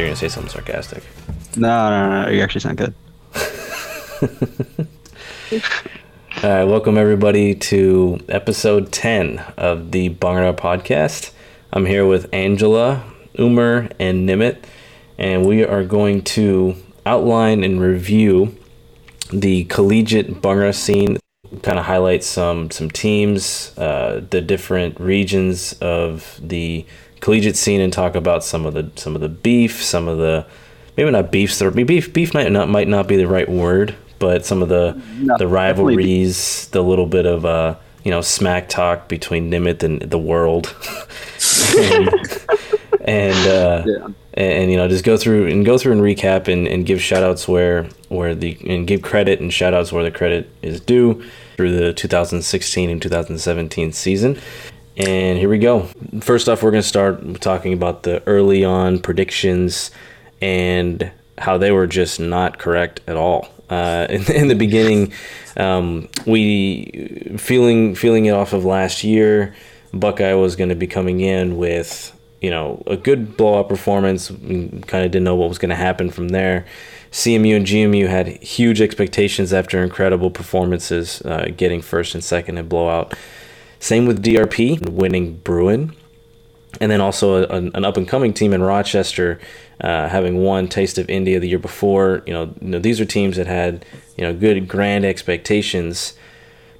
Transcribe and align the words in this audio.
I 0.00 0.02
thought 0.02 0.06
you 0.06 0.12
were 0.12 0.16
gonna 0.16 0.16
say 0.16 0.28
something 0.28 0.50
sarcastic. 0.50 1.02
No, 1.58 1.90
no, 1.90 2.22
no. 2.22 2.30
You 2.30 2.40
actually 2.40 2.62
sound 2.62 2.78
good. 2.78 2.94
All 6.42 6.50
right, 6.50 6.64
welcome 6.64 6.96
everybody 6.96 7.54
to 7.54 8.18
episode 8.30 8.92
10 8.92 9.40
of 9.58 9.90
the 9.90 10.08
Bhangra 10.08 10.56
podcast. 10.56 11.32
I'm 11.70 11.84
here 11.84 12.06
with 12.06 12.32
Angela, 12.32 13.04
Umar, 13.38 13.90
and 14.00 14.26
Nimit, 14.26 14.64
and 15.18 15.44
we 15.44 15.66
are 15.66 15.84
going 15.84 16.22
to 16.22 16.76
outline 17.04 17.62
and 17.62 17.78
review 17.78 18.56
the 19.30 19.64
collegiate 19.64 20.40
Bhangra 20.40 20.74
scene, 20.74 21.18
kind 21.62 21.78
of 21.78 21.84
highlight 21.84 22.24
some 22.24 22.70
some 22.70 22.90
teams, 22.90 23.76
uh, 23.76 24.24
the 24.30 24.40
different 24.40 24.98
regions 24.98 25.74
of 25.74 26.40
the 26.42 26.86
collegiate 27.20 27.56
scene, 27.56 27.80
and 27.80 27.92
talk 27.92 28.14
about 28.14 28.44
some 28.44 28.66
of 28.66 28.74
the 28.74 28.90
some 28.96 29.14
of 29.14 29.20
the 29.20 29.28
beef, 29.28 29.82
some 29.82 30.08
of 30.08 30.18
the 30.18 30.46
maybe 30.96 31.10
not 31.10 31.30
beefs. 31.30 31.62
Beef 31.62 32.12
beef 32.12 32.34
might 32.34 32.50
not 32.50 32.68
might 32.68 32.88
not 32.88 33.06
be 33.08 33.16
the 33.16 33.28
right 33.28 33.48
word, 33.48 33.94
but 34.18 34.44
some 34.44 34.62
of 34.62 34.68
the 34.68 35.00
No, 35.18 35.36
the 35.38 35.46
rivalries, 35.48 36.68
the 36.68 36.82
little 36.82 37.06
bit 37.06 37.26
of 37.26 37.44
uh, 37.44 37.76
you 38.04 38.10
know 38.10 38.20
smack 38.20 38.68
talk 38.68 39.08
between 39.08 39.50
Nimit 39.50 39.82
and 39.82 40.00
the 40.02 40.18
world, 40.18 40.74
and 41.78 42.08
and, 43.02 43.48
uh, 43.48 43.82
Yeah. 43.86 44.04
and 44.04 44.14
and, 44.52 44.70
you 44.70 44.76
know 44.76 44.88
just 44.88 45.04
go 45.04 45.16
through 45.16 45.46
and 45.48 45.64
go 45.64 45.78
through 45.78 45.92
and 45.92 46.02
recap 46.02 46.48
and, 46.48 46.66
and 46.68 46.86
give 46.86 47.00
shout 47.02 47.22
outs 47.22 47.48
where 47.48 47.84
where 48.08 48.34
the 48.34 48.56
and 48.66 48.86
give 48.86 49.02
credit 49.02 49.40
and 49.40 49.52
shout 49.52 49.74
outs 49.74 49.92
where 49.92 50.04
the 50.04 50.10
credit 50.10 50.50
is 50.62 50.80
due 50.80 51.22
through 51.56 51.76
the 51.76 51.92
2016 51.92 52.90
and 52.90 53.02
2017 53.02 53.92
season. 53.92 54.38
And 55.00 55.38
here 55.38 55.48
we 55.48 55.56
go. 55.56 55.88
First 56.20 56.46
off, 56.46 56.62
we're 56.62 56.72
going 56.72 56.82
to 56.82 56.88
start 56.88 57.40
talking 57.40 57.72
about 57.72 58.02
the 58.02 58.22
early 58.26 58.64
on 58.64 58.98
predictions 58.98 59.90
and 60.42 61.10
how 61.38 61.56
they 61.56 61.72
were 61.72 61.86
just 61.86 62.20
not 62.20 62.58
correct 62.58 63.00
at 63.06 63.16
all. 63.16 63.48
Uh, 63.70 64.06
in, 64.10 64.30
in 64.30 64.48
the 64.48 64.54
beginning, 64.54 65.14
um, 65.56 66.06
we 66.26 67.34
feeling 67.38 67.94
feeling 67.94 68.26
it 68.26 68.32
off 68.32 68.52
of 68.52 68.66
last 68.66 69.02
year. 69.02 69.54
Buckeye 69.94 70.34
was 70.34 70.54
going 70.54 70.68
to 70.68 70.74
be 70.74 70.86
coming 70.86 71.20
in 71.20 71.56
with 71.56 72.14
you 72.42 72.50
know 72.50 72.82
a 72.86 72.98
good 72.98 73.38
blowout 73.38 73.70
performance. 73.70 74.28
Kind 74.28 74.84
of 74.84 75.10
didn't 75.12 75.24
know 75.24 75.34
what 75.34 75.48
was 75.48 75.58
going 75.58 75.70
to 75.70 75.76
happen 75.76 76.10
from 76.10 76.28
there. 76.28 76.66
CMU 77.10 77.56
and 77.56 77.64
GMU 77.64 78.06
had 78.06 78.28
huge 78.42 78.82
expectations 78.82 79.54
after 79.54 79.82
incredible 79.82 80.30
performances, 80.30 81.22
uh, 81.22 81.48
getting 81.56 81.80
first 81.80 82.14
and 82.14 82.22
second 82.22 82.58
in 82.58 82.68
blowout. 82.68 83.14
Same 83.80 84.06
with 84.06 84.22
DRP 84.22 84.88
winning 84.88 85.38
Bruin 85.38 85.94
and 86.80 86.90
then 86.92 87.00
also 87.00 87.42
a, 87.44 87.56
an 87.56 87.84
up 87.84 87.96
and 87.96 88.06
coming 88.06 88.32
team 88.32 88.52
in 88.52 88.62
Rochester, 88.62 89.40
uh, 89.80 90.08
having 90.08 90.36
won 90.38 90.68
Taste 90.68 90.98
of 90.98 91.08
India 91.10 91.40
the 91.40 91.48
year 91.48 91.58
before. 91.58 92.22
You 92.26 92.32
know, 92.32 92.54
you 92.60 92.68
know, 92.68 92.78
these 92.78 93.00
are 93.00 93.04
teams 93.04 93.36
that 93.36 93.46
had 93.46 93.84
you 94.16 94.24
know 94.24 94.32
good 94.34 94.68
grand 94.68 95.04
expectations, 95.04 96.14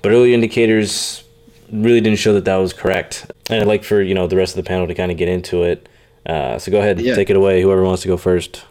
but 0.02 0.12
early 0.12 0.32
indicators 0.34 1.24
really 1.72 2.00
didn't 2.00 2.18
show 2.18 2.32
that 2.34 2.44
that 2.44 2.56
was 2.56 2.72
correct. 2.72 3.30
And 3.48 3.60
I'd 3.60 3.66
like 3.66 3.82
for 3.82 4.00
you 4.02 4.14
know 4.14 4.26
the 4.28 4.36
rest 4.36 4.56
of 4.56 4.62
the 4.62 4.68
panel 4.68 4.86
to 4.86 4.94
kind 4.94 5.10
of 5.10 5.16
get 5.18 5.28
into 5.28 5.64
it. 5.64 5.88
Uh, 6.26 6.58
so 6.58 6.70
go 6.70 6.78
ahead, 6.78 7.00
Yeah. 7.00 7.14
take 7.16 7.30
it 7.30 7.36
away. 7.36 7.62
Whoever 7.62 7.82
wants 7.82 8.02
to 8.02 8.08
go 8.08 8.16
first. 8.16 8.64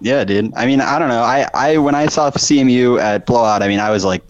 Yeah, 0.00 0.24
dude. 0.24 0.52
I 0.54 0.64
mean, 0.64 0.80
I 0.80 0.98
don't 1.00 1.08
know. 1.08 1.22
I, 1.22 1.48
I 1.52 1.76
when 1.78 1.96
I 1.96 2.06
saw 2.06 2.30
CMU 2.30 3.00
at 3.00 3.26
blowout, 3.26 3.62
I 3.64 3.68
mean, 3.68 3.80
I 3.80 3.90
was 3.90 4.04
like, 4.04 4.22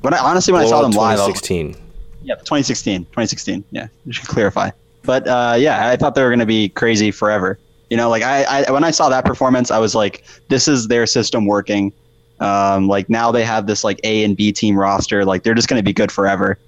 when 0.00 0.12
I 0.12 0.18
honestly 0.18 0.52
when 0.52 0.62
I 0.62 0.66
saw 0.66 0.82
them 0.82 0.90
live, 0.90 1.20
I 1.20 1.26
was- 1.28 1.40
2016. 1.40 1.76
Yeah, 2.22 2.34
2016, 2.36 3.04
2016. 3.06 3.64
Yeah, 3.70 3.88
you 4.04 4.12
should 4.12 4.28
clarify. 4.28 4.70
But 5.02 5.26
uh, 5.26 5.56
yeah, 5.58 5.88
I 5.88 5.96
thought 5.96 6.14
they 6.14 6.22
were 6.22 6.28
going 6.28 6.40
to 6.40 6.46
be 6.46 6.68
crazy 6.68 7.10
forever. 7.10 7.58
You 7.88 7.96
know, 7.96 8.08
like 8.08 8.22
I, 8.22 8.44
I 8.44 8.70
when 8.70 8.84
I 8.84 8.90
saw 8.90 9.08
that 9.08 9.24
performance, 9.24 9.70
I 9.70 9.78
was 9.78 9.94
like, 9.94 10.24
this 10.48 10.68
is 10.68 10.88
their 10.88 11.06
system 11.06 11.46
working. 11.46 11.92
Um, 12.38 12.88
like 12.88 13.10
now 13.10 13.32
they 13.32 13.44
have 13.44 13.66
this 13.66 13.84
like 13.84 14.00
A 14.04 14.24
and 14.24 14.36
B 14.36 14.52
team 14.52 14.78
roster. 14.78 15.24
Like 15.24 15.42
they're 15.42 15.54
just 15.54 15.68
going 15.68 15.78
to 15.80 15.84
be 15.84 15.92
good 15.92 16.12
forever. 16.12 16.58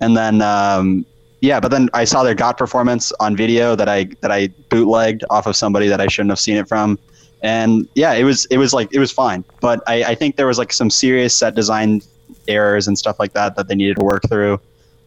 And 0.00 0.16
then 0.16 0.40
um, 0.40 1.04
yeah, 1.40 1.60
but 1.60 1.70
then 1.70 1.88
I 1.94 2.04
saw 2.04 2.22
their 2.22 2.34
GOT 2.34 2.58
performance 2.58 3.12
on 3.20 3.36
video 3.36 3.74
that 3.74 3.88
I 3.88 4.04
that 4.20 4.30
I 4.30 4.48
bootlegged 4.68 5.24
off 5.30 5.46
of 5.46 5.56
somebody 5.56 5.88
that 5.88 6.00
I 6.00 6.06
shouldn't 6.06 6.30
have 6.30 6.40
seen 6.40 6.56
it 6.56 6.68
from. 6.68 6.98
And 7.42 7.88
yeah, 7.94 8.12
it 8.12 8.24
was 8.24 8.46
it 8.46 8.58
was 8.58 8.72
like 8.72 8.92
it 8.92 8.98
was 8.98 9.10
fine. 9.10 9.44
But 9.60 9.82
I, 9.86 10.04
I 10.04 10.14
think 10.14 10.36
there 10.36 10.46
was 10.46 10.58
like 10.58 10.72
some 10.72 10.90
serious 10.90 11.34
set 11.34 11.54
design 11.54 12.02
errors 12.48 12.88
and 12.88 12.98
stuff 12.98 13.18
like 13.18 13.32
that 13.32 13.56
that 13.56 13.68
they 13.68 13.74
needed 13.74 13.96
to 13.98 14.04
work 14.04 14.22
through. 14.28 14.60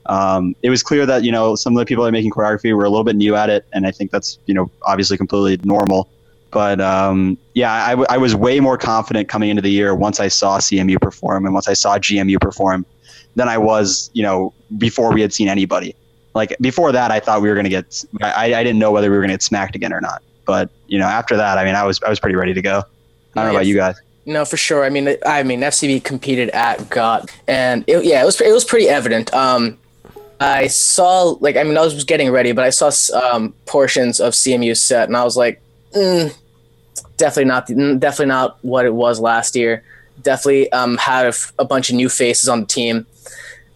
Um, 0.08 0.56
it 0.62 0.69
was 0.69 0.84
clear 0.84 1.06
that 1.06 1.24
you 1.24 1.31
know 1.31 1.56
some 1.56 1.74
of 1.74 1.80
the 1.80 1.86
people 1.86 2.03
that 2.03 2.09
are 2.09 2.14
making 2.14 2.31
choreography 2.31 2.75
were 2.75 2.86
a 2.86 2.90
little 2.90 3.03
bit 3.03 3.16
new 3.16 3.36
at 3.36 3.50
it, 3.50 3.66
and 3.74 3.86
I 3.88 3.91
think 3.91 4.12
that's 4.12 4.38
you 4.46 4.53
know 4.53 4.69
obviously 4.84 5.18
completely 5.18 5.66
normal. 5.66 6.09
But 6.52 6.80
um, 6.81 7.38
yeah, 7.56 7.72
I, 7.72 7.90
w- 7.91 8.06
I 8.09 8.18
was 8.18 8.36
way 8.36 8.59
more 8.59 8.78
confident 8.78 9.28
coming 9.28 9.50
into 9.50 9.62
the 9.62 9.72
year 9.72 9.96
once 9.96 10.19
I 10.19 10.28
saw 10.28 10.59
CMU 10.59 11.02
perform 11.02 11.46
and 11.46 11.53
once 11.53 11.68
I 11.68 11.74
saw 11.74 11.97
GMU 11.97 12.40
perform 12.40 12.86
than 13.36 13.50
I 13.50 13.58
was 13.58 14.12
you 14.14 14.24
know 14.24 14.53
before 14.78 15.14
we 15.14 15.22
had 15.22 15.34
seen 15.34 15.47
anybody. 15.47 15.96
Like 16.35 16.56
before 16.62 16.91
that, 16.91 17.12
I 17.12 17.20
thought 17.20 17.41
we 17.41 17.50
were 17.50 17.56
gonna 17.56 17.70
get. 17.70 18.03
I, 18.22 18.53
I 18.53 18.64
didn't 18.64 18.80
know 18.80 18.91
whether 18.91 19.09
we 19.09 19.16
were 19.16 19.24
gonna 19.24 19.34
get 19.34 19.44
smacked 19.44 19.75
again 19.75 19.94
or 19.94 20.02
not. 20.02 20.22
But 20.46 20.70
you 20.88 21.00
know 21.00 21.06
after 21.06 21.38
that, 21.38 21.58
I 21.58 21.64
mean, 21.64 21.75
I 21.75 21.84
was 21.84 22.02
I 22.03 22.09
was 22.09 22.20
pretty 22.20 22.35
ready 22.35 22.53
to 22.53 22.62
go. 22.62 22.84
I 23.35 23.41
don't 23.41 23.46
know 23.46 23.58
about 23.58 23.66
you 23.66 23.75
guys. 23.75 23.96
No, 24.25 24.46
for 24.46 24.58
sure. 24.58 24.85
I 24.85 24.90
mean, 24.90 25.18
I 25.25 25.44
mean, 25.44 25.62
FCB 25.62 26.03
competed 26.03 26.50
at 26.50 26.90
GOT, 26.90 27.30
and 27.47 27.84
it, 27.88 28.06
yeah, 28.06 28.22
it 28.22 28.25
was 28.25 28.40
it 28.40 28.52
was 28.52 28.64
pretty 28.64 28.88
evident. 28.88 29.34
Um, 29.34 29.78
I 30.44 30.68
saw 30.68 31.36
like 31.40 31.56
I 31.58 31.64
mean, 31.64 31.78
I 31.78 31.81
was 31.81 32.04
getting 32.04 32.30
ready, 32.31 32.52
but 32.52 32.64
I 32.66 32.70
saw 32.70 32.92
um, 33.18 33.54
portions 33.66 34.20
of 34.20 34.34
CMU 34.34 34.76
set, 34.76 35.08
and 35.08 35.16
I 35.16 35.24
was 35.24 35.38
like, 35.38 35.62
mm, 35.96 36.36
definitely 37.18 37.46
not, 37.46 37.68
definitely 38.00 38.28
not 38.28 38.58
what 38.62 38.86
it 38.86 38.94
was 38.94 39.20
last 39.20 39.56
year. 39.56 39.84
Definitely 40.22 40.72
um, 40.72 40.98
had 40.98 41.26
a, 41.26 41.30
f- 41.30 41.53
a 41.58 41.66
bunch 41.66 41.90
of 41.90 41.96
new 41.96 42.09
faces 42.09 42.48
on 42.50 42.62
the 42.62 42.66
team. 42.68 43.06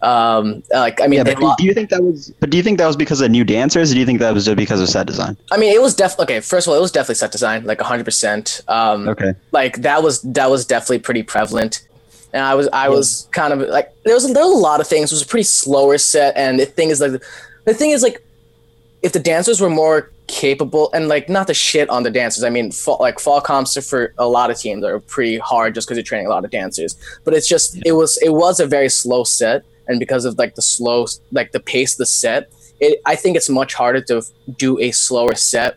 Um, 0.00 0.62
like 0.70 1.00
I 1.00 1.08
mean, 1.08 1.18
Yeah, 1.26 1.34
but 1.34 1.56
do 1.58 1.64
you 1.64 1.74
think 1.74 1.90
that 1.90 2.02
was? 2.02 2.32
But 2.38 2.50
do 2.50 2.56
you 2.56 2.62
think 2.62 2.78
that 2.78 2.86
was 2.86 2.96
because 2.96 3.20
of 3.20 3.30
new 3.30 3.42
dancers? 3.44 3.90
Or 3.90 3.94
do 3.94 4.00
you 4.00 4.06
think 4.06 4.20
that 4.20 4.32
was 4.32 4.44
just 4.44 4.56
because 4.56 4.80
of 4.80 4.88
set 4.88 5.06
design? 5.06 5.36
I 5.50 5.56
mean, 5.56 5.74
it 5.74 5.82
was 5.82 5.94
definitely 5.94 6.36
okay. 6.36 6.40
First 6.40 6.66
of 6.66 6.70
all, 6.72 6.78
it 6.78 6.80
was 6.82 6.92
definitely 6.92 7.16
set 7.16 7.32
design, 7.32 7.64
like 7.64 7.80
hundred 7.80 8.04
percent. 8.04 8.60
Um, 8.68 9.08
Okay. 9.08 9.32
like 9.50 9.78
that 9.82 10.02
was 10.02 10.22
that 10.22 10.50
was 10.50 10.64
definitely 10.64 11.00
pretty 11.00 11.24
prevalent 11.24 11.87
and 12.32 12.42
i 12.42 12.54
was 12.54 12.68
i 12.72 12.88
was 12.88 13.28
kind 13.32 13.52
of 13.52 13.60
like 13.68 13.92
there 14.08 14.14
was 14.14 14.32
there 14.32 14.42
was 14.42 14.52
a 14.52 14.56
lot 14.56 14.80
of 14.80 14.86
things. 14.86 15.12
It 15.12 15.16
was 15.16 15.22
a 15.22 15.26
pretty 15.26 15.44
slower 15.44 15.98
set. 15.98 16.34
And 16.36 16.58
the 16.58 16.66
thing 16.66 16.88
is 16.88 17.00
like 17.00 17.22
the 17.64 17.74
thing 17.74 17.90
is 17.90 18.02
like 18.02 18.24
if 19.02 19.12
the 19.12 19.20
dancers 19.20 19.60
were 19.60 19.70
more 19.70 20.10
capable 20.26 20.90
and 20.92 21.08
like 21.08 21.28
not 21.28 21.46
the 21.46 21.54
shit 21.54 21.88
on 21.90 22.02
the 22.02 22.10
dancers. 22.10 22.42
I 22.42 22.50
mean 22.50 22.72
fall, 22.72 22.96
like 23.00 23.20
fall 23.20 23.40
comps 23.40 23.76
for 23.86 24.14
a 24.18 24.26
lot 24.26 24.50
of 24.50 24.58
teams 24.58 24.82
are 24.82 24.98
pretty 24.98 25.38
hard 25.38 25.74
just 25.74 25.86
because 25.86 25.98
you're 25.98 26.04
training 26.04 26.26
a 26.26 26.30
lot 26.30 26.44
of 26.44 26.50
dancers. 26.50 26.96
But 27.24 27.34
it's 27.34 27.48
just 27.48 27.78
it 27.84 27.92
was 27.92 28.16
it 28.22 28.30
was 28.30 28.60
a 28.60 28.66
very 28.66 28.88
slow 28.88 29.24
set. 29.24 29.62
And 29.86 29.98
because 29.98 30.24
of 30.24 30.38
like 30.38 30.54
the 30.54 30.62
slow 30.62 31.06
like 31.30 31.52
the 31.52 31.60
pace 31.60 31.94
of 31.94 31.98
the 31.98 32.06
set 32.06 32.50
it 32.80 33.00
i 33.06 33.16
think 33.16 33.36
it's 33.36 33.48
much 33.48 33.74
harder 33.74 34.00
to 34.00 34.22
do 34.56 34.78
a 34.78 34.90
slower 34.90 35.34
set. 35.34 35.76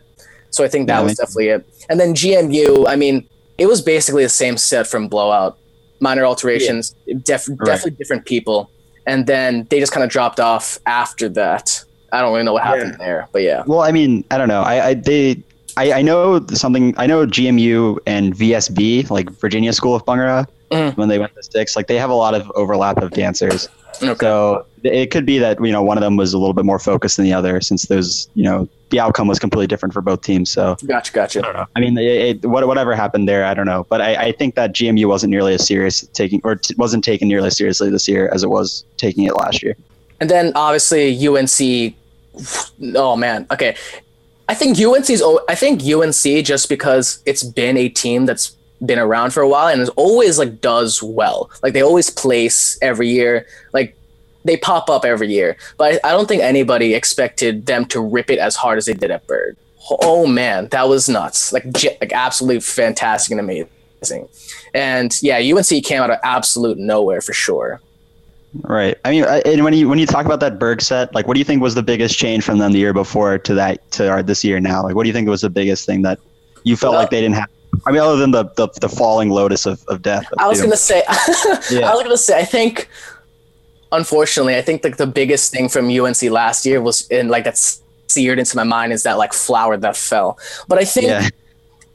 So 0.50 0.64
i 0.64 0.68
think 0.68 0.86
that 0.86 0.98
Yeah, 0.98 1.04
was 1.04 1.16
definitely 1.16 1.48
it. 1.48 1.66
And 1.90 2.00
then 2.00 2.14
gmu 2.14 2.88
i 2.88 2.96
mean 2.96 3.28
it 3.58 3.66
was 3.66 3.82
basically 3.82 4.22
the 4.22 4.30
same 4.30 4.56
set 4.56 4.86
from 4.86 5.08
blowout 5.08 5.58
minor 6.02 6.24
alterations 6.24 6.94
def- 7.30 7.48
definitely 7.64 7.92
different 8.02 8.24
people 8.26 8.58
and 9.06 9.26
then 9.26 9.66
they 9.70 9.78
just 9.80 9.92
kind 9.92 10.04
of 10.04 10.10
dropped 10.10 10.40
off 10.40 10.78
after 10.86 11.26
that 11.40 11.82
i 12.12 12.20
don't 12.20 12.32
really 12.32 12.44
know 12.44 12.52
what 12.52 12.62
happened 12.64 12.94
there 12.98 13.20
but 13.32 13.42
yeah 13.42 13.62
Well, 13.66 13.82
I 13.88 13.92
mean, 13.98 14.24
I 14.30 14.36
don't 14.38 14.48
know. 14.54 14.62
I, 14.72 14.74
I 14.88 14.94
they 14.94 15.42
I, 15.82 15.84
I 16.00 16.02
know 16.02 16.44
something. 16.52 16.92
I 16.98 17.06
know 17.06 17.24
GMU 17.26 17.96
and 18.06 18.34
VSB, 18.36 19.08
like 19.08 19.30
Virginia 19.40 19.72
School 19.72 19.94
of 19.94 20.04
Bhangra, 20.04 20.46
Mhm. 20.70 20.94
when 20.98 21.08
they 21.08 21.18
went 21.18 21.34
to 21.34 21.42
sticks, 21.42 21.76
like 21.76 21.86
they 21.86 21.96
have 21.96 22.10
a 22.10 22.14
lot 22.24 22.34
of 22.34 22.42
overlap 22.54 22.98
of 23.02 23.10
dancers. 23.12 23.68
okay 24.02 24.14
So 24.20 24.66
it 24.82 25.10
could 25.10 25.24
be 25.24 25.38
that 25.38 25.54
you 25.64 25.72
know 25.72 25.82
one 25.82 25.96
of 25.96 26.02
them 26.02 26.16
was 26.16 26.34
a 26.34 26.38
little 26.38 26.52
bit 26.60 26.66
more 26.66 26.78
focused 26.78 27.16
than 27.16 27.24
the 27.24 27.32
other, 27.32 27.54
since 27.62 27.86
those 27.86 28.28
you 28.34 28.44
know 28.44 28.68
the 28.92 29.00
outcome 29.00 29.26
was 29.26 29.40
completely 29.40 29.66
different 29.66 29.92
for 29.92 30.00
both 30.00 30.22
teams. 30.22 30.50
So 30.50 30.76
gotcha 30.86 31.12
gotcha 31.12 31.68
I 31.74 31.80
mean, 31.80 31.98
it, 31.98 32.44
it, 32.44 32.46
what, 32.46 32.64
whatever 32.68 32.94
happened 32.94 33.28
there, 33.28 33.44
I 33.44 33.54
don't 33.54 33.66
know. 33.66 33.84
But 33.88 34.00
I, 34.00 34.14
I 34.26 34.32
think 34.32 34.54
that 34.54 34.72
GMU 34.72 35.06
wasn't 35.06 35.32
nearly 35.32 35.54
as 35.54 35.66
serious 35.66 36.06
taking, 36.08 36.40
or 36.44 36.54
t- 36.54 36.74
wasn't 36.78 37.02
taken 37.02 37.26
nearly 37.26 37.48
as 37.48 37.56
seriously 37.56 37.90
this 37.90 38.06
year 38.06 38.30
as 38.32 38.44
it 38.44 38.48
was 38.48 38.84
taking 38.96 39.24
it 39.24 39.34
last 39.34 39.64
year. 39.64 39.74
and 40.22 40.30
then 40.30 40.52
obviously 40.54 41.04
unc 41.26 41.94
oh 42.94 43.16
man 43.16 43.44
okay 43.50 43.76
i 44.48 44.54
think 44.54 44.78
unc's 44.78 45.20
I 45.48 45.54
think 45.56 45.82
unc 45.82 46.44
just 46.44 46.68
because 46.68 47.20
it's 47.26 47.42
been 47.42 47.76
a 47.76 47.88
team 47.88 48.24
that's 48.24 48.56
been 48.86 49.00
around 49.00 49.32
for 49.32 49.42
a 49.42 49.48
while 49.48 49.68
and 49.68 49.80
is 49.80 49.88
always 49.90 50.38
like 50.38 50.60
does 50.60 51.02
well 51.02 51.50
like 51.62 51.72
they 51.72 51.82
always 51.82 52.08
place 52.08 52.78
every 52.82 53.08
year 53.08 53.46
like 53.72 53.96
they 54.44 54.56
pop 54.56 54.88
up 54.90 55.04
every 55.04 55.28
year 55.32 55.56
but 55.78 55.94
i, 56.04 56.08
I 56.08 56.12
don't 56.12 56.26
think 56.28 56.42
anybody 56.42 56.94
expected 56.94 57.66
them 57.66 57.84
to 57.86 58.00
rip 58.00 58.30
it 58.30 58.38
as 58.38 58.56
hard 58.56 58.78
as 58.78 58.86
they 58.86 58.94
did 58.94 59.10
at 59.10 59.26
Berg 59.26 59.56
oh 59.90 60.26
man 60.26 60.68
that 60.68 60.88
was 60.88 61.08
nuts 61.08 61.52
like 61.52 61.70
j- 61.72 61.96
like 62.00 62.12
absolutely 62.12 62.60
fantastic 62.60 63.30
and 63.32 63.40
amazing 63.40 64.28
and 64.74 65.14
yeah 65.22 65.38
unc 65.38 65.66
came 65.84 66.00
out 66.02 66.10
of 66.10 66.18
absolute 66.24 66.78
nowhere 66.78 67.20
for 67.20 67.32
sure 67.32 67.80
Right. 68.64 68.98
I 69.06 69.10
mean, 69.12 69.24
I- 69.24 69.40
and 69.46 69.64
when 69.64 69.72
you 69.72 69.88
when 69.88 69.98
you 69.98 70.04
talk 70.04 70.26
about 70.26 70.40
that 70.40 70.58
Berg 70.58 70.82
set, 70.82 71.14
like, 71.14 71.26
what 71.26 71.32
do 71.34 71.38
you 71.40 71.44
think 71.44 71.62
was 71.62 71.74
the 71.74 71.82
biggest 71.82 72.18
change 72.18 72.44
from 72.44 72.58
them 72.58 72.72
the 72.72 72.78
year 72.80 72.92
before 72.92 73.38
to 73.38 73.54
that 73.54 73.90
to 73.92 74.10
our 74.10 74.22
this 74.22 74.44
year 74.44 74.60
now? 74.60 74.82
Like, 74.82 74.94
what 74.94 75.04
do 75.04 75.08
you 75.08 75.14
think 75.14 75.26
was 75.26 75.40
the 75.40 75.48
biggest 75.48 75.86
thing 75.86 76.02
that 76.02 76.18
you 76.62 76.76
felt 76.76 76.92
Well- 76.92 77.00
like 77.00 77.08
they 77.10 77.22
didn't 77.22 77.36
have. 77.36 77.48
I 77.86 77.92
mean, 77.92 78.02
other 78.02 78.16
than 78.18 78.30
the 78.32 78.44
the, 78.56 78.68
the 78.82 78.90
falling 78.90 79.30
lotus 79.30 79.64
of, 79.64 79.82
of 79.88 80.02
death. 80.02 80.26
I 80.38 80.46
was 80.48 80.60
gonna 80.60 80.76
say, 80.76 81.02
Yeah. 81.70 81.88
I 81.90 81.94
was 81.94 82.02
gonna 82.02 82.18
say, 82.18 82.38
I 82.38 82.44
think, 82.44 82.90
unfortunately, 83.92 84.56
I 84.56 84.62
think 84.62 84.82
like 84.84 84.96
the 84.96 85.06
biggest 85.06 85.52
thing 85.52 85.68
from 85.68 85.88
UNC 85.88 86.22
last 86.22 86.66
year 86.66 86.80
was, 86.80 87.06
and 87.10 87.30
like 87.30 87.44
that's 87.44 87.80
seared 88.08 88.38
into 88.38 88.56
my 88.56 88.64
mind, 88.64 88.92
is 88.92 89.02
that 89.04 89.18
like 89.18 89.32
flower 89.32 89.76
that 89.76 89.96
fell. 89.96 90.38
But 90.68 90.78
I 90.78 90.84
think 90.84 91.06
Yeah, 91.06 91.28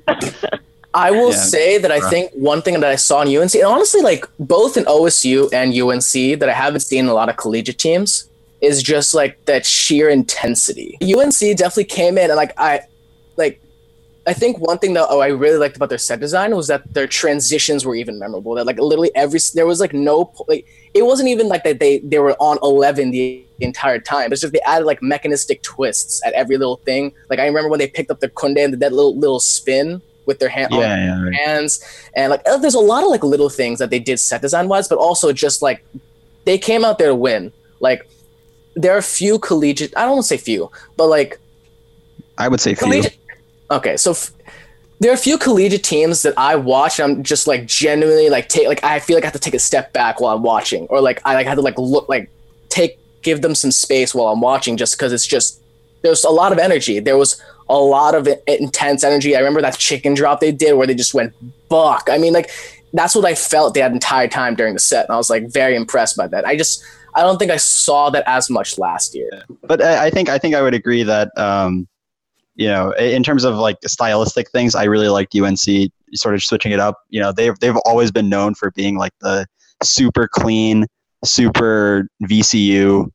I 0.94 1.12
will 1.12 1.32
Yeah. 1.32 1.36
say 1.36 1.78
that 1.78 1.92
I 1.92 2.00
Rough. 2.00 2.10
think 2.10 2.32
one 2.34 2.62
thing 2.62 2.80
that 2.80 2.90
I 2.90 2.96
saw 2.96 3.22
in 3.22 3.28
UNC, 3.36 3.54
and 3.56 3.64
honestly, 3.66 4.02
like 4.02 4.26
both 4.40 4.78
in 4.78 4.86
OSU 4.86 5.50
and 5.54 5.74
UNC, 5.74 6.40
that 6.40 6.50
I 6.50 6.54
haven't 6.54 6.80
seen 6.82 7.06
in 7.06 7.10
a 7.10 7.14
lot 7.14 7.30
of 7.30 7.38
collegiate 7.38 7.78
teams, 7.78 8.30
is 8.62 8.82
just 8.82 9.14
like 9.14 9.38
that 9.46 9.66
sheer 9.66 10.10
intensity. 10.10 10.98
UNC 11.04 11.40
definitely 11.58 11.84
came 11.86 12.18
in 12.18 12.30
and 12.32 12.36
like 12.36 12.54
I, 12.58 12.82
I 14.28 14.34
think 14.34 14.60
one 14.60 14.78
thing 14.78 14.94
that 14.96 15.08
oh, 15.10 15.22
I 15.22 15.28
really 15.28 15.58
liked 15.58 15.78
about 15.78 15.88
their 15.88 15.98
set 15.98 16.20
design 16.20 16.54
was 16.54 16.68
that 16.68 16.94
their 16.94 17.08
transitions 17.08 17.86
were 17.86 17.96
even 17.96 18.20
memorable. 18.20 18.56
That 18.56 18.66
like 18.66 18.78
literally 18.78 19.10
every 19.16 19.40
there 19.56 19.66
was 19.66 19.80
like 19.80 19.94
no 19.94 20.34
like 20.50 20.68
it 20.94 21.06
wasn't 21.06 21.30
even 21.30 21.48
like 21.48 21.64
that 21.64 21.80
they 21.80 22.00
they 22.00 22.20
were 22.20 22.34
on 22.34 22.60
eleven 22.62 23.12
the 23.12 23.46
entire 23.62 24.00
time. 24.00 24.34
It's 24.34 24.42
just 24.42 24.52
they 24.52 24.60
added 24.66 24.86
like 24.86 25.02
mechanistic 25.02 25.62
twists 25.62 26.22
at 26.26 26.34
every 26.34 26.58
little 26.58 26.78
thing. 26.78 27.14
Like 27.30 27.40
I 27.40 27.46
remember 27.46 27.70
when 27.70 27.80
they 27.80 27.88
picked 27.88 28.12
up 28.12 28.20
the 28.20 28.28
kunde 28.28 28.62
and 28.62 28.74
did 28.74 28.82
that 28.82 28.92
little 28.92 29.18
little 29.18 29.40
spin 29.40 30.02
with 30.26 30.40
their 30.40 30.50
hand 30.50 30.74
on 30.74 30.82
yeah, 30.82 30.98
yeah. 30.98 31.24
Right. 31.24 31.34
hands 31.34 31.80
and 32.14 32.30
like 32.32 32.42
uh, 32.46 32.58
there's 32.58 32.74
a 32.76 32.80
lot 32.80 33.02
of 33.02 33.10
like 33.10 33.24
little 33.24 33.50
things 33.50 33.80
that 33.80 33.90
they 33.90 34.00
did 34.00 34.20
set 34.20 34.42
design 34.42 34.68
wise 34.68 34.90
but 34.90 34.98
also 34.98 35.32
just 35.32 35.62
like 35.62 35.86
they 36.44 36.58
came 36.58 36.84
out 36.84 36.98
there 37.00 37.08
to 37.08 37.16
win 37.16 37.54
like 37.80 38.06
there 38.76 38.94
are 38.94 38.98
a 38.98 39.02
few 39.02 39.40
collegiate 39.40 39.94
i 39.96 40.02
don't 40.02 40.16
want 40.16 40.24
to 40.24 40.28
say 40.28 40.36
few 40.36 40.70
but 40.98 41.08
like 41.08 41.40
I 42.38 42.50
would 42.50 42.60
say 42.60 42.76
few. 42.76 42.84
collegiate 42.84 43.17
okay 43.72 43.98
so 43.98 44.12
f- 44.12 44.32
there 45.00 45.12
are 45.12 45.16
a 45.16 45.18
few 45.18 45.38
collegiate 45.38 45.84
teams 45.84 46.22
that 46.22 46.34
i 46.38 46.56
watch 46.56 47.00
and 47.00 47.18
i'm 47.18 47.24
just 47.24 47.48
like 47.48 47.66
genuinely 47.66 48.30
like 48.30 48.50
take 48.50 48.68
like 48.68 48.84
i 48.84 49.00
feel 49.00 49.16
like 49.16 49.24
i 49.24 49.28
have 49.28 49.34
to 49.34 49.40
take 49.40 49.54
a 49.54 49.60
step 49.60 49.94
back 49.94 50.20
while 50.20 50.36
i'm 50.36 50.44
watching 50.44 50.88
or 50.88 51.02
like 51.02 51.22
i 51.26 51.34
like 51.34 51.48
have 51.48 51.56
to 51.56 51.62
like 51.62 51.78
look 51.78 52.08
like 52.10 52.30
take 52.70 53.00
give 53.22 53.42
them 53.42 53.54
some 53.54 53.72
space 53.72 54.14
while 54.14 54.28
i'm 54.28 54.42
watching 54.42 54.78
just 54.78 54.98
because 54.98 55.12
it's 55.12 55.28
just 55.28 55.62
there's 56.02 56.24
a 56.24 56.30
lot 56.30 56.52
of 56.52 56.58
energy. 56.58 57.00
There 57.00 57.18
was 57.18 57.42
a 57.70 57.78
lot 57.78 58.16
of 58.16 58.28
intense 58.48 59.04
energy. 59.04 59.36
I 59.36 59.40
remember 59.40 59.62
that 59.62 59.78
chicken 59.78 60.14
drop 60.14 60.40
they 60.40 60.52
did 60.52 60.74
where 60.74 60.88
they 60.88 60.96
just 60.96 61.14
went 61.14 61.34
buck. 61.70 62.08
I 62.12 62.18
mean 62.18 62.34
like 62.34 62.50
that's 62.94 63.14
what 63.14 63.26
i 63.26 63.36
felt 63.36 63.74
that 63.74 63.92
entire 63.92 64.30
time 64.30 64.56
during 64.56 64.74
the 64.74 64.80
set 64.80 65.04
and 65.06 65.14
i 65.14 65.18
was 65.18 65.30
like 65.30 65.52
very 65.52 65.76
impressed 65.76 66.16
by 66.16 66.26
that. 66.28 66.48
I 66.48 66.56
just 66.56 66.82
i 67.16 67.22
don't 67.22 67.38
think 67.38 67.52
i 67.52 67.58
saw 67.58 68.10
that 68.10 68.24
as 68.26 68.50
much 68.50 68.78
last 68.78 69.14
year. 69.14 69.30
But 69.64 69.82
I, 69.82 70.06
I 70.06 70.10
think 70.10 70.30
I 70.30 70.38
think 70.38 70.56
I 70.56 70.62
would 70.62 70.74
agree 70.74 71.04
that 71.04 71.38
um, 71.38 71.88
you 72.58 72.68
know, 72.68 72.92
in 72.94 73.24
terms 73.24 73.44
of 73.44 73.56
like 73.56 73.78
stylistic 73.86 74.50
things, 74.50 74.74
I 74.76 74.86
really 74.86 75.08
liked 75.10 75.36
UNC 75.36 75.92
sort 76.16 76.34
of 76.36 76.44
switching 76.44 76.72
it 76.72 76.80
up. 76.80 76.98
You 77.10 77.22
know, 77.22 77.32
they've 77.32 77.58
they've 77.60 77.78
always 77.86 78.12
been 78.12 78.30
known 78.30 78.56
for 78.56 78.72
being 78.72 78.98
like 78.98 79.14
the 79.22 79.46
super 79.84 80.28
clean, 80.28 80.88
super 81.24 82.10
VCU. 82.24 83.10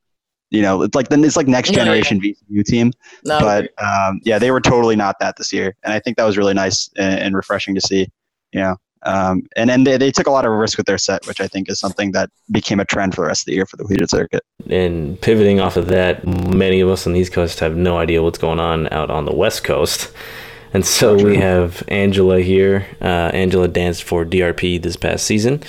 You 0.50 0.62
know, 0.62 0.82
it's 0.82 0.94
like 0.94 1.08
then 1.08 1.24
it's 1.24 1.36
like 1.36 1.48
next 1.48 1.70
Yeah, 1.70 1.78
yeah. 1.78 1.84
generation 1.84 2.20
VCU 2.20 2.64
team. 2.64 2.92
no, 3.24 3.40
but 3.40 3.70
um, 3.82 4.20
yeah, 4.22 4.38
they 4.38 4.52
were 4.52 4.60
totally 4.60 4.94
not 4.94 5.16
that 5.18 5.36
this 5.36 5.52
year, 5.52 5.74
and 5.82 5.92
I 5.92 5.98
think 5.98 6.16
that 6.18 6.24
was 6.24 6.38
really 6.38 6.54
nice 6.54 6.88
and, 6.96 7.18
and 7.20 7.36
refreshing 7.36 7.74
to 7.74 7.80
see. 7.80 8.06
You 8.52 8.60
know, 8.60 8.76
um, 9.04 9.46
and 9.56 9.68
then 9.68 9.84
they, 9.84 9.96
they 9.96 10.10
took 10.10 10.26
a 10.26 10.30
lot 10.30 10.44
of 10.44 10.52
risk 10.52 10.78
with 10.78 10.86
their 10.86 10.98
set, 10.98 11.26
which 11.26 11.40
I 11.40 11.48
think 11.48 11.68
is 11.68 11.80
something 11.80 12.12
that 12.12 12.30
became 12.50 12.80
a 12.80 12.84
trend 12.84 13.14
for 13.14 13.22
the 13.22 13.28
rest 13.28 13.42
of 13.42 13.46
the 13.46 13.54
year 13.54 13.66
for 13.66 13.76
the 13.76 13.84
collegiate 13.84 14.10
circuit. 14.10 14.44
And 14.68 15.20
pivoting 15.20 15.60
off 15.60 15.76
of 15.76 15.86
that, 15.88 16.26
many 16.26 16.80
of 16.80 16.88
us 16.88 17.06
on 17.06 17.12
the 17.12 17.20
East 17.20 17.32
Coast 17.32 17.60
have 17.60 17.76
no 17.76 17.98
idea 17.98 18.22
what's 18.22 18.38
going 18.38 18.60
on 18.60 18.92
out 18.92 19.10
on 19.10 19.24
the 19.24 19.34
West 19.34 19.64
Coast. 19.64 20.12
And 20.74 20.86
so 20.86 21.22
we 21.22 21.36
have 21.36 21.82
Angela 21.88 22.40
here. 22.40 22.86
Uh, 23.00 23.30
Angela 23.34 23.68
danced 23.68 24.04
for 24.04 24.24
DRP 24.24 24.80
this 24.80 24.96
past 24.96 25.26
season. 25.26 25.62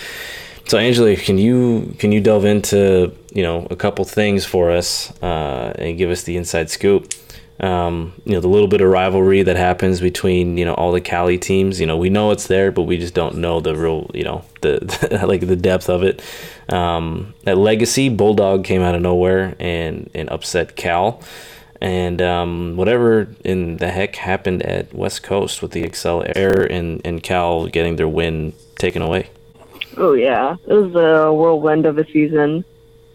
So 0.65 0.77
Angela, 0.77 1.15
can 1.17 1.37
you 1.37 1.93
can 1.99 2.13
you 2.13 2.21
delve 2.21 2.45
into 2.45 3.13
you 3.33 3.43
know 3.43 3.67
a 3.69 3.75
couple 3.75 4.05
things 4.05 4.45
for 4.45 4.71
us 4.71 5.11
uh, 5.21 5.73
and 5.77 5.97
give 5.97 6.09
us 6.09 6.23
the 6.23 6.37
inside 6.37 6.69
scoop? 6.69 7.11
Um, 7.59 8.13
you 8.25 8.33
know 8.33 8.39
the 8.39 8.47
little 8.47 8.67
bit 8.67 8.81
of 8.81 8.89
rivalry 8.89 9.43
that 9.43 9.55
happens 9.55 10.01
between 10.01 10.57
you 10.57 10.65
know 10.65 10.73
all 10.73 10.91
the 10.91 11.01
Cali 11.01 11.37
teams. 11.37 11.79
You 11.79 11.85
know 11.85 11.97
we 11.97 12.09
know 12.09 12.31
it's 12.31 12.47
there, 12.47 12.71
but 12.71 12.83
we 12.83 12.97
just 12.97 13.13
don't 13.13 13.37
know 13.37 13.59
the 13.59 13.75
real 13.75 14.09
you 14.13 14.23
know 14.23 14.43
the, 14.61 15.23
like 15.27 15.47
the 15.47 15.55
depth 15.55 15.89
of 15.89 16.03
it. 16.03 16.21
Um, 16.69 17.33
at 17.45 17.57
Legacy, 17.57 18.09
Bulldog 18.09 18.63
came 18.63 18.81
out 18.81 18.95
of 18.95 19.01
nowhere 19.01 19.55
and 19.59 20.09
and 20.13 20.29
upset 20.29 20.75
Cal. 20.75 21.21
And 21.81 22.21
um, 22.21 22.77
whatever 22.77 23.27
in 23.43 23.75
the 23.75 23.91
heck 23.91 24.15
happened 24.15 24.63
at 24.63 24.93
West 24.93 25.21
Coast 25.21 25.61
with 25.61 25.71
the 25.71 25.83
Excel 25.83 26.23
error 26.33 26.63
and, 26.63 27.01
and 27.03 27.21
Cal 27.21 27.67
getting 27.67 27.97
their 27.97 28.07
win 28.07 28.53
taken 28.77 29.01
away. 29.01 29.29
Oh 29.97 30.13
yeah, 30.13 30.55
it 30.65 30.73
was 30.73 30.95
a 30.95 31.33
whirlwind 31.33 31.85
of 31.85 31.97
a 31.97 32.05
season. 32.05 32.63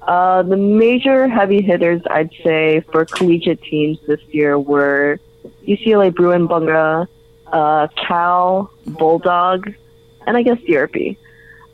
Uh, 0.08 0.42
the 0.42 0.56
major 0.56 1.28
heavy 1.28 1.60
hitters, 1.60 2.00
I'd 2.10 2.30
say, 2.42 2.80
for 2.90 3.04
collegiate 3.04 3.62
teams 3.62 3.98
this 4.06 4.20
year 4.30 4.58
were 4.58 5.20
UCLA 5.66 6.14
Bruin 6.14 6.48
Bhangra, 6.48 7.06
uh, 7.52 7.88
Cal, 7.88 8.72
Bulldog, 8.86 9.70
and 10.26 10.34
I 10.34 10.42
guess 10.42 10.56
DRP. 10.60 11.18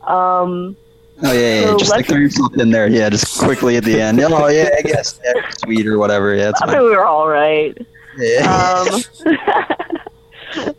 Um, 0.01 0.75
Oh 1.23 1.31
yeah, 1.31 1.61
yeah, 1.61 1.65
So 1.67 1.77
just 1.77 1.91
like 1.91 2.07
throw 2.07 2.17
yourself 2.17 2.57
in 2.57 2.71
there. 2.71 2.87
Yeah, 2.89 3.09
just 3.09 3.39
quickly 3.39 3.77
at 3.77 3.85
the 3.85 4.01
end. 4.01 4.19
Oh 4.19 4.47
yeah, 4.47 4.69
I 4.77 4.81
guess 4.81 5.17
yeah, 5.23 5.49
sweet 5.63 5.87
or 5.87 5.97
whatever. 5.97 6.35
Yeah, 6.35 6.51
I 6.61 6.65
fine. 6.65 6.77
we 6.83 6.89
were 6.89 7.05
all 7.05 7.29
right. 7.29 7.77
Yeah. 8.17 8.83
Um, 8.91 9.01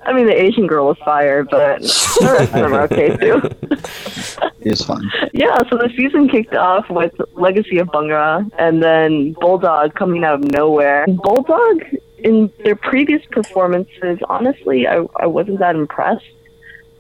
I 0.04 0.12
mean, 0.12 0.26
the 0.26 0.40
Asian 0.40 0.66
girl 0.66 0.87
was 0.88 0.99
fire, 0.99 1.45
but 1.45 1.83
the 1.83 2.37
rest 2.38 2.52
of 2.54 2.61
them 2.61 2.73
are 2.75 2.83
okay 2.83 3.16
too. 3.16 3.42
it's 4.61 4.85
fun. 4.85 5.11
Yeah, 5.33 5.59
so 5.71 5.76
the 5.76 5.90
season 5.97 6.28
kicked 6.28 6.54
off 6.54 6.88
with 6.90 7.14
Legacy 7.33 7.78
of 7.78 7.88
Bhangra 7.88 8.49
and 8.59 8.83
then 8.83 9.33
Bulldog 9.35 9.95
coming 9.95 10.25
out 10.25 10.35
of 10.35 10.45
nowhere. 10.45 11.06
Bulldog, 11.06 11.83
in 12.18 12.50
their 12.64 12.76
previous 12.76 13.25
performances, 13.26 14.18
honestly, 14.28 14.87
I, 14.87 15.04
I 15.16 15.26
wasn't 15.26 15.59
that 15.59 15.75
impressed. 15.76 16.25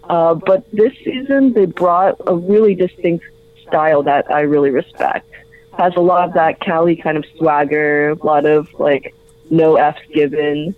Uh, 0.04 0.34
but 0.34 0.70
this 0.72 0.92
season, 1.04 1.52
they 1.52 1.66
brought 1.66 2.20
a 2.26 2.36
really 2.36 2.74
distinct 2.74 3.24
style 3.66 4.02
that 4.04 4.30
I 4.30 4.42
really 4.42 4.70
respect. 4.70 5.28
Has 5.76 5.94
a 5.96 6.00
lot 6.00 6.28
of 6.28 6.34
that 6.34 6.60
Cali 6.60 6.96
kind 6.96 7.16
of 7.16 7.24
swagger, 7.36 8.10
a 8.10 8.26
lot 8.26 8.46
of 8.46 8.72
like 8.74 9.14
no 9.50 9.76
F's 9.76 10.00
given. 10.12 10.74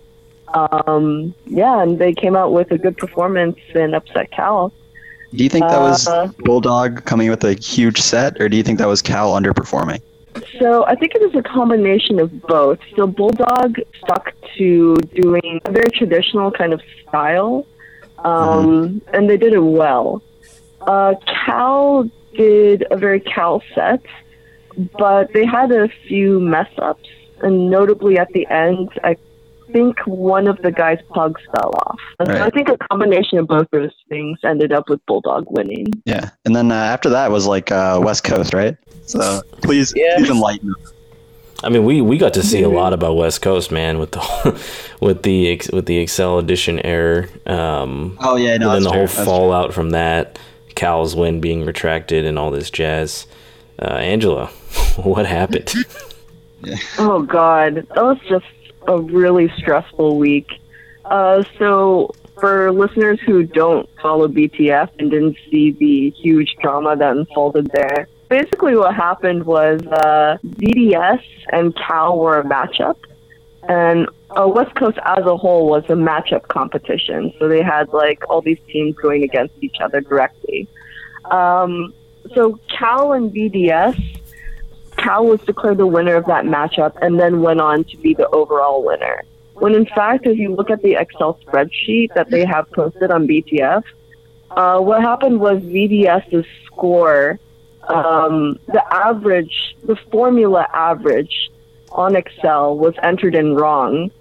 Um, 0.53 1.33
yeah, 1.45 1.81
and 1.81 1.99
they 1.99 2.13
came 2.13 2.35
out 2.35 2.53
with 2.53 2.71
a 2.71 2.77
good 2.77 2.97
performance 2.97 3.57
and 3.75 3.95
upset 3.95 4.31
Cal. 4.31 4.73
Do 5.33 5.43
you 5.43 5.49
think 5.49 5.65
that 5.67 5.79
was 5.79 6.07
Uh, 6.07 6.29
Bulldog 6.39 7.05
coming 7.05 7.29
with 7.29 7.43
a 7.43 7.53
huge 7.53 7.99
set, 8.01 8.41
or 8.41 8.49
do 8.49 8.57
you 8.57 8.63
think 8.63 8.79
that 8.79 8.87
was 8.87 9.01
Cal 9.01 9.33
underperforming? 9.39 10.01
So 10.59 10.85
I 10.85 10.95
think 10.95 11.13
it 11.15 11.21
is 11.21 11.35
a 11.35 11.43
combination 11.43 12.19
of 12.19 12.41
both. 12.41 12.79
So 12.95 13.05
Bulldog 13.05 13.79
stuck 13.97 14.33
to 14.57 14.95
doing 15.13 15.61
a 15.65 15.71
very 15.71 15.91
traditional 15.91 16.51
kind 16.51 16.73
of 16.73 16.81
style, 17.01 17.65
um, 18.25 19.01
and 19.13 19.29
they 19.29 19.37
did 19.37 19.53
it 19.53 19.59
well. 19.59 20.23
Uh, 20.81 21.13
Cal 21.45 22.09
did 22.35 22.85
a 22.89 22.97
very 22.97 23.19
Cal 23.19 23.61
set, 23.75 24.01
but 24.97 25.31
they 25.33 25.45
had 25.45 25.71
a 25.71 25.89
few 26.07 26.39
mess 26.39 26.69
ups, 26.79 27.09
and 27.41 27.69
notably 27.69 28.17
at 28.17 28.29
the 28.33 28.47
end, 28.47 28.89
I 29.03 29.15
think 29.71 29.97
one 30.05 30.47
of 30.47 30.57
the 30.61 30.71
guys' 30.71 30.99
pugs 31.13 31.41
fell 31.55 31.71
off. 31.87 31.99
So 32.21 32.33
I 32.43 32.49
think 32.49 32.69
a 32.69 32.77
combination 32.89 33.37
of 33.39 33.47
both 33.47 33.67
those 33.71 33.91
things 34.09 34.39
ended 34.43 34.71
up 34.71 34.89
with 34.89 35.05
Bulldog 35.05 35.45
winning. 35.49 35.87
Yeah, 36.05 36.29
and 36.45 36.55
then 36.55 36.71
uh, 36.71 36.75
after 36.75 37.09
that 37.09 37.31
was 37.31 37.45
like 37.47 37.71
uh, 37.71 37.99
West 38.03 38.23
Coast, 38.23 38.53
right? 38.53 38.77
So 39.05 39.41
please, 39.61 39.93
Yeah. 39.95 40.15
please 40.17 40.29
enlighten. 40.29 40.69
us. 40.71 40.93
I 41.61 41.67
mean, 41.69 41.83
we, 41.83 41.99
we 41.99 42.17
got 42.17 42.35
to 42.35 42.43
see 42.43 42.61
a 42.63 42.69
lot 42.69 42.93
about 42.93 43.15
West 43.17 43.41
Coast, 43.41 43.69
man, 43.71 43.97
with 43.99 44.11
the 44.11 44.63
with 45.01 45.23
the 45.23 45.61
with 45.73 45.85
the 45.87 45.97
Excel 45.97 46.39
edition 46.39 46.79
error. 46.85 47.27
Um, 47.45 48.17
Oh 48.21 48.37
yeah, 48.37 48.55
no, 48.57 48.67
and 48.71 48.75
then 48.75 48.83
the 48.83 48.89
true. 48.91 48.97
whole 48.99 49.07
That's 49.07 49.25
fallout 49.25 49.73
from 49.73 49.89
that, 49.89 50.39
Cal's 50.75 51.15
win 51.17 51.41
being 51.41 51.65
retracted, 51.65 52.23
and 52.25 52.39
all 52.39 52.49
this 52.51 52.69
jazz. 52.69 53.27
Uh, 53.81 53.85
Angela, 53.95 54.45
what 54.97 55.25
happened? 55.25 55.73
Oh 56.97 57.21
God, 57.21 57.75
that 57.75 58.03
was 58.03 58.17
just 58.27 58.43
a 58.89 58.99
really 58.99 59.51
stressful 59.57 60.17
week. 60.17 60.49
Uh, 61.05 61.43
so 61.57 62.11
for 62.39 62.71
listeners 62.71 63.19
who 63.25 63.43
don't 63.43 63.87
follow 64.01 64.27
BTF 64.27 64.89
and 64.99 65.11
didn't 65.11 65.37
see 65.49 65.71
the 65.71 66.09
huge 66.09 66.55
drama 66.61 66.95
that 66.95 67.15
unfolded 67.15 67.69
there, 67.71 68.07
basically 68.29 68.75
what 68.75 68.95
happened 68.95 69.45
was 69.45 69.81
uh, 69.81 70.37
VDS 70.43 71.21
and 71.51 71.75
Cal 71.75 72.17
were 72.17 72.39
a 72.39 72.43
matchup, 72.43 72.97
and 73.67 74.07
uh, 74.31 74.47
West 74.47 74.73
Coast 74.75 74.97
as 75.05 75.25
a 75.25 75.37
whole 75.37 75.67
was 75.67 75.83
a 75.85 75.93
matchup 75.93 76.47
competition. 76.47 77.31
So 77.39 77.47
they 77.47 77.61
had 77.61 77.89
like 77.89 78.27
all 78.29 78.41
these 78.41 78.59
teams 78.67 78.95
going 78.95 79.23
against 79.23 79.53
each 79.61 79.77
other 79.81 80.01
directly. 80.01 80.67
Um, 81.25 81.93
so 82.33 82.59
Cal 82.75 83.13
and 83.13 83.31
VDS 83.31 84.18
Cal 84.99 85.25
was 85.25 85.41
declared 85.41 85.77
the 85.77 85.87
winner 85.87 86.15
of 86.15 86.25
that 86.25 86.45
matchup 86.45 86.97
and 87.01 87.19
then 87.19 87.41
went 87.41 87.61
on 87.61 87.83
to 87.85 87.97
be 87.97 88.13
the 88.13 88.27
overall 88.29 88.83
winner. 88.85 89.23
When 89.53 89.75
in 89.75 89.85
fact, 89.85 90.25
if 90.25 90.37
you 90.37 90.55
look 90.55 90.69
at 90.69 90.81
the 90.81 90.95
Excel 90.95 91.39
spreadsheet 91.45 92.13
that 92.15 92.29
they 92.29 92.45
have 92.45 92.69
posted 92.71 93.11
on 93.11 93.27
BTF, 93.27 93.83
uh, 94.51 94.79
what 94.79 95.01
happened 95.01 95.39
was 95.39 95.61
VDS's 95.61 96.45
score, 96.65 97.39
um, 97.87 98.59
the 98.67 98.83
average, 98.93 99.75
the 99.83 99.95
formula 100.11 100.67
average 100.73 101.49
on 101.91 102.15
Excel 102.15 102.77
was 102.77 102.93
entered 103.03 103.35
in 103.35 103.55
wrong. 103.55 104.11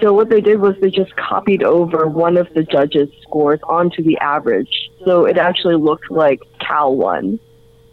So 0.00 0.12
what 0.12 0.28
they 0.30 0.40
did 0.40 0.60
was 0.60 0.76
they 0.80 0.90
just 0.90 1.14
copied 1.16 1.62
over 1.62 2.06
one 2.06 2.36
of 2.36 2.52
the 2.54 2.62
judges' 2.62 3.10
scores 3.22 3.60
onto 3.64 4.02
the 4.02 4.18
average. 4.18 4.90
So 5.04 5.26
it 5.26 5.36
actually 5.36 5.76
looked 5.76 6.10
like 6.10 6.42
Cal 6.58 6.96
won. 6.96 7.38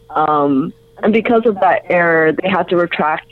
Um, 0.10 0.74
and 1.04 1.14
because 1.14 1.46
of 1.46 1.56
that 1.62 1.84
error, 1.90 2.32
they 2.32 2.50
had 2.50 2.68
to 2.70 2.76
retract 2.78 3.28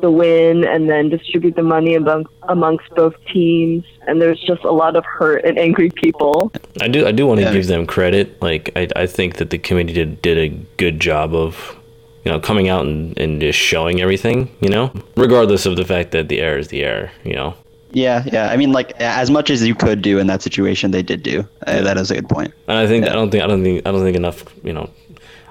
the 0.00 0.10
win 0.10 0.64
and 0.64 0.88
then 0.88 1.10
distribute 1.10 1.54
the 1.56 1.62
money 1.62 1.94
among, 1.94 2.24
amongst 2.48 2.88
both 2.96 3.14
teams. 3.30 3.84
And 4.06 4.20
there's 4.20 4.40
just 4.40 4.64
a 4.64 4.70
lot 4.70 4.96
of 4.96 5.04
hurt 5.04 5.44
and 5.44 5.58
angry 5.58 5.90
people. 5.90 6.50
I 6.80 6.88
do 6.88 7.06
I 7.06 7.12
do 7.12 7.26
want 7.26 7.38
to 7.40 7.44
Yeah. 7.46 7.52
give 7.52 7.66
them 7.66 7.86
credit. 7.86 8.40
Like 8.40 8.70
I, 8.76 8.88
I 8.96 9.06
think 9.06 9.36
that 9.36 9.50
the 9.50 9.58
committee 9.58 9.92
did, 9.92 10.22
did 10.22 10.38
a 10.38 10.48
good 10.78 11.00
job 11.00 11.34
of 11.34 11.76
you 12.24 12.32
know 12.32 12.40
coming 12.40 12.68
out 12.70 12.86
and, 12.86 13.18
and 13.18 13.40
just 13.42 13.58
showing 13.58 14.00
everything, 14.00 14.48
you 14.60 14.70
know? 14.70 14.90
Regardless 15.16 15.66
of 15.66 15.76
the 15.76 15.84
fact 15.84 16.12
that 16.12 16.28
the 16.28 16.40
error 16.40 16.58
is 16.58 16.68
the 16.68 16.82
error, 16.82 17.10
you 17.24 17.34
know. 17.34 17.54
Yeah, 17.92 18.22
yeah. 18.32 18.50
I 18.50 18.56
mean, 18.56 18.72
like 18.72 18.92
as 19.00 19.30
much 19.30 19.50
as 19.50 19.66
you 19.66 19.74
could 19.74 20.00
do 20.00 20.18
in 20.18 20.28
that 20.28 20.40
situation, 20.42 20.92
they 20.92 21.02
did 21.02 21.22
do. 21.22 21.46
Uh, 21.66 21.82
that 21.82 21.98
is 21.98 22.10
a 22.10 22.14
good 22.14 22.28
point. 22.28 22.54
And 22.68 22.78
I 22.78 22.86
think 22.86 23.04
Yeah. 23.04 23.10
I 23.10 23.14
don't 23.16 23.30
think 23.30 23.42
I 23.44 23.46
don't 23.48 23.62
think 23.62 23.86
I 23.86 23.90
don't 23.92 24.02
think 24.02 24.16
enough 24.16 24.44
you 24.64 24.72
know 24.72 24.88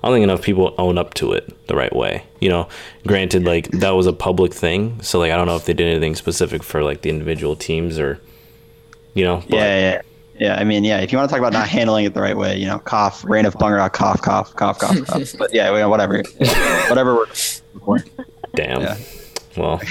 I 0.02 0.08
don't 0.08 0.16
think 0.16 0.24
enough 0.24 0.42
people 0.42 0.74
own 0.78 0.98
up 0.98 1.14
to 1.16 1.34
it 1.34 1.68
the 1.68 1.76
right 1.76 1.94
way. 1.96 2.24
You 2.40 2.50
know, 2.50 2.70
granted, 3.06 3.44
like 3.46 3.70
that 3.72 3.92
was 3.92 4.08
a 4.08 4.14
public 4.14 4.54
thing, 4.54 5.02
so 5.02 5.20
like 5.20 5.32
I 5.32 5.36
don't 5.38 5.46
know 5.48 5.56
if 5.58 5.66
they 5.66 5.74
did 5.74 5.88
anything 5.88 6.16
specific 6.16 6.64
for 6.64 6.84
like 6.84 7.02
the 7.02 7.10
individual 7.10 7.56
teams 7.56 8.00
or, 8.00 8.20
you 9.14 9.26
know. 9.26 9.44
but- 9.50 9.58
Yeah, 9.58 9.80
yeah, 9.80 10.02
yeah. 10.40 10.56
I 10.60 10.64
mean, 10.64 10.84
yeah. 10.86 11.00
If 11.00 11.12
you 11.12 11.18
want 11.18 11.30
to 11.30 11.34
talk 11.34 11.40
about 11.40 11.52
not 11.54 11.68
handling 11.68 12.06
it 12.06 12.14
the 12.14 12.22
right 12.22 12.38
way, 12.38 12.58
you 12.58 12.66
know, 12.68 12.80
cough, 12.80 13.26
rain 13.26 13.46
of 13.46 13.56
Bhangra, 13.56 13.92
cough, 13.92 14.22
cough, 14.22 14.56
cough, 14.56 14.80
cough, 14.80 15.06
cough. 15.06 15.34
But 15.38 15.54
yeah, 15.54 15.70
well, 15.72 15.90
whatever, 15.90 16.24
whatever 16.88 17.16
works. 17.16 17.62
Damn. 18.56 18.82
Yeah. 18.82 18.98
Well. 19.58 19.82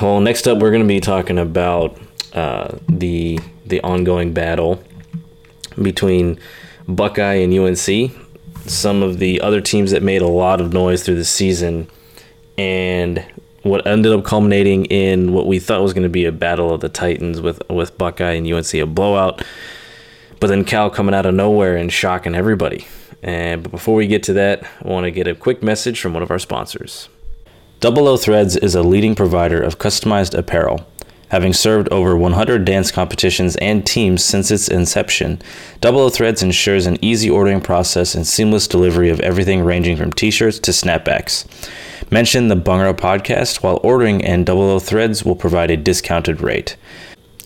well, 0.00 0.20
next 0.20 0.46
up, 0.48 0.58
we're 0.58 0.70
going 0.70 0.82
to 0.82 0.88
be 0.88 1.00
talking 1.00 1.38
about 1.38 1.98
uh, 2.32 2.76
the 2.88 3.38
the 3.66 3.80
ongoing 3.82 4.32
battle 4.32 4.82
between 5.80 6.38
Buckeye 6.88 7.34
and 7.34 7.52
UNC. 7.52 8.12
Some 8.66 9.02
of 9.02 9.18
the 9.18 9.40
other 9.40 9.60
teams 9.60 9.90
that 9.92 10.02
made 10.02 10.22
a 10.22 10.26
lot 10.26 10.60
of 10.60 10.72
noise 10.72 11.02
through 11.02 11.16
the 11.16 11.24
season, 11.24 11.88
and 12.56 13.24
what 13.62 13.86
ended 13.86 14.12
up 14.12 14.24
culminating 14.24 14.86
in 14.86 15.32
what 15.32 15.46
we 15.46 15.58
thought 15.58 15.82
was 15.82 15.92
going 15.92 16.02
to 16.02 16.08
be 16.08 16.24
a 16.24 16.32
battle 16.32 16.72
of 16.72 16.80
the 16.80 16.88
Titans 16.88 17.40
with 17.40 17.62
with 17.70 17.96
Buckeye 17.96 18.32
and 18.32 18.50
UNC, 18.50 18.74
a 18.74 18.84
blowout. 18.84 19.42
But 20.40 20.48
then 20.48 20.64
Cal 20.64 20.90
coming 20.90 21.14
out 21.14 21.26
of 21.26 21.34
nowhere 21.34 21.76
and 21.76 21.92
shocking 21.92 22.34
everybody. 22.34 22.86
And 23.22 23.62
but 23.62 23.70
before 23.72 23.94
we 23.94 24.06
get 24.06 24.22
to 24.24 24.32
that, 24.34 24.64
I 24.84 24.88
want 24.88 25.04
to 25.04 25.10
get 25.10 25.26
a 25.26 25.34
quick 25.34 25.62
message 25.62 26.00
from 26.00 26.14
one 26.14 26.22
of 26.22 26.30
our 26.30 26.38
sponsors. 26.38 27.08
Double 27.80 28.08
O 28.08 28.16
Threads 28.16 28.56
is 28.56 28.74
a 28.74 28.82
leading 28.82 29.14
provider 29.14 29.62
of 29.62 29.78
customized 29.78 30.36
apparel. 30.36 30.86
Having 31.30 31.52
served 31.52 31.88
over 31.90 32.16
100 32.16 32.64
dance 32.64 32.90
competitions 32.90 33.56
and 33.56 33.86
teams 33.86 34.24
since 34.24 34.50
its 34.50 34.68
inception, 34.68 35.42
Double 35.80 36.00
O 36.00 36.08
Threads 36.08 36.42
ensures 36.42 36.86
an 36.86 36.98
easy 37.02 37.28
ordering 37.28 37.60
process 37.60 38.14
and 38.14 38.26
seamless 38.26 38.66
delivery 38.66 39.10
of 39.10 39.20
everything 39.20 39.62
ranging 39.62 39.96
from 39.96 40.12
t-shirts 40.12 40.58
to 40.60 40.70
snapbacks. 40.70 41.46
Mention 42.10 42.48
the 42.48 42.56
Bhangra 42.56 42.94
podcast 42.94 43.62
while 43.62 43.80
ordering 43.82 44.24
and 44.24 44.46
Double 44.46 44.62
O 44.62 44.78
Threads 44.78 45.24
will 45.24 45.36
provide 45.36 45.70
a 45.70 45.76
discounted 45.76 46.40
rate. 46.40 46.76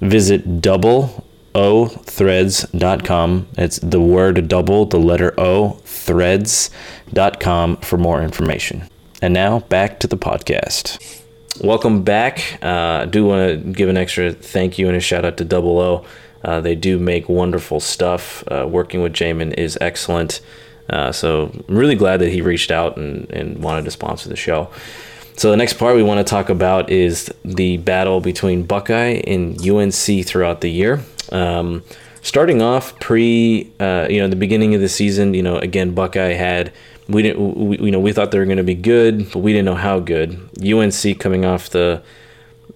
Visit 0.00 0.60
double 0.60 1.24
othreads.com. 1.54 3.48
It's 3.58 3.78
the 3.80 4.00
word 4.00 4.48
double, 4.48 4.86
the 4.86 4.98
letter 4.98 5.38
O, 5.38 5.80
threads.com 5.84 7.76
for 7.78 7.98
more 7.98 8.22
information. 8.22 8.88
And 9.20 9.34
now 9.34 9.60
back 9.60 10.00
to 10.00 10.06
the 10.06 10.16
podcast. 10.16 11.21
Welcome 11.60 12.02
back. 12.02 12.58
Uh, 12.62 13.02
I 13.02 13.04
do 13.04 13.26
want 13.26 13.48
to 13.50 13.72
give 13.72 13.90
an 13.90 13.98
extra 13.98 14.32
thank 14.32 14.78
you 14.78 14.88
and 14.88 14.96
a 14.96 15.00
shout 15.00 15.26
out 15.26 15.36
to 15.36 15.44
Double 15.44 15.78
O. 15.78 16.04
Uh, 16.42 16.62
they 16.62 16.74
do 16.74 16.98
make 16.98 17.28
wonderful 17.28 17.78
stuff. 17.78 18.42
Uh, 18.48 18.66
working 18.66 19.02
with 19.02 19.12
Jamin 19.12 19.52
is 19.58 19.76
excellent. 19.80 20.40
Uh, 20.88 21.12
so 21.12 21.52
I'm 21.68 21.76
really 21.76 21.94
glad 21.94 22.20
that 22.20 22.30
he 22.30 22.40
reached 22.40 22.70
out 22.70 22.96
and, 22.96 23.30
and 23.30 23.62
wanted 23.62 23.84
to 23.84 23.90
sponsor 23.90 24.30
the 24.30 24.36
show. 24.36 24.70
So 25.36 25.50
the 25.50 25.58
next 25.58 25.74
part 25.74 25.94
we 25.94 26.02
want 26.02 26.26
to 26.26 26.28
talk 26.28 26.48
about 26.48 26.90
is 26.90 27.32
the 27.44 27.76
battle 27.76 28.20
between 28.20 28.64
Buckeye 28.64 29.22
and 29.26 29.60
UNC 29.60 30.24
throughout 30.24 30.62
the 30.62 30.70
year. 30.70 31.02
Um, 31.30 31.82
starting 32.22 32.62
off 32.62 32.98
pre, 32.98 33.70
uh, 33.78 34.06
you 34.08 34.20
know, 34.20 34.28
the 34.28 34.36
beginning 34.36 34.74
of 34.74 34.80
the 34.80 34.88
season, 34.88 35.34
you 35.34 35.42
know, 35.42 35.58
again 35.58 35.94
Buckeye 35.94 36.32
had 36.32 36.72
we 37.12 37.22
didn't, 37.22 37.54
we, 37.54 37.78
you 37.78 37.90
know, 37.90 38.00
we 38.00 38.12
thought 38.12 38.30
they 38.30 38.38
were 38.38 38.44
going 38.44 38.56
to 38.56 38.64
be 38.64 38.74
good, 38.74 39.30
but 39.32 39.38
we 39.38 39.52
didn't 39.52 39.66
know 39.66 39.74
how 39.74 40.00
good. 40.00 40.38
UNC 40.62 41.18
coming 41.18 41.44
off 41.44 41.70
the 41.70 42.02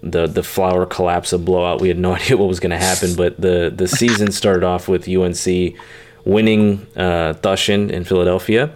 the 0.03 0.27
the 0.27 0.43
flower 0.43 0.87
collapse 0.87 1.33
of 1.33 1.45
blowout, 1.45 1.81
we 1.81 1.89
had 1.89 1.99
no 1.99 2.15
idea 2.17 2.37
what 2.37 2.49
was 2.49 2.61
going 2.61 2.71
to 2.71 2.79
happen. 2.79 3.15
But 3.15 3.41
the 3.41 3.73
the 3.75 3.89
season 3.89 4.33
started 4.33 4.65
off 4.65 4.89
with 4.89 5.09
UNC 5.09 5.75
winning 6.25 6.87
uh, 6.97 7.35
Thushin 7.35 7.91
in 7.91 8.05
Philadelphia, 8.05 8.75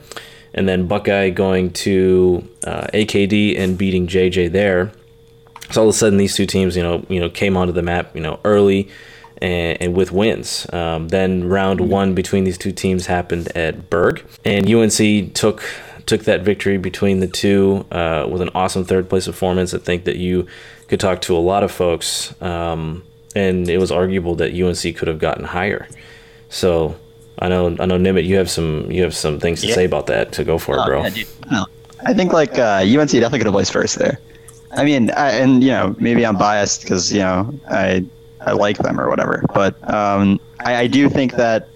and 0.55 0.69
then 0.69 0.87
Buckeye 0.87 1.31
going 1.31 1.73
to 1.73 2.49
uh, 2.67 2.87
AKD 2.95 3.59
and 3.59 3.76
beating 3.76 4.07
JJ 4.07 4.52
there. 4.52 4.93
So 5.71 5.83
all 5.83 5.88
of 5.88 5.95
a 5.95 5.97
sudden, 5.97 6.19
these 6.19 6.35
two 6.35 6.47
teams, 6.47 6.76
you 6.76 6.83
know, 6.83 7.05
you 7.09 7.21
know, 7.21 7.31
came 7.31 7.57
onto 7.57 7.73
the 7.73 7.83
map, 7.83 8.14
you 8.14 8.21
know, 8.21 8.40
early 8.45 8.88
and, 9.40 9.80
and 9.80 9.94
with 9.94 10.12
wins. 10.12 10.66
Um, 10.73 11.09
then 11.09 11.49
round 11.49 11.80
one 11.80 12.14
between 12.14 12.44
these 12.44 12.59
two 12.59 12.73
teams 12.73 13.06
happened 13.06 13.49
at 13.56 13.90
Berg, 13.90 14.23
and 14.44 14.68
UNC 14.73 15.35
took 15.35 15.62
took 16.06 16.25
that 16.25 16.40
victory 16.42 16.76
between 16.76 17.20
the 17.20 17.26
two 17.28 17.87
uh, 17.92 18.26
with 18.28 18.40
an 18.42 18.50
awesome 18.54 18.85
third 18.85 19.09
place 19.09 19.26
performance. 19.26 19.73
I 19.75 19.78
think 19.78 20.04
that 20.04 20.16
you 20.16 20.47
could 20.88 20.99
talk 21.00 21.20
to 21.23 21.37
a 21.37 21.38
lot 21.38 21.62
of 21.62 21.70
folks, 21.70 22.35
um, 22.42 23.04
and 23.37 23.68
it 23.68 23.78
was 23.78 23.92
arguable 23.92 24.35
that 24.37 24.52
UNC 24.52 24.97
could 24.97 25.09
have 25.09 25.18
gotten 25.18 25.44
higher. 25.44 25.87
So 26.49 26.97
I 27.38 27.49
know 27.49 27.68
I 27.78 27.87
know 27.87 27.99
Nimit, 27.99 28.25
you 28.26 28.37
have 28.37 28.50
some 28.50 28.90
you 28.90 29.02
have 29.02 29.14
some 29.14 29.38
things 29.38 29.61
to 29.61 29.68
Yeah. 29.68 29.75
say 29.75 29.85
about 29.85 30.06
that. 30.09 30.35
So 30.35 30.44
go 30.44 30.59
for 30.59 30.76
it, 30.76 30.80
Oh, 30.80 30.87
bro. 30.87 31.04
yeah. 31.06 31.25
No. 31.50 31.66
I 32.04 32.14
think 32.14 32.32
like 32.32 32.59
uh, 32.59 32.82
UNC 32.82 33.11
definitely 33.11 33.38
could 33.40 33.47
have 33.47 33.52
placed 33.54 33.73
first 33.73 33.99
there. 33.99 34.18
I 34.73 34.85
mean, 34.85 35.11
I, 35.11 35.32
and 35.32 35.62
you 35.62 35.70
know, 35.70 35.94
maybe 35.99 36.25
I'm 36.25 36.37
biased 36.38 36.82
because 36.82 37.12
you 37.12 37.18
know 37.20 37.52
I 37.70 38.04
I 38.40 38.52
like 38.52 38.78
them 38.78 39.00
or 39.00 39.09
whatever, 39.09 39.44
but 39.54 39.75
um, 39.92 40.40
I, 40.61 40.76
I 40.76 40.87
do 40.87 41.09
think 41.09 41.35
that 41.35 41.68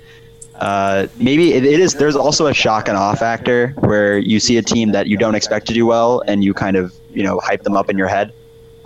uh, 0.56 1.08
maybe 1.18 1.52
it, 1.52 1.64
it 1.64 1.80
is. 1.80 1.94
There's 1.94 2.16
also 2.16 2.46
a 2.46 2.54
shock 2.54 2.88
and 2.88 2.96
awe 2.96 3.14
factor 3.14 3.74
where 3.78 4.18
you 4.18 4.38
see 4.40 4.56
a 4.56 4.62
team 4.62 4.92
that 4.92 5.08
you 5.08 5.16
don't 5.16 5.34
expect 5.34 5.66
to 5.68 5.74
do 5.74 5.84
well, 5.84 6.22
and 6.26 6.44
you 6.44 6.54
kind 6.54 6.76
of 6.76 6.94
you 7.10 7.22
know 7.22 7.40
hype 7.40 7.62
them 7.62 7.76
up 7.76 7.90
in 7.90 7.98
your 7.98 8.08
head. 8.08 8.32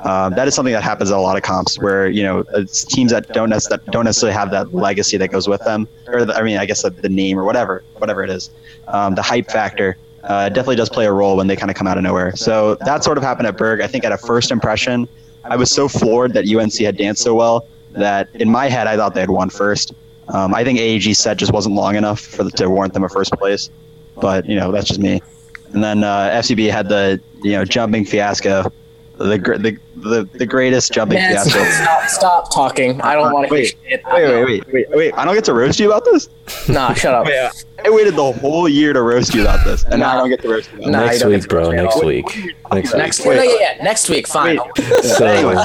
Um, 0.01 0.35
that 0.35 0.47
is 0.47 0.55
something 0.55 0.73
that 0.73 0.83
happens 0.83 1.11
at 1.11 1.17
a 1.17 1.21
lot 1.21 1.37
of 1.37 1.43
comps 1.43 1.79
where 1.79 2.09
you 2.09 2.23
know 2.23 2.45
it's 2.55 2.85
teams 2.85 3.11
that 3.11 3.29
don't 3.29 3.51
nec- 3.51 3.65
that 3.65 3.85
don't 3.87 4.07
necessarily 4.07 4.35
have 4.35 4.51
that 4.51 4.75
legacy 4.75 5.17
that 5.19 5.29
goes 5.29 5.47
with 5.47 5.63
them, 5.65 5.87
or 6.07 6.25
the, 6.25 6.35
I 6.35 6.43
mean, 6.43 6.57
I 6.57 6.67
guess 6.67 6.83
the, 6.83 6.91
the 6.91 7.09
name 7.09 7.39
or 7.39 7.45
whatever, 7.45 7.85
whatever 7.99 8.23
it 8.23 8.31
is, 8.31 8.51
um, 8.87 9.15
the 9.15 9.23
hype 9.23 9.51
factor 9.51 9.97
uh, 10.25 10.49
definitely 10.49 10.77
does 10.77 10.89
play 10.89 11.07
a 11.07 11.13
role 11.13 11.37
when 11.37 11.49
they 11.49 11.57
kind 11.57 11.71
of 11.71 11.77
come 11.77 11.87
out 11.87 11.97
of 11.97 12.03
nowhere. 12.03 12.35
So 12.37 12.77
that 12.77 13.05
sort 13.05 13.19
of 13.19 13.25
happened 13.25 13.47
at 13.47 13.57
Berg. 13.57 13.81
I 13.81 13.87
think 13.87 14.05
at 14.05 14.13
a 14.13 14.19
first 14.19 14.51
impression, 14.51 15.09
I 15.45 15.57
was 15.57 15.71
so 15.71 15.89
floored 15.89 16.35
that 16.35 16.49
UNC 16.49 16.75
had 16.79 16.97
danced 16.97 17.23
so 17.23 17.35
well 17.35 17.67
that 17.93 18.29
in 18.35 18.51
my 18.51 18.69
head 18.69 18.87
I 18.87 18.97
thought 18.97 19.15
they 19.15 19.21
had 19.21 19.31
won 19.31 19.51
first. 19.51 19.95
Um, 20.29 20.55
I 20.55 20.63
think 20.63 20.79
AAG's 20.79 21.19
set 21.19 21.39
just 21.39 21.53
wasn't 21.53 21.75
long 21.75 21.97
enough 21.97 22.21
for 22.21 22.45
the, 22.45 22.51
to 22.53 22.69
warrant 22.69 22.93
them 22.93 23.05
a 23.05 23.09
first 23.09 23.33
place, 23.33 23.71
but 24.21 24.45
you 24.47 24.57
know 24.57 24.71
that's 24.71 24.89
just 24.89 25.01
me. 25.01 25.23
And 25.73 25.83
then 25.83 26.05
uh, 26.05 26.31
FCB 26.31 26.71
had 26.71 26.89
the 26.89 27.21
you 27.43 27.53
know 27.53 27.65
jumping 27.65 28.05
fiasco, 28.05 28.71
the 29.17 29.39
the 29.39 29.79
the, 29.97 30.29
the 30.35 30.47
greatest 30.47 30.93
jumping 30.93 31.19
Man, 31.19 31.33
fiasco. 31.33 31.65
stop, 31.71 32.09
stop 32.09 32.53
talking. 32.53 33.01
I 33.01 33.15
don't 33.15 33.33
want 33.33 33.49
to 33.49 33.55
hear 33.55 33.65
Wait, 33.65 33.77
shit. 33.89 34.03
Wait, 34.07 34.25
wait, 34.25 34.45
wait, 34.45 34.73
wait, 34.73 34.91
wait! 34.91 35.15
I 35.15 35.25
don't 35.25 35.35
get 35.35 35.45
to 35.45 35.55
roast 35.55 35.81
you 35.81 35.87
about 35.91 36.05
this. 36.05 36.29
Nah, 36.69 36.93
shut 36.93 37.15
up. 37.15 37.27
Wait, 37.27 37.65
I 37.85 37.91
waited 37.91 38.17
the 38.17 38.33
whole 38.33 38.69
year 38.69 38.93
to 38.93 39.03
roast 39.03 39.35
you 39.35 39.43
about 39.43 39.65
this, 39.65 39.85
and 39.85 40.01
now 40.01 40.13
I 40.15 40.17
don't 40.17 40.29
get 40.29 40.43
to 40.43 40.49
roast 40.49 40.71
you. 40.73 40.79
About 40.81 40.91
Nah, 40.91 41.01
next 41.07 41.21
don't 41.21 41.31
week, 41.33 41.49
bro. 41.49 41.71
roast 41.71 41.73
me 41.73 41.79
at 41.79 41.85
Next 41.85 42.05
week. 42.05 42.27
Next 42.73 42.93
week. 42.93 42.99
Next 42.99 43.19
week. 43.27 43.37
No, 43.37 43.43
yeah, 43.43 43.57
yeah. 43.77 43.83
Next 43.85 44.09
week. 44.09 44.27
Fine. 44.27 44.59
So 45.03 45.27
Anyway. 45.27 45.65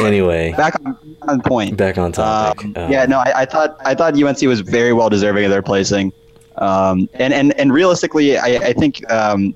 anyway, 0.00 0.52
Back 0.56 0.74
on, 0.84 0.98
on 1.28 1.40
point. 1.40 1.76
back 1.76 1.98
on 1.98 2.12
topic. 2.12 2.64
Um, 2.64 2.72
Um, 2.76 2.90
yeah, 2.92 3.06
no, 3.06 3.18
I, 3.18 3.42
I 3.42 3.44
thought 3.44 3.76
I 3.84 3.94
thought 3.94 4.20
UNC 4.20 4.42
was 4.42 4.60
very 4.60 4.92
well 4.92 5.08
deserving 5.08 5.44
of 5.44 5.50
their 5.50 5.62
placing, 5.62 6.12
um, 6.56 7.08
and 7.14 7.32
and 7.32 7.52
and 7.58 7.72
realistically, 7.72 8.38
I, 8.38 8.56
I 8.56 8.72
think 8.72 9.08
um, 9.10 9.54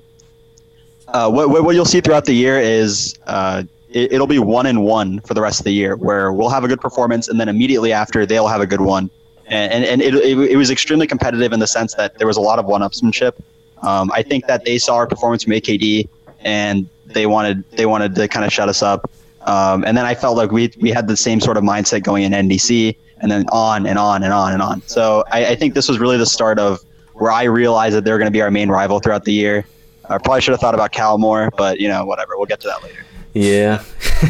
uh, 1.09 1.29
what 1.29 1.49
what 1.49 1.75
you'll 1.75 1.85
see 1.85 1.99
throughout 2.01 2.25
the 2.25 2.33
year 2.33 2.57
is 2.59 3.17
uh, 3.27 3.63
it, 3.89 4.13
it'll 4.13 4.27
be 4.27 4.39
one 4.39 4.65
and 4.65 4.83
one 4.85 5.19
for 5.21 5.33
the 5.33 5.41
rest 5.41 5.59
of 5.59 5.65
the 5.65 5.71
year, 5.73 5.97
where 5.97 6.31
we'll 6.31 6.49
have 6.49 6.63
a 6.63 6.67
good 6.69 6.79
performance, 6.81 7.27
and 7.27 7.37
then 7.39 7.49
immediately 7.49 7.91
after 7.91 8.25
they'll 8.25 8.47
have 8.47 8.61
a 8.61 8.67
good 8.67 8.81
one, 8.81 9.09
and 9.47 9.83
and, 9.83 10.01
it, 10.01 10.13
it, 10.15 10.37
it 10.37 10.57
was 10.57 10.69
extremely 10.69 11.07
competitive 11.07 11.53
in 11.53 11.59
the 11.59 11.67
sense 11.67 11.93
that 11.95 12.17
there 12.17 12.27
was 12.27 12.37
a 12.37 12.41
lot 12.41 12.59
of 12.59 12.65
one-upsmanship. 12.65 13.33
Um, 13.81 14.11
I 14.13 14.23
think 14.23 14.47
that 14.47 14.65
they 14.65 14.77
saw 14.77 14.95
our 14.95 15.07
performance 15.07 15.43
from 15.43 15.53
AKD, 15.53 16.09
and 16.41 16.89
they 17.05 17.25
wanted 17.25 17.69
they 17.71 17.85
wanted 17.85 18.15
to 18.15 18.27
kind 18.27 18.45
of 18.45 18.51
shut 18.51 18.69
us 18.69 18.81
up. 18.81 19.09
Um, 19.41 19.85
and 19.85 19.97
then 19.97 20.05
I 20.05 20.15
felt 20.15 20.35
like 20.37 20.51
we 20.51 20.71
we 20.81 20.89
had 20.89 21.07
the 21.07 21.17
same 21.17 21.39
sort 21.39 21.57
of 21.57 21.63
mindset 21.63 22.03
going 22.03 22.23
in 22.23 22.33
NDC, 22.33 22.95
and 23.19 23.31
then 23.31 23.45
on 23.49 23.85
and 23.85 23.97
on 23.97 24.23
and 24.23 24.33
on 24.33 24.53
and 24.53 24.61
on. 24.61 24.81
So 24.87 25.23
I, 25.31 25.47
I 25.47 25.55
think 25.55 25.73
this 25.73 25.87
was 25.87 25.99
really 25.99 26.17
the 26.17 26.25
start 26.25 26.59
of 26.59 26.79
where 27.13 27.31
I 27.31 27.43
realized 27.43 27.95
that 27.95 28.03
they're 28.03 28.17
going 28.17 28.27
to 28.27 28.31
be 28.31 28.41
our 28.41 28.51
main 28.51 28.69
rival 28.69 28.99
throughout 28.99 29.23
the 29.23 29.33
year. 29.33 29.65
I 30.09 30.17
probably 30.17 30.41
should 30.41 30.51
have 30.51 30.61
thought 30.61 30.75
about 30.75 30.91
Cal 30.91 31.17
more, 31.17 31.51
but 31.57 31.79
you 31.79 31.87
know, 31.87 32.05
whatever. 32.05 32.37
We'll 32.37 32.45
get 32.45 32.59
to 32.61 32.67
that 32.67 32.83
later. 32.83 33.06
Yeah. 33.33 33.83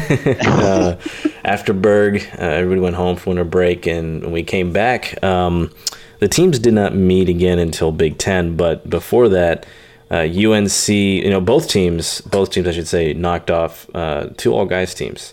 uh, 0.46 0.96
after 1.44 1.72
Berg, 1.72 2.22
uh, 2.38 2.42
everybody 2.42 2.80
went 2.80 2.96
home 2.96 3.16
for 3.16 3.30
winter 3.30 3.44
break, 3.44 3.86
and 3.86 4.22
when 4.22 4.32
we 4.32 4.42
came 4.42 4.72
back, 4.72 5.22
um, 5.22 5.72
the 6.18 6.28
teams 6.28 6.58
did 6.58 6.74
not 6.74 6.94
meet 6.94 7.28
again 7.28 7.58
until 7.58 7.92
Big 7.92 8.18
Ten. 8.18 8.56
But 8.56 8.88
before 8.88 9.28
that, 9.30 9.66
uh, 10.10 10.26
UNC, 10.26 10.88
you 10.88 11.30
know, 11.30 11.40
both 11.40 11.68
teams, 11.68 12.20
both 12.22 12.50
teams, 12.50 12.66
I 12.66 12.72
should 12.72 12.88
say, 12.88 13.12
knocked 13.14 13.50
off 13.50 13.88
uh, 13.94 14.28
two 14.36 14.52
all 14.52 14.66
guys 14.66 14.94
teams. 14.94 15.32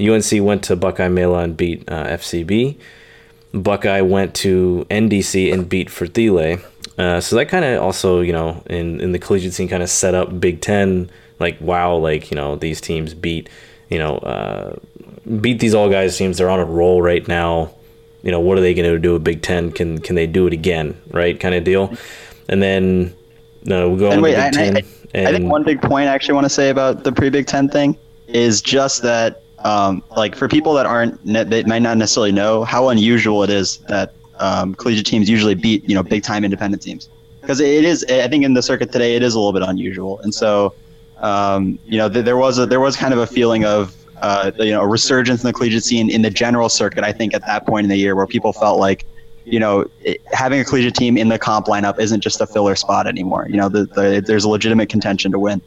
UNC 0.00 0.42
went 0.42 0.64
to 0.64 0.76
Buckeye 0.76 1.08
Mela 1.08 1.40
and 1.40 1.56
beat 1.56 1.88
uh, 1.88 2.06
FCB. 2.06 2.76
Buckeye 3.52 4.00
went 4.00 4.34
to 4.36 4.86
NDC 4.90 5.52
and 5.52 5.68
beat 5.68 5.88
Fertile. 5.88 6.58
Uh, 6.98 7.20
so 7.20 7.36
that 7.36 7.48
kind 7.48 7.64
of 7.64 7.82
also, 7.82 8.20
you 8.20 8.32
know, 8.32 8.62
in, 8.66 9.00
in 9.00 9.12
the 9.12 9.18
collegiate 9.18 9.52
scene, 9.52 9.68
kind 9.68 9.82
of 9.82 9.88
set 9.88 10.14
up 10.14 10.40
Big 10.40 10.60
Ten. 10.60 11.10
Like, 11.40 11.60
wow, 11.60 11.96
like, 11.96 12.30
you 12.30 12.36
know, 12.36 12.56
these 12.56 12.80
teams 12.80 13.14
beat, 13.14 13.48
you 13.88 13.98
know, 13.98 14.16
uh, 14.18 14.76
beat 15.40 15.58
these 15.60 15.74
all 15.74 15.90
guys 15.90 16.16
teams. 16.16 16.38
They're 16.38 16.50
on 16.50 16.60
a 16.60 16.64
roll 16.64 17.02
right 17.02 17.26
now. 17.26 17.74
You 18.22 18.30
know, 18.30 18.40
what 18.40 18.56
are 18.56 18.60
they 18.62 18.72
going 18.74 18.90
to 18.90 18.98
do 18.98 19.14
with 19.14 19.24
Big 19.24 19.42
Ten? 19.42 19.70
Can 19.70 19.98
can 19.98 20.14
they 20.16 20.26
do 20.26 20.46
it 20.46 20.52
again? 20.52 20.98
Right, 21.10 21.38
kind 21.38 21.54
of 21.54 21.64
deal. 21.64 21.94
And 22.48 22.62
then 22.62 23.14
no, 23.64 23.90
we'll 23.90 23.98
go 23.98 24.06
And 24.06 24.16
on 24.16 24.22
wait, 24.22 24.34
Big 24.36 24.38
and 24.38 24.56
I- 24.56 24.80
Ten. 24.80 25.26
I 25.26 25.30
think 25.30 25.50
one 25.50 25.62
big 25.62 25.80
point 25.80 26.08
I 26.08 26.14
actually 26.14 26.34
want 26.34 26.44
to 26.46 26.50
say 26.50 26.70
about 26.70 27.04
the 27.04 27.12
pre 27.12 27.28
Big 27.30 27.46
Ten 27.46 27.68
thing 27.68 27.96
is 28.26 28.60
just 28.62 29.02
that, 29.02 29.42
um, 29.58 30.02
like 30.16 30.34
for 30.34 30.48
people 30.48 30.72
that 30.74 30.86
aren't 30.86 31.24
that 31.26 31.66
might 31.66 31.82
not 31.82 31.96
necessarily 31.98 32.32
know 32.32 32.64
how 32.64 32.88
unusual 32.88 33.42
it 33.44 33.50
is 33.50 33.78
that 33.88 34.14
um, 34.38 34.74
collegiate 34.74 35.06
teams 35.06 35.28
usually 35.30 35.54
beat 35.54 35.88
you 35.88 35.94
know 35.94 36.02
big 36.02 36.22
time 36.22 36.44
independent 36.44 36.82
teams 36.82 37.08
because 37.40 37.60
it 37.60 37.84
is 37.84 38.04
I 38.08 38.26
think 38.28 38.44
in 38.44 38.54
the 38.54 38.62
circuit 38.62 38.90
today 38.90 39.14
it 39.14 39.22
is 39.22 39.34
a 39.34 39.38
little 39.38 39.52
bit 39.52 39.62
unusual 39.62 40.18
and 40.20 40.34
so 40.34 40.74
um, 41.24 41.78
you 41.84 41.98
know 41.98 42.08
th- 42.08 42.24
there 42.24 42.36
was 42.36 42.58
a 42.58 42.66
there 42.66 42.80
was 42.80 42.96
kind 42.96 43.12
of 43.12 43.20
a 43.20 43.26
feeling 43.26 43.64
of 43.64 43.94
uh, 44.22 44.50
you 44.58 44.70
know 44.70 44.82
a 44.82 44.86
resurgence 44.86 45.42
in 45.42 45.48
the 45.48 45.52
collegiate 45.52 45.84
scene 45.84 46.10
in 46.10 46.22
the 46.22 46.30
general 46.30 46.68
circuit 46.68 47.02
I 47.04 47.12
think 47.12 47.34
at 47.34 47.44
that 47.46 47.66
point 47.66 47.84
in 47.84 47.90
the 47.90 47.96
year 47.96 48.14
where 48.14 48.26
people 48.26 48.52
felt 48.52 48.78
like 48.78 49.04
you 49.44 49.60
know, 49.60 49.86
it, 50.00 50.20
having 50.32 50.60
a 50.60 50.64
collegiate 50.64 50.94
team 50.94 51.16
in 51.16 51.28
the 51.28 51.38
comp 51.38 51.66
lineup 51.66 51.98
isn't 51.98 52.20
just 52.20 52.40
a 52.40 52.46
filler 52.46 52.74
spot 52.74 53.06
anymore. 53.06 53.46
You 53.48 53.56
know, 53.56 53.68
the, 53.68 53.84
the, 53.86 54.22
there's 54.26 54.44
a 54.44 54.48
legitimate 54.48 54.88
contention 54.88 55.30
to 55.32 55.38
win. 55.38 55.60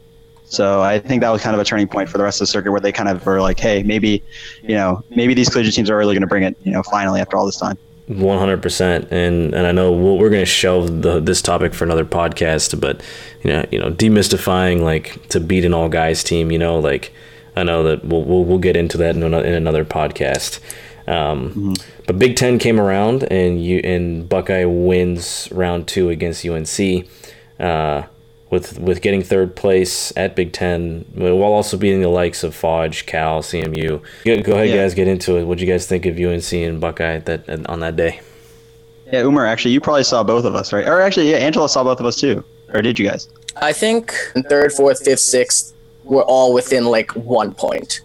So 0.44 0.80
I 0.80 0.98
think 0.98 1.20
that 1.20 1.30
was 1.30 1.42
kind 1.42 1.54
of 1.54 1.60
a 1.60 1.64
turning 1.64 1.86
point 1.86 2.08
for 2.08 2.18
the 2.18 2.24
rest 2.24 2.40
of 2.40 2.46
the 2.46 2.50
circuit 2.50 2.72
where 2.72 2.80
they 2.80 2.92
kind 2.92 3.08
of 3.08 3.24
were 3.24 3.40
like, 3.40 3.60
hey, 3.60 3.82
maybe, 3.82 4.22
you 4.62 4.74
know, 4.74 5.04
maybe 5.10 5.34
these 5.34 5.48
collegiate 5.48 5.74
teams 5.74 5.90
are 5.90 5.96
really 5.96 6.14
going 6.14 6.22
to 6.22 6.26
bring 6.26 6.42
it, 6.42 6.56
you 6.62 6.72
know, 6.72 6.82
finally 6.82 7.20
after 7.20 7.36
all 7.36 7.44
this 7.44 7.58
time. 7.58 7.78
One 8.08 8.38
hundred 8.38 8.62
percent, 8.62 9.08
and 9.10 9.54
and 9.54 9.66
I 9.66 9.72
know 9.72 9.92
we'll, 9.92 10.16
we're 10.16 10.30
going 10.30 10.40
to 10.42 10.46
shelve 10.46 11.02
the, 11.02 11.20
this 11.20 11.42
topic 11.42 11.74
for 11.74 11.84
another 11.84 12.06
podcast, 12.06 12.80
but 12.80 13.02
you 13.42 13.50
know, 13.50 13.66
you 13.70 13.78
know, 13.78 13.90
demystifying 13.90 14.80
like 14.80 15.28
to 15.28 15.40
beat 15.40 15.66
an 15.66 15.74
all 15.74 15.90
guys 15.90 16.24
team. 16.24 16.50
You 16.50 16.58
know, 16.58 16.78
like 16.78 17.12
I 17.54 17.64
know 17.64 17.82
that 17.82 18.06
we'll 18.06 18.24
we'll, 18.24 18.44
we'll 18.44 18.58
get 18.58 18.76
into 18.76 18.96
that 18.96 19.14
in 19.14 19.22
another, 19.22 19.46
in 19.46 19.52
another 19.52 19.84
podcast. 19.84 20.58
Um, 21.06 21.74
But 22.06 22.18
Big 22.18 22.36
Ten 22.36 22.58
came 22.58 22.80
around, 22.80 23.24
and 23.24 23.62
you 23.62 23.80
and 23.84 24.26
Buckeye 24.26 24.64
wins 24.64 25.48
round 25.52 25.86
two 25.86 26.08
against 26.08 26.46
UNC, 26.46 27.06
uh, 27.60 28.02
with 28.50 28.78
with 28.78 29.02
getting 29.02 29.22
third 29.22 29.54
place 29.56 30.12
at 30.16 30.34
Big 30.34 30.52
Ten, 30.52 31.04
while 31.14 31.52
also 31.52 31.76
beating 31.76 32.00
the 32.00 32.08
likes 32.08 32.42
of 32.42 32.54
Fodge, 32.54 33.06
Cal, 33.06 33.42
CMU. 33.42 34.00
Go, 34.24 34.42
go 34.42 34.52
ahead, 34.52 34.68
Yeah. 34.70 34.76
guys, 34.76 34.94
get 34.94 35.08
into 35.08 35.36
it. 35.36 35.44
What 35.44 35.58
do 35.58 35.64
you 35.66 35.70
guys 35.70 35.86
think 35.86 36.06
of 36.06 36.18
UNC 36.18 36.52
and 36.64 36.80
Buckeye 36.80 37.18
that 37.18 37.66
on 37.68 37.80
that 37.80 37.96
day? 37.96 38.20
Yeah, 39.12 39.20
Umar, 39.22 39.46
actually, 39.46 39.72
you 39.72 39.80
probably 39.80 40.04
saw 40.04 40.22
both 40.22 40.44
of 40.44 40.54
us, 40.54 40.72
right? 40.72 40.86
Or 40.86 41.00
actually, 41.00 41.30
yeah, 41.30 41.38
Angela 41.38 41.68
saw 41.68 41.82
both 41.82 41.98
of 42.00 42.06
us 42.06 42.16
too. 42.16 42.44
Or 42.74 42.82
did 42.82 42.98
you 42.98 43.08
guys? 43.08 43.28
I 43.56 43.72
think 43.72 44.12
third, 44.48 44.72
fourth, 44.72 45.02
fifth, 45.04 45.20
sixth 45.20 45.74
were 46.04 46.22
all 46.24 46.52
within 46.52 46.84
like 46.86 47.12
one 47.16 47.52
point. 47.54 48.00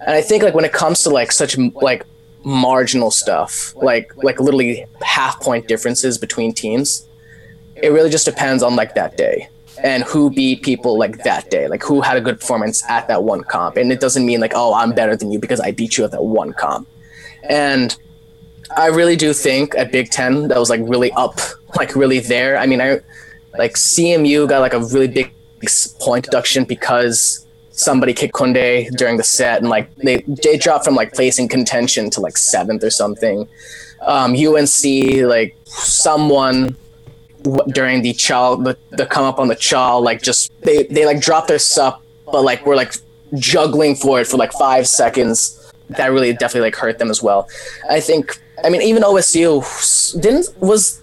And 0.00 0.14
I 0.14 0.20
think 0.20 0.42
like 0.42 0.54
when 0.54 0.64
it 0.64 0.72
comes 0.72 1.02
to 1.04 1.10
like 1.10 1.32
such 1.32 1.56
like 1.58 2.04
marginal 2.44 3.10
stuff, 3.10 3.74
like 3.76 4.12
like 4.22 4.40
literally 4.40 4.86
half 5.02 5.40
point 5.40 5.66
differences 5.68 6.18
between 6.18 6.52
teams, 6.52 7.06
it 7.82 7.92
really 7.92 8.10
just 8.10 8.24
depends 8.24 8.62
on 8.62 8.76
like 8.76 8.94
that 8.94 9.16
day 9.16 9.48
and 9.82 10.02
who 10.04 10.30
beat 10.30 10.62
people 10.62 10.98
like 10.98 11.22
that 11.22 11.50
day, 11.50 11.68
like 11.68 11.82
who 11.82 12.00
had 12.00 12.16
a 12.16 12.20
good 12.20 12.40
performance 12.40 12.82
at 12.88 13.06
that 13.08 13.22
one 13.22 13.44
comp. 13.44 13.76
And 13.76 13.92
it 13.92 14.00
doesn't 14.00 14.26
mean 14.26 14.40
like 14.40 14.52
oh 14.54 14.74
I'm 14.74 14.92
better 14.92 15.16
than 15.16 15.30
you 15.30 15.38
because 15.38 15.60
I 15.60 15.70
beat 15.72 15.96
you 15.96 16.04
at 16.04 16.10
that 16.12 16.24
one 16.24 16.52
comp. 16.52 16.88
And 17.48 17.96
I 18.76 18.86
really 18.86 19.16
do 19.16 19.32
think 19.32 19.74
at 19.76 19.92
Big 19.92 20.10
Ten 20.10 20.48
that 20.48 20.58
was 20.58 20.70
like 20.70 20.80
really 20.84 21.12
up, 21.12 21.38
like 21.76 21.94
really 21.94 22.20
there. 22.20 22.58
I 22.58 22.66
mean, 22.66 22.80
I 22.80 23.00
like 23.56 23.74
CMU 23.74 24.48
got 24.48 24.60
like 24.60 24.74
a 24.74 24.80
really 24.80 25.08
big 25.08 25.32
point 26.00 26.24
deduction 26.24 26.64
because 26.64 27.46
somebody 27.70 28.12
kicked 28.12 28.34
Kunde 28.34 28.90
during 28.96 29.16
the 29.16 29.24
set 29.24 29.60
and 29.60 29.68
like 29.68 29.94
they 29.96 30.24
they 30.26 30.56
dropped 30.58 30.84
from 30.84 30.94
like 30.94 31.14
placing 31.14 31.48
contention 31.48 32.10
to 32.10 32.20
like 32.20 32.36
seventh 32.36 32.82
or 32.84 32.90
something. 32.90 33.48
Um, 34.02 34.34
UNC 34.34 34.84
like 35.24 35.56
someone 35.64 36.76
during 37.68 38.02
the 38.02 38.12
chow 38.12 38.56
the, 38.56 38.76
the 38.90 39.06
come 39.06 39.24
up 39.24 39.38
on 39.38 39.48
the 39.48 39.54
chow 39.54 39.98
like 39.98 40.22
just 40.22 40.52
they 40.62 40.84
they 40.84 41.04
like 41.06 41.20
dropped 41.20 41.48
their 41.48 41.58
sup 41.58 42.02
but 42.26 42.42
like 42.42 42.64
we're 42.66 42.76
like 42.76 42.94
juggling 43.36 43.94
for 43.94 44.20
it 44.20 44.26
for 44.26 44.36
like 44.36 44.52
five 44.52 44.86
seconds. 44.86 45.54
That 45.90 46.08
really 46.08 46.32
definitely 46.32 46.62
like 46.62 46.76
hurt 46.76 46.98
them 46.98 47.10
as 47.10 47.22
well. 47.22 47.48
I 47.88 48.00
think. 48.00 48.38
I 48.64 48.70
mean, 48.70 48.82
even 48.82 49.02
OSU 49.02 50.20
didn't 50.20 50.48
was 50.60 51.00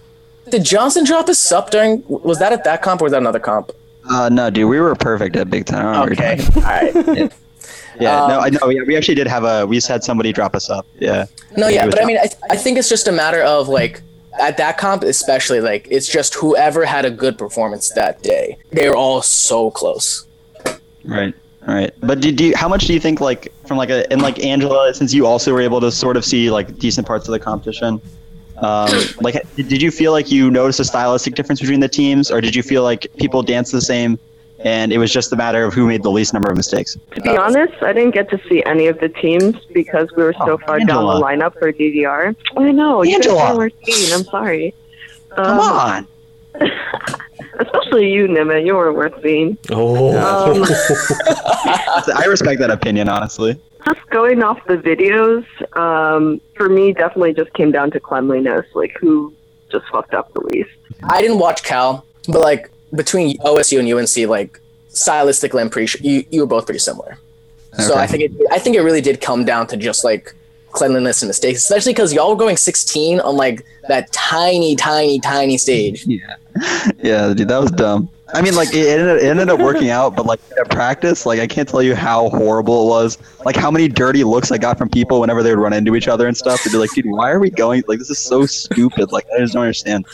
did 0.50 0.64
Johnson 0.64 1.04
drop 1.04 1.26
his 1.26 1.38
sup 1.38 1.70
during? 1.70 2.04
Was 2.08 2.38
that 2.38 2.52
at 2.52 2.64
that 2.64 2.82
comp 2.82 3.00
or 3.00 3.04
was 3.04 3.12
that 3.12 3.20
another 3.20 3.40
comp? 3.40 3.72
Uh, 4.08 4.28
no, 4.28 4.50
dude, 4.50 4.68
we 4.68 4.78
were 4.78 4.94
perfect 4.94 5.34
at 5.36 5.50
Big 5.50 5.66
Ten. 5.66 5.78
I 5.78 5.82
don't 5.82 5.92
know 5.92 6.00
what 6.00 6.18
you're 6.18 6.32
Okay, 6.32 7.14
all 7.14 7.22
right. 7.22 7.32
Yeah, 7.98 8.26
no, 8.28 8.36
Um, 8.36 8.44
I 8.44 8.50
know. 8.50 8.68
Yeah, 8.68 8.82
we 8.86 8.94
actually 8.94 9.14
did 9.14 9.26
have 9.26 9.44
a. 9.44 9.66
We 9.66 9.76
just 9.76 9.88
had 9.88 10.04
somebody 10.04 10.30
drop 10.30 10.54
us 10.54 10.68
up. 10.68 10.86
Yeah. 10.98 11.24
No, 11.56 11.68
yeah, 11.68 11.86
but 11.86 12.00
I 12.00 12.04
mean, 12.04 12.18
I, 12.18 12.28
I 12.50 12.56
think 12.56 12.76
it's 12.76 12.90
just 12.90 13.08
a 13.08 13.12
matter 13.12 13.40
of 13.40 13.68
like 13.68 14.02
at 14.40 14.56
that 14.56 14.78
comp, 14.78 15.02
especially 15.02 15.60
like 15.60 15.86
it's 15.90 16.06
just 16.06 16.34
whoever 16.34 16.84
had 16.84 17.04
a 17.04 17.10
good 17.10 17.38
performance 17.38 17.90
that 17.90 18.22
day. 18.22 18.58
They 18.72 18.88
were 18.88 18.96
all 18.96 19.22
so 19.22 19.70
close. 19.70 20.26
Right. 21.04 21.34
Right. 21.66 21.92
But 22.00 22.20
did 22.20 22.40
you? 22.40 22.54
How 22.56 22.68
much 22.68 22.86
do 22.86 22.94
you 22.94 23.00
think 23.00 23.20
like 23.20 23.52
from 23.66 23.76
like 23.76 23.90
a 23.90 24.10
and 24.12 24.22
like 24.22 24.38
Angela, 24.44 24.94
since 24.94 25.12
you 25.12 25.26
also 25.26 25.52
were 25.52 25.60
able 25.60 25.80
to 25.80 25.90
sort 25.90 26.16
of 26.16 26.24
see 26.24 26.48
like 26.48 26.78
decent 26.78 27.08
parts 27.08 27.26
of 27.26 27.32
the 27.32 27.40
competition, 27.40 28.00
um, 28.58 28.88
like 29.20 29.34
did 29.56 29.68
did 29.68 29.82
you 29.82 29.90
feel 29.90 30.12
like 30.12 30.30
you 30.30 30.48
noticed 30.48 30.78
a 30.78 30.84
stylistic 30.84 31.34
difference 31.34 31.60
between 31.60 31.80
the 31.80 31.88
teams, 31.88 32.30
or 32.30 32.40
did 32.40 32.54
you 32.54 32.62
feel 32.62 32.84
like 32.84 33.08
people 33.16 33.42
danced 33.42 33.72
the 33.72 33.80
same, 33.80 34.16
and 34.66 34.92
it 34.92 34.98
was 34.98 35.12
just 35.12 35.32
a 35.32 35.36
matter 35.36 35.64
of 35.64 35.72
who 35.74 35.86
made 35.86 36.02
the 36.02 36.10
least 36.10 36.32
number 36.34 36.50
of 36.50 36.56
mistakes? 36.56 36.96
To 37.14 37.20
be 37.20 37.36
honest, 37.36 37.74
I 37.82 37.92
didn't 37.92 38.12
get 38.14 38.28
to 38.30 38.40
see 38.48 38.64
any 38.64 38.88
of 38.88 38.98
the 38.98 39.08
teams 39.08 39.54
because 39.72 40.08
we 40.16 40.22
were 40.24 40.32
so 40.34 40.52
Oh, 40.54 40.58
far 40.66 40.78
down 40.80 41.06
the 41.06 41.20
lineup 41.24 41.52
for 41.58 41.72
DDR. 41.72 42.34
I 42.56 42.72
know, 42.72 43.02
you 43.02 43.14
Angela. 43.14 43.36
guys 43.38 43.56
weren't 43.56 43.74
seen. 43.86 44.12
I'm 44.14 44.24
sorry. 44.24 44.74
Come 45.36 45.58
Um, 45.58 45.60
on. 45.60 46.06
Especially 47.60 48.10
you, 48.12 48.26
Nimit. 48.26 48.66
You 48.66 48.74
weren't 48.74 48.96
worth 48.96 49.14
seeing. 49.22 49.56
Oh, 49.70 50.08
Um, 50.16 50.62
I 52.16 52.24
respect 52.28 52.60
that 52.60 52.70
opinion, 52.70 53.08
honestly. 53.08 53.58
just 53.86 54.00
going 54.10 54.42
off 54.42 54.58
the 54.66 54.76
videos, 54.76 55.44
um, 55.78 56.40
for 56.54 56.68
me, 56.68 56.92
definitely 56.92 57.34
just 57.34 57.52
came 57.54 57.70
down 57.72 57.90
to 57.92 58.00
cleanliness. 58.00 58.66
Like, 58.74 58.94
who 59.00 59.32
just 59.70 59.86
fucked 59.92 60.14
up 60.14 60.32
the 60.34 60.40
least. 60.40 60.70
I 61.04 61.20
didn't 61.20 61.38
watch 61.38 61.62
Cal, 61.62 62.04
but 62.28 62.40
like 62.40 62.70
between 62.94 63.36
OSU 63.38 63.78
and 63.78 63.92
UNC, 63.92 64.28
like 64.28 64.60
stylistically, 64.90 65.60
I'm 65.60 65.70
pretty 65.70 65.86
sure 65.86 66.00
you, 66.02 66.24
you 66.30 66.40
were 66.40 66.46
both 66.46 66.66
pretty 66.66 66.78
similar. 66.78 67.18
Okay. 67.74 67.82
So 67.82 67.96
I 67.96 68.06
think 68.06 68.22
it 68.22 68.32
I 68.50 68.58
think 68.58 68.76
it 68.76 68.80
really 68.80 69.00
did 69.00 69.20
come 69.20 69.44
down 69.44 69.66
to 69.68 69.76
just 69.76 70.04
like 70.04 70.34
cleanliness 70.70 71.22
and 71.22 71.28
mistakes, 71.28 71.58
especially 71.60 71.92
because 71.92 72.12
y'all 72.12 72.30
were 72.30 72.36
going 72.36 72.56
16 72.56 73.20
on 73.20 73.36
like 73.36 73.64
that 73.88 74.12
tiny, 74.12 74.76
tiny, 74.76 75.20
tiny 75.20 75.58
stage. 75.58 76.06
Yeah. 76.16 76.36
Yeah, 77.02 77.34
dude, 77.34 77.48
that 77.48 77.60
was 77.60 77.70
dumb. 77.70 78.08
I 78.32 78.40
mean, 78.40 78.54
like 78.54 78.74
it 78.74 78.98
ended, 78.98 79.22
it 79.22 79.26
ended 79.26 79.50
up 79.50 79.60
working 79.60 79.90
out, 79.90 80.16
but 80.16 80.24
like 80.24 80.40
at 80.58 80.70
practice, 80.70 81.26
like 81.26 81.38
I 81.38 81.46
can't 81.46 81.68
tell 81.68 81.82
you 81.82 81.94
how 81.94 82.30
horrible 82.30 82.86
it 82.86 82.88
was. 82.88 83.18
Like 83.44 83.56
how 83.56 83.70
many 83.70 83.88
dirty 83.88 84.24
looks 84.24 84.50
I 84.50 84.56
got 84.56 84.78
from 84.78 84.88
people 84.88 85.20
whenever 85.20 85.42
they 85.42 85.50
would 85.54 85.62
run 85.62 85.74
into 85.74 85.94
each 85.94 86.08
other 86.08 86.26
and 86.26 86.36
stuff. 86.36 86.64
They'd 86.64 86.72
be 86.72 86.78
like, 86.78 86.90
"Dude, 86.92 87.04
why 87.06 87.30
are 87.30 87.38
we 87.38 87.50
going? 87.50 87.84
Like 87.86 87.98
this 87.98 88.08
is 88.08 88.18
so 88.18 88.46
stupid. 88.46 89.12
Like 89.12 89.26
I 89.34 89.38
just 89.40 89.52
don't 89.52 89.62
understand." 89.62 90.06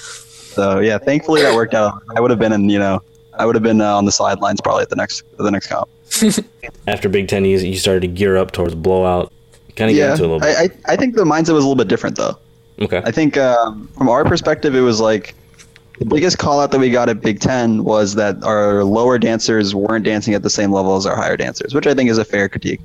So 0.53 0.81
yeah, 0.81 0.99
thankfully 0.99 1.43
that 1.43 1.55
worked 1.55 1.75
out. 1.75 2.03
I 2.17 2.21
would 2.21 2.31
have 2.31 2.39
been 2.39 2.53
in, 2.53 2.69
you 2.69 2.79
know, 2.79 3.03
I 3.39 3.47
would 3.47 3.55
have 3.55 3.63
been 3.63 3.81
uh, 3.81 3.97
on 3.97 4.05
the 4.05 4.13
sidelines 4.13 4.61
probably 4.61 4.83
at 4.83 4.91
the 4.91 4.97
next 4.97 5.25
the 5.39 5.51
next 5.51 5.69
comp. 5.69 5.89
after 6.87 7.09
Big 7.09 7.29
Ten, 7.29 7.45
you, 7.45 7.59
you 7.59 7.77
started 7.79 8.01
to 8.01 8.09
gear 8.09 8.37
up 8.37 8.51
towards 8.53 8.75
blowout. 8.75 9.33
Kind 9.77 9.91
of 9.91 9.95
get 9.97 10.03
Yeah, 10.03 10.11
into 10.13 10.23
a 10.23 10.29
little 10.29 10.41
bit. 10.41 10.57
I, 10.57 10.65
I 10.65 10.69
I 10.93 10.97
think 10.97 11.15
the 11.15 11.25
mindset 11.25 11.55
was 11.55 11.65
a 11.65 11.69
little 11.69 11.75
bit 11.77 11.89
different 11.89 12.17
though. 12.17 12.37
okay. 12.81 13.01
I 13.05 13.11
think 13.11 13.37
um, 13.39 13.89
from 13.97 14.09
our 14.09 14.25
perspective, 14.25 14.75
it 14.75 14.81
was 14.83 15.01
like 15.01 15.35
the 15.99 16.05
biggest 16.05 16.39
call 16.39 16.61
out 16.61 16.71
that 16.73 16.79
we 16.81 16.91
got 16.91 17.09
at 17.09 17.21
Big 17.23 17.41
Ten 17.41 17.85
was 17.85 18.15
that 18.17 18.43
our 18.45 18.85
lower 18.85 19.19
dancers 19.19 19.75
weren't 19.75 20.05
dancing 20.05 20.35
at 20.35 20.43
the 20.43 20.51
same 20.51 20.73
level 20.73 20.97
as 20.97 21.07
our 21.07 21.17
higher 21.17 21.37
dancers, 21.37 21.75
which 21.75 21.87
I 21.87 21.95
think 21.95 22.11
is 22.11 22.19
a 22.19 22.25
fair 22.25 22.49
critique. 22.49 22.81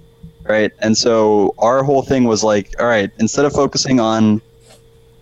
right? 0.45 0.71
And 0.79 0.97
so 0.97 1.53
our 1.57 1.83
whole 1.83 2.03
thing 2.03 2.23
was 2.25 2.43
like, 2.43 2.73
all 2.79 2.85
right, 2.85 3.09
instead 3.19 3.43
of 3.45 3.51
focusing 3.53 3.99
on, 3.99 4.41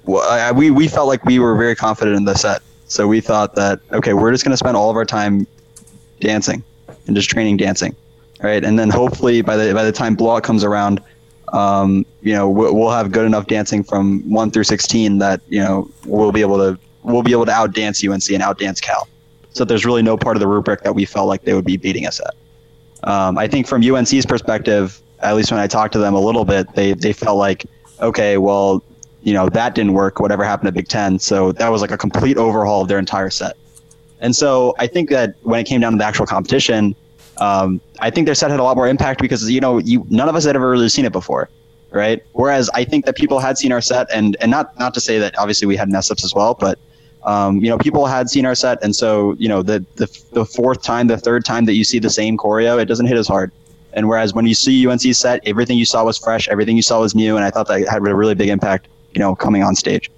well, 0.05 0.29
I, 0.29 0.51
we 0.51 0.71
we 0.71 0.87
felt 0.87 1.07
like 1.07 1.23
we 1.25 1.39
were 1.39 1.55
very 1.55 1.75
confident 1.75 2.17
in 2.17 2.25
the 2.25 2.35
set, 2.35 2.61
so 2.87 3.07
we 3.07 3.21
thought 3.21 3.55
that 3.55 3.79
okay, 3.91 4.13
we're 4.13 4.31
just 4.31 4.43
going 4.43 4.51
to 4.51 4.57
spend 4.57 4.77
all 4.77 4.89
of 4.89 4.95
our 4.95 5.05
time 5.05 5.47
dancing 6.19 6.63
and 7.07 7.15
just 7.15 7.29
training 7.29 7.57
dancing, 7.57 7.95
right? 8.41 8.63
And 8.63 8.77
then 8.77 8.89
hopefully 8.89 9.41
by 9.41 9.57
the 9.57 9.73
by 9.73 9.83
the 9.83 9.91
time 9.91 10.15
blowout 10.15 10.43
comes 10.43 10.63
around, 10.63 11.01
um, 11.53 12.05
you 12.21 12.33
know, 12.33 12.49
we'll, 12.49 12.75
we'll 12.75 12.91
have 12.91 13.11
good 13.11 13.25
enough 13.25 13.47
dancing 13.47 13.83
from 13.83 14.27
one 14.29 14.51
through 14.51 14.65
sixteen 14.65 15.17
that 15.19 15.41
you 15.47 15.61
know 15.61 15.89
we'll 16.05 16.31
be 16.31 16.41
able 16.41 16.57
to 16.57 16.79
we'll 17.03 17.23
be 17.23 17.31
able 17.31 17.45
to 17.45 17.51
outdance 17.51 18.03
UNC 18.03 18.29
and 18.29 18.43
outdance 18.43 18.81
Cal. 18.81 19.07
So 19.51 19.63
there's 19.63 19.85
really 19.85 20.01
no 20.01 20.17
part 20.17 20.35
of 20.35 20.41
the 20.41 20.47
rubric 20.47 20.81
that 20.81 20.93
we 20.93 21.05
felt 21.05 21.27
like 21.27 21.43
they 21.43 21.53
would 21.53 21.65
be 21.65 21.77
beating 21.77 22.05
us 22.05 22.19
at. 22.19 23.09
Um, 23.09 23.37
I 23.37 23.47
think 23.47 23.67
from 23.67 23.81
UNC's 23.81 24.25
perspective, 24.25 25.01
at 25.19 25.35
least 25.35 25.51
when 25.51 25.59
I 25.59 25.67
talked 25.67 25.93
to 25.93 25.99
them 25.99 26.13
a 26.13 26.19
little 26.19 26.45
bit, 26.45 26.73
they 26.73 26.93
they 26.93 27.13
felt 27.13 27.37
like, 27.37 27.65
okay, 28.01 28.37
well, 28.37 28.83
you 29.25 29.33
know, 29.33 29.49
that 29.49 29.73
didn't 29.73 29.93
work. 29.93 30.19
Whatever 30.19 30.43
happened 30.43 30.67
to 30.67 30.71
Big 30.71 30.87
Ten, 30.87 31.17
so 31.17 31.51
that 31.53 31.69
was 31.69 31.81
like 31.81 31.91
a 31.91 31.97
complete 31.97 32.37
overhaul 32.37 32.83
of 32.83 32.87
their 32.87 32.99
entire 32.99 33.31
set. 33.31 33.57
And 34.19 34.35
so 34.35 34.75
I 34.77 34.87
think 34.87 35.09
that 35.09 35.35
when 35.41 35.59
it 35.59 35.65
came 35.65 35.81
down 35.81 35.93
to 35.93 35.97
the 35.97 36.05
actual 36.05 36.27
competition, 36.27 36.95
um, 37.37 37.81
I 37.99 38.11
think 38.11 38.27
their 38.27 38.35
set 38.35 38.51
had 38.51 38.59
a 38.59 38.63
lot 38.63 38.77
more 38.77 38.87
impact 38.87 39.19
because 39.19 39.49
you 39.49 39.59
know 39.59 39.79
you 39.79 40.05
none 40.09 40.29
of 40.29 40.35
us 40.35 40.45
had 40.45 40.55
ever 40.55 40.69
really 40.69 40.89
seen 40.89 41.05
it 41.05 41.11
before, 41.11 41.49
right? 41.89 42.23
Whereas 42.33 42.69
I 42.75 42.85
think 42.85 43.05
that 43.05 43.15
people 43.15 43.39
had 43.39 43.57
seen 43.57 43.71
our 43.71 43.81
set, 43.81 44.07
and 44.13 44.37
and 44.41 44.51
not 44.51 44.77
not 44.79 44.93
to 44.93 45.01
say 45.01 45.17
that 45.17 45.37
obviously 45.39 45.67
we 45.67 45.75
had 45.75 45.89
mess 45.89 46.11
ups 46.11 46.23
as 46.23 46.33
well, 46.35 46.53
but 46.53 46.77
um, 47.23 47.57
you 47.57 47.69
know, 47.69 47.79
people 47.79 48.05
had 48.05 48.29
seen 48.29 48.45
our 48.45 48.53
set, 48.53 48.77
and 48.83 48.95
so 48.95 49.33
you 49.39 49.49
know, 49.49 49.63
the, 49.63 49.83
the 49.95 50.07
the 50.33 50.45
fourth 50.45 50.83
time, 50.83 51.07
the 51.07 51.17
third 51.17 51.43
time 51.43 51.65
that 51.65 51.73
you 51.73 51.83
see 51.83 51.97
the 51.97 52.11
same 52.11 52.37
choreo, 52.37 52.79
it 52.79 52.85
doesn't 52.85 53.07
hit 53.07 53.17
as 53.17 53.27
hard. 53.27 53.51
And 53.93 54.07
whereas 54.07 54.33
when 54.33 54.45
you 54.45 54.53
see 54.53 54.85
UNC's 54.85 55.17
set, 55.17 55.41
everything 55.47 55.77
you 55.77 55.85
saw 55.85 56.03
was 56.03 56.17
fresh, 56.17 56.49
everything 56.49 56.75
you 56.75 56.83
saw 56.83 56.99
was 56.99 57.15
new, 57.15 57.35
and 57.35 57.43
I 57.43 57.49
thought 57.49 57.67
that 57.69 57.87
had 57.87 58.05
a 58.05 58.15
really 58.15 58.35
big 58.35 58.49
impact, 58.49 58.87
you 59.15 59.19
know, 59.19 59.35
coming 59.35 59.63
on 59.63 59.75
stage. 59.75 60.11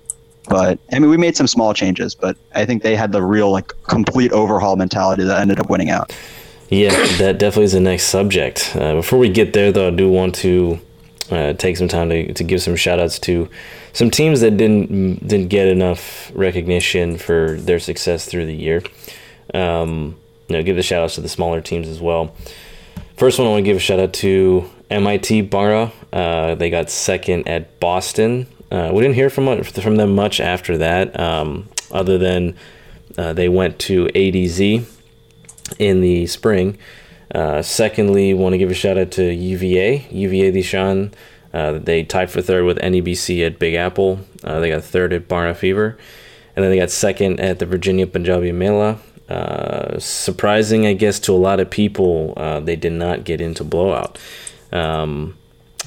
But 0.50 0.80
I 0.92 1.00
mean, 1.00 1.10
we 1.10 1.18
made 1.18 1.36
some 1.36 1.48
small 1.48 1.74
changes, 1.74 2.16
but 2.16 2.38
I 2.56 2.66
think 2.66 2.84
they 2.84 2.96
had 2.96 3.12
the 3.12 3.22
real 3.22 3.52
like 3.52 3.72
complete 3.84 4.32
overhaul 4.32 4.76
mentality 4.76 5.24
that 5.24 5.40
ended 5.40 5.60
up 5.60 5.70
winning 5.70 5.90
out. 5.90 6.14
Yeah, 6.70 6.92
that 7.18 7.38
definitely 7.38 7.66
is 7.66 7.74
the 7.74 7.80
next 7.80 8.06
subject. 8.08 8.76
Uh, 8.76 8.96
before 8.96 9.20
we 9.20 9.30
get 9.30 9.54
there, 9.54 9.72
though, 9.72 9.88
I 9.88 9.92
do 9.92 10.10
want 10.10 10.36
to 10.36 10.80
uh, 11.32 11.54
take 11.54 11.78
some 11.78 11.88
time 11.88 12.10
to, 12.10 12.34
to 12.34 12.44
give 12.44 12.62
some 12.62 12.76
shout 12.76 13.00
outs 13.00 13.20
to 13.20 13.50
some 13.94 14.10
teams 14.10 14.42
that 14.42 14.58
didn't 14.58 15.28
didn't 15.28 15.48
get 15.48 15.68
enough 15.68 16.32
recognition 16.34 17.18
for 17.18 17.58
their 17.60 17.80
success 17.80 18.26
through 18.26 18.46
the 18.46 18.56
year. 18.56 18.84
Um, 19.54 20.18
you 20.48 20.56
know, 20.56 20.64
give 20.64 20.76
the 20.76 20.84
shout 20.84 21.04
outs 21.04 21.16
to 21.16 21.22
the 21.22 21.30
smaller 21.30 21.62
teams 21.62 21.88
as 21.88 22.02
well. 22.02 22.34
First 23.18 23.40
one, 23.40 23.48
I 23.48 23.52
want 23.52 23.66
to 23.66 23.66
give 23.66 23.78
a 23.78 23.82
shout 23.82 24.00
out 24.00 24.14
to 24.14 24.70
MIT 24.90 25.50
Bhangra. 25.50 25.92
Uh, 26.14 26.56
they 26.56 26.70
got 26.70 26.90
second 26.90 27.48
at 27.48 27.80
Boston. 27.80 28.48
Uh, 28.72 28.92
we 28.94 29.02
didn't 29.02 29.16
hear 29.16 29.30
from 29.30 29.64
from 29.64 29.96
them 29.96 30.14
much 30.16 30.40
after 30.40 30.78
that, 30.78 31.18
um, 31.20 31.70
other 31.92 32.18
than 32.18 32.56
uh, 33.18 33.34
they 33.34 33.48
went 33.50 33.80
to 33.80 34.06
ADZ 34.08 34.86
in 35.80 36.02
the 36.02 36.28
spring. 36.28 36.78
Uh, 37.34 37.62
secondly, 37.62 38.34
want 38.34 38.54
to 38.54 38.58
give 38.58 38.72
a 38.72 38.74
shout 38.74 38.98
out 38.98 39.12
to 39.12 39.34
UVA, 39.34 40.08
UVA 40.10 40.52
Lishan. 40.52 41.14
Uh, 41.54 41.74
they 41.74 42.04
tied 42.04 42.30
for 42.30 42.42
third 42.42 42.66
with 42.66 42.78
NEBC 42.80 43.46
at 43.46 43.60
Big 43.60 43.74
Apple. 43.74 44.20
Uh, 44.44 44.60
they 44.60 44.70
got 44.70 44.84
third 44.84 45.14
at 45.14 45.28
Bhangra 45.28 45.56
Fever. 45.56 45.98
And 46.56 46.64
then 46.64 46.72
they 46.72 46.78
got 46.78 46.90
second 46.90 47.40
at 47.40 47.60
the 47.60 47.66
Virginia 47.66 48.08
Punjabi 48.08 48.52
Mela. 48.52 49.00
Uh, 49.30 50.00
surprising, 50.00 50.86
I 50.86 50.94
guess, 50.94 51.20
to 51.22 51.34
a 51.34 51.36
lot 51.36 51.60
of 51.60 51.70
people, 51.70 52.34
uh, 52.38 52.60
they 52.60 52.76
did 52.76 52.94
not 52.94 53.26
get 53.26 53.42
into 53.42 53.64
blowout. 53.64 54.18
Um, 54.72 55.37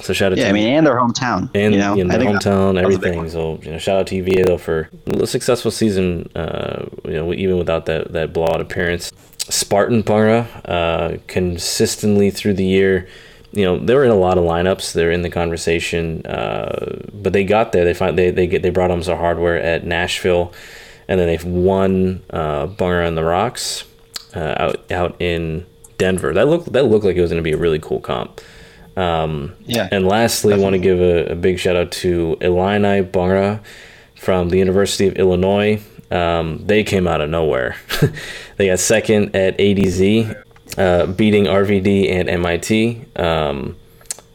so 0.00 0.12
shout 0.12 0.32
out 0.32 0.38
yeah, 0.38 0.44
to 0.44 0.50
I 0.50 0.52
mean, 0.52 0.68
and 0.68 0.86
their 0.86 0.96
hometown, 0.96 1.50
and 1.54 1.74
you 1.74 1.80
know, 1.80 1.94
their 1.96 2.20
hometown, 2.20 2.74
that 2.74 2.86
was 2.86 2.96
a 2.96 2.98
big 2.98 3.14
everything. 3.14 3.30
So 3.30 3.60
you 3.62 3.72
know, 3.72 3.78
shout 3.78 3.98
out 3.98 4.06
to 4.08 4.16
UVA 4.16 4.44
though 4.44 4.58
for 4.58 4.90
a 5.06 5.26
successful 5.26 5.70
season. 5.70 6.30
Uh, 6.34 6.86
you 7.04 7.12
know, 7.12 7.32
even 7.32 7.58
without 7.58 7.86
that 7.86 8.12
that 8.12 8.32
blowout 8.32 8.60
appearance. 8.60 9.12
Spartan 9.50 10.02
Bhangra 10.02 10.46
uh, 10.64 11.18
consistently 11.26 12.30
through 12.30 12.54
the 12.54 12.64
year. 12.64 13.08
You 13.52 13.64
know, 13.64 13.78
they 13.78 13.94
were 13.94 14.04
in 14.04 14.10
a 14.10 14.16
lot 14.16 14.38
of 14.38 14.44
lineups. 14.44 14.92
They're 14.92 15.10
in 15.10 15.22
the 15.22 15.30
conversation, 15.30 16.24
uh, 16.24 17.02
but 17.12 17.32
they 17.32 17.42
got 17.42 17.72
there. 17.72 17.84
They 17.84 17.94
find 17.94 18.16
they 18.16 18.30
they 18.30 18.46
get 18.46 18.62
they 18.62 18.70
brought 18.70 18.88
them 18.88 19.02
some 19.02 19.18
hardware 19.18 19.60
at 19.60 19.84
Nashville, 19.84 20.52
and 21.08 21.18
then 21.18 21.26
they've 21.26 21.44
won 21.44 22.22
uh, 22.30 22.68
Bhangra 22.68 23.06
on 23.06 23.16
the 23.16 23.24
Rocks 23.24 23.84
uh, 24.34 24.54
out 24.56 24.92
out 24.92 25.16
in 25.20 25.66
Denver. 25.98 26.32
That 26.32 26.46
looked 26.46 26.72
that 26.72 26.84
looked 26.84 27.04
like 27.04 27.16
it 27.16 27.20
was 27.20 27.30
going 27.30 27.42
to 27.42 27.48
be 27.48 27.52
a 27.52 27.58
really 27.58 27.80
cool 27.80 28.00
comp. 28.00 28.40
Um, 29.00 29.54
Yeah, 29.66 29.88
And 29.90 30.06
lastly, 30.06 30.54
I 30.54 30.58
want 30.58 30.74
to 30.74 30.78
give 30.78 31.00
a, 31.00 31.32
a 31.32 31.34
big 31.34 31.58
shout 31.58 31.76
out 31.76 31.90
to 31.92 32.36
Illini 32.40 33.02
Bhangra 33.02 33.60
from 34.16 34.50
the 34.50 34.58
University 34.58 35.06
of 35.06 35.16
Illinois. 35.16 35.80
Um, 36.10 36.62
they 36.66 36.82
came 36.84 37.06
out 37.06 37.20
of 37.20 37.30
nowhere. 37.30 37.76
they 38.56 38.66
got 38.66 38.78
second 38.78 39.34
at 39.34 39.56
ADZ, 39.58 40.44
uh, 40.76 41.06
beating 41.06 41.44
RVD 41.44 42.10
and 42.10 42.28
MIT. 42.28 43.04
Um, 43.16 43.76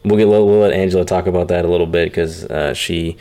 we'll 0.04 0.18
get 0.18 0.28
we'll 0.28 0.60
let 0.60 0.74
Angela 0.74 1.06
talk 1.06 1.28
about 1.28 1.50
that 1.50 1.66
a 1.66 1.68
little 1.68 1.88
bit 1.88 2.10
because 2.10 2.46
uh, 2.46 2.74
she 2.74 3.18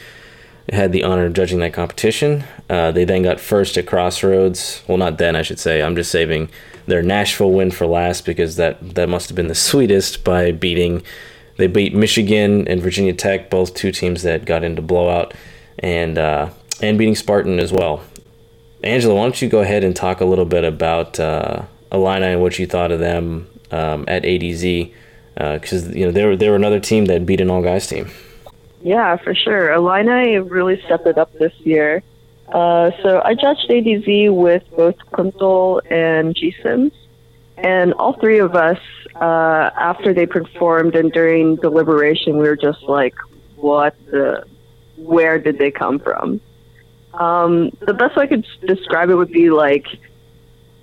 had 0.72 0.92
the 0.92 1.02
honor 1.02 1.26
of 1.26 1.34
judging 1.34 1.58
that 1.58 1.72
competition. 1.72 2.44
Uh, 2.70 2.90
they 2.90 3.04
then 3.04 3.22
got 3.22 3.40
first 3.40 3.76
at 3.76 3.86
Crossroads. 3.86 4.82
Well, 4.86 4.96
not 4.96 5.18
then, 5.18 5.36
I 5.36 5.42
should 5.42 5.58
say. 5.58 5.82
I'm 5.82 5.96
just 5.96 6.10
saving 6.10 6.48
their 6.86 7.02
Nashville 7.02 7.52
win 7.52 7.70
for 7.70 7.86
last 7.86 8.24
because 8.24 8.56
that 8.56 8.94
that 8.94 9.08
must 9.08 9.28
have 9.28 9.36
been 9.36 9.48
the 9.48 9.54
sweetest 9.54 10.24
by 10.24 10.52
beating. 10.52 11.02
They 11.56 11.66
beat 11.66 11.94
Michigan 11.94 12.66
and 12.66 12.82
Virginia 12.82 13.12
Tech, 13.12 13.50
both 13.50 13.74
two 13.74 13.92
teams 13.92 14.22
that 14.22 14.44
got 14.44 14.64
into 14.64 14.82
blowout, 14.82 15.34
and 15.78 16.18
uh, 16.18 16.50
and 16.82 16.98
beating 16.98 17.14
Spartan 17.14 17.58
as 17.60 17.72
well. 17.72 18.02
Angela, 18.82 19.14
why 19.14 19.22
don't 19.22 19.40
you 19.40 19.48
go 19.48 19.60
ahead 19.60 19.84
and 19.84 19.94
talk 19.94 20.20
a 20.20 20.24
little 20.24 20.44
bit 20.44 20.64
about 20.64 21.18
uh, 21.18 21.62
Illini 21.92 22.26
and 22.26 22.42
what 22.42 22.58
you 22.58 22.66
thought 22.66 22.90
of 22.90 23.00
them 23.00 23.48
um, 23.70 24.04
at 24.08 24.24
ADZ? 24.24 24.92
Because 25.34 25.94
you 25.94 26.04
know 26.04 26.12
they 26.12 26.24
were 26.24 26.36
they 26.36 26.48
were 26.48 26.56
another 26.56 26.80
team 26.80 27.06
that 27.06 27.24
beat 27.24 27.40
an 27.40 27.50
all 27.50 27.62
guys 27.62 27.86
team. 27.86 28.10
Yeah, 28.82 29.16
for 29.16 29.34
sure. 29.34 29.72
Illini 29.72 30.38
really 30.38 30.80
stepped 30.84 31.06
it 31.06 31.16
up 31.16 31.32
this 31.38 31.54
year. 31.60 32.02
Uh, 32.48 32.90
so 33.02 33.22
I 33.24 33.34
judged 33.34 33.68
ADZ 33.70 34.34
with 34.34 34.62
both 34.76 34.96
Kuntal 35.12 35.80
and 35.90 36.36
G 36.36 36.54
Sims. 36.62 36.92
And 37.56 37.92
all 37.94 38.14
three 38.14 38.38
of 38.38 38.54
us, 38.54 38.78
uh, 39.14 39.70
after 39.76 40.12
they 40.12 40.26
performed 40.26 40.96
and 40.96 41.12
during 41.12 41.56
deliberation, 41.56 42.38
we 42.38 42.48
were 42.48 42.56
just 42.56 42.82
like, 42.82 43.14
what 43.56 43.96
the, 44.06 44.44
where 44.96 45.38
did 45.38 45.58
they 45.58 45.70
come 45.70 45.98
from? 45.98 46.40
Um, 47.14 47.70
the 47.80 47.94
best 47.94 48.16
way 48.16 48.24
I 48.24 48.26
could 48.26 48.46
describe 48.66 49.10
it 49.10 49.14
would 49.14 49.30
be 49.30 49.50
like, 49.50 49.86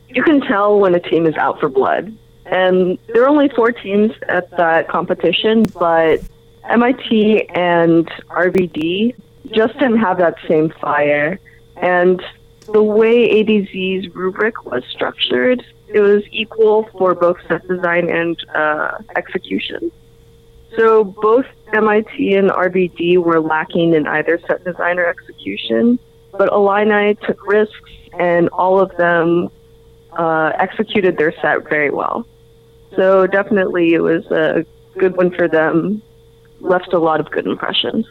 you 0.10 0.24
can 0.24 0.42
tell 0.42 0.80
when 0.80 0.96
a 0.96 1.00
team 1.00 1.26
is 1.26 1.36
out 1.36 1.60
for 1.60 1.70
blood. 1.70 2.16
And 2.46 2.98
there 3.08 3.24
are 3.24 3.30
only 3.30 3.50
four 3.50 3.72
teams 3.72 4.12
at 4.28 4.50
that 4.52 4.88
competition, 4.88 5.64
but 5.64 6.22
MIT 6.68 7.50
and 7.50 8.08
RVD 8.30 9.16
just 9.52 9.74
didn't 9.74 10.00
have 10.00 10.18
that 10.18 10.36
same 10.48 10.70
fire. 10.70 11.40
And 11.78 12.22
the 12.72 12.84
way 12.84 13.44
ADZ's 13.44 14.14
rubric 14.16 14.66
was 14.66 14.84
structured, 14.92 15.64
it 15.94 16.02
was 16.02 16.24
equal 16.32 16.90
for 16.98 17.16
both 17.16 17.38
set 17.48 17.68
design 17.68 18.10
and 18.10 18.38
uh, 18.56 18.98
execution. 19.16 19.92
So 20.78 21.04
both 21.04 21.46
MIT 21.74 22.36
and 22.36 22.50
RVD 22.50 23.18
were 23.18 23.42
lacking 23.42 23.94
in 23.94 24.08
either 24.08 24.40
set 24.48 24.64
design 24.64 25.00
or 25.00 25.06
execution, 25.06 26.00
but 26.32 26.52
Illini 26.52 27.16
took 27.26 27.46
risks 27.46 27.92
and 28.18 28.48
all 28.50 28.80
of 28.80 28.96
them 28.98 29.50
uh, 30.14 30.52
executed 30.58 31.18
their 31.18 31.34
set 31.42 31.70
very 31.70 31.90
well. 31.90 32.26
So 32.96 33.28
definitely 33.28 33.94
it 33.94 34.02
was 34.02 34.26
a 34.28 34.66
good 34.98 35.16
one 35.16 35.32
for 35.32 35.48
them 35.48 36.02
left 36.60 36.94
a 36.94 37.00
lot 37.00 37.20
of 37.20 37.30
good 37.32 37.48
impressions. 37.48 38.06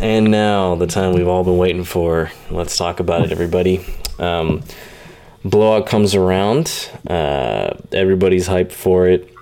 And 0.00 0.30
now 0.30 0.74
the 0.76 0.86
time 0.86 1.12
we've 1.12 1.28
all 1.28 1.44
been 1.44 1.58
waiting 1.58 1.84
for. 1.84 2.30
Let's 2.50 2.76
talk 2.76 3.00
about 3.00 3.22
it, 3.22 3.32
everybody. 3.32 3.84
Um, 4.18 4.62
blowout 5.44 5.86
comes 5.86 6.14
around. 6.14 6.90
Uh, 7.06 7.74
everybody's 7.92 8.48
hyped 8.48 8.72
for 8.72 9.08
it, 9.08 9.32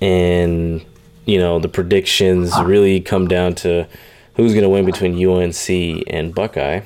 and 0.00 0.84
you 1.26 1.38
know 1.38 1.58
the 1.58 1.68
predictions 1.68 2.52
really 2.62 3.00
come 3.00 3.28
down 3.28 3.54
to 3.56 3.86
who's 4.34 4.52
going 4.52 4.64
to 4.64 4.68
win 4.68 4.84
between 4.84 5.14
UNC 5.24 6.04
and 6.08 6.34
Buckeye. 6.34 6.80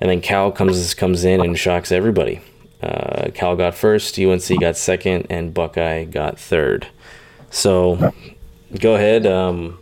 And 0.00 0.08
then 0.08 0.20
Cal 0.20 0.50
comes 0.50 0.94
comes 0.94 1.24
in 1.24 1.40
and 1.40 1.58
shocks 1.58 1.92
everybody. 1.92 2.40
Uh, 2.82 3.30
Cal 3.34 3.56
got 3.56 3.74
first, 3.74 4.18
UNC 4.18 4.60
got 4.60 4.76
second, 4.76 5.26
and 5.28 5.52
Buckeye 5.52 6.04
got 6.04 6.38
third. 6.38 6.86
So, 7.50 8.14
go 8.78 8.94
ahead. 8.94 9.26
Um, 9.26 9.78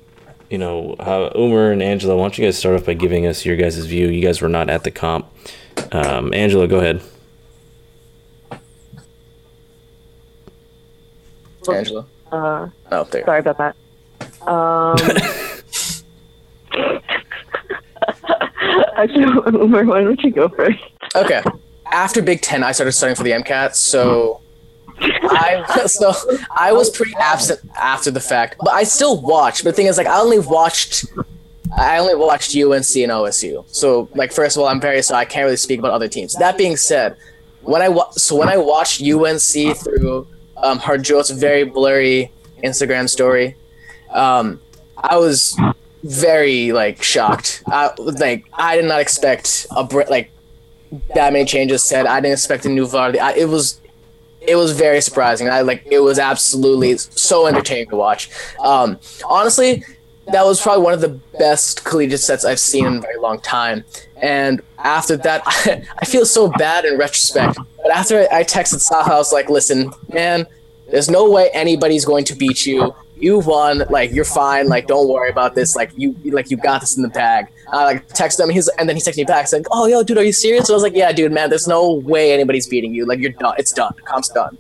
you 0.51 0.59
know, 0.59 0.97
how 0.99 1.27
and 1.27 1.83
Angela, 1.83 2.17
why 2.17 2.23
don't 2.23 2.39
you 2.39 2.45
guys 2.45 2.59
start 2.59 2.75
off 2.75 2.87
by 2.87 2.95
giving 2.95 3.27
us 3.27 3.45
your 3.45 3.57
guys' 3.57 3.85
view? 3.87 4.09
You 4.09 4.23
guys 4.23 4.41
were 4.41 4.49
not 4.49 4.69
at 4.69 4.83
the 4.83 4.91
comp. 4.91 5.27
Um, 5.93 6.33
Angela, 6.35 6.67
go 6.67 6.79
ahead. 6.79 7.01
Angela. 11.71 12.07
Uh, 12.33 12.69
Oh, 12.91 13.05
there. 13.05 13.25
sorry 13.25 13.41
about 13.41 13.59
that. 13.59 13.77
Um, 14.49 14.97
actually, 18.97 19.25
Umar, 19.63 19.85
why 19.85 20.03
don't 20.03 20.23
you 20.23 20.31
go 20.31 20.49
first? 20.49 20.79
Okay. 21.15 21.43
After 21.93 22.23
Big 22.23 22.41
Ten, 22.41 22.63
I 22.63 22.73
started 22.73 22.93
studying 22.93 23.17
for 23.17 23.23
the 23.23 23.31
MCAT, 23.33 23.75
so 23.75 24.41
I 25.01 25.65
so 25.87 26.13
I 26.55 26.73
was 26.73 26.91
pretty 26.91 27.15
absent 27.19 27.61
after 27.77 28.11
the 28.11 28.21
fact, 28.21 28.57
but 28.61 28.71
I 28.71 28.85
still 28.85 29.21
watched. 29.21 29.65
But 29.65 29.71
the 29.71 29.77
thing 29.77 29.87
is, 29.87 29.97
like, 29.99 30.07
I 30.07 30.21
only 30.21 30.39
watched. 30.39 31.07
I 31.77 31.99
only 31.99 32.15
watched 32.15 32.57
UNC 32.57 32.97
and 32.97 33.13
OSU. 33.13 33.65
So, 33.69 34.09
like, 34.15 34.33
first 34.33 34.57
of 34.57 34.63
all, 34.63 34.69
I'm 34.69 34.81
very 34.81 35.03
so 35.03 35.15
I 35.15 35.25
can't 35.25 35.45
really 35.45 35.57
speak 35.57 35.79
about 35.79 35.93
other 35.93 36.09
teams. 36.09 36.35
That 36.35 36.57
being 36.57 36.77
said, 36.77 37.17
when 37.63 37.83
I 37.83 37.89
wa- 37.89 38.11
so 38.13 38.37
when 38.37 38.49
I 38.49 38.57
watched 38.57 39.03
UNC 39.03 39.77
through 39.77 40.27
um, 40.57 40.79
Harjot's 40.79 41.31
very 41.31 41.65
blurry 41.65 42.33
Instagram 42.65 43.09
story, 43.09 43.57
um, 44.11 44.61
I 44.97 45.17
was 45.19 45.59
very 46.03 46.73
like 46.73 47.03
shocked. 47.03 47.63
I 47.67 47.91
like 47.99 48.47
I 48.53 48.77
did 48.77 48.87
not 48.87 49.01
expect 49.01 49.67
a 49.71 49.83
like 49.83 50.31
that 51.15 51.33
many 51.33 51.45
changes 51.45 51.83
said. 51.85 52.07
I 52.07 52.21
didn't 52.21 52.33
expect 52.33 52.65
a 52.65 52.69
new 52.69 52.87
Vardy. 52.87 53.19
I, 53.19 53.35
it 53.35 53.49
was 53.49 53.81
it 54.41 54.57
was 54.57 54.73
very 54.73 55.01
surprising. 55.01 55.49
I 55.49 55.61
like 55.63 55.87
it 55.91 56.01
was 56.01 56.19
absolutely 56.19 56.97
so 56.97 57.47
entertaining 57.47 57.89
to 57.91 57.97
watch. 57.97 58.31
Um, 58.61 58.99
honestly, 59.29 59.85
that 60.33 60.45
was 60.45 60.61
probably 60.61 60.85
one 60.85 60.93
of 60.93 61.01
the 61.01 61.21
best 61.39 61.85
collegiate 61.85 62.21
sets 62.21 62.45
I've 62.45 62.61
seen 62.61 62.87
in 62.87 62.97
a 62.99 63.01
very 63.01 63.19
long 63.19 63.41
time. 63.41 63.85
And 64.21 64.61
after 64.79 65.17
that, 65.19 65.43
I, 65.99 66.05
feel 66.05 66.27
so 66.27 66.49
bad 66.49 66.85
in 66.85 66.99
retrospect. 66.99 67.59
But 67.83 67.91
after 67.93 68.27
I 68.33 68.45
texted 68.45 68.87
Saha, 68.87 69.11
I 69.11 69.17
was 69.17 69.33
like, 69.33 69.49
"Listen, 69.49 69.93
man, 70.13 70.47
there's 70.91 71.09
no 71.09 71.31
way 71.31 71.51
anybody's 71.53 72.05
going 72.05 72.25
to 72.27 72.35
beat 72.35 72.67
you. 72.67 72.95
You 73.17 73.39
won. 73.41 73.85
Like 73.91 74.13
you're 74.13 74.25
fine. 74.25 74.69
Like 74.69 74.87
don't 74.87 75.09
worry 75.09 75.31
about 75.31 75.55
this. 75.55 75.77
Like 75.77 75.91
you 75.97 76.15
like 76.25 76.51
you 76.51 76.57
got 76.57 76.81
this 76.81 76.97
in 76.97 77.03
the 77.03 77.09
bag." 77.09 77.47
I 77.71 77.85
like 77.85 78.09
texted 78.09 78.41
him. 78.41 78.51
He's 78.51 78.69
and 78.69 78.89
then 78.89 78.97
he 78.97 79.03
texted 79.03 79.19
me 79.19 79.25
back 79.25 79.47
saying, 79.47 79.65
"Oh, 79.71 79.87
yo, 79.87 80.03
dude, 80.03 80.19
are 80.19 80.25
you 80.25 80.33
serious?" 80.33 80.67
So 80.67 80.75
I 80.75 80.77
was 80.77 80.83
like, 80.83 80.95
"Yeah, 80.95 81.13
dude, 81.13 81.33
man. 81.33 81.49
There's 81.49 81.69
no 81.69 81.93
way 81.93 82.33
anybody's 82.33 82.67
beating 82.67 82.95
you. 82.95 83.07
Like 83.07 83.21
you're 83.21 83.33
done. 83.33 83.55
It's 83.59 83.73
done. 83.73 83.95
Comp's 84.05 84.29
done." 84.29 84.59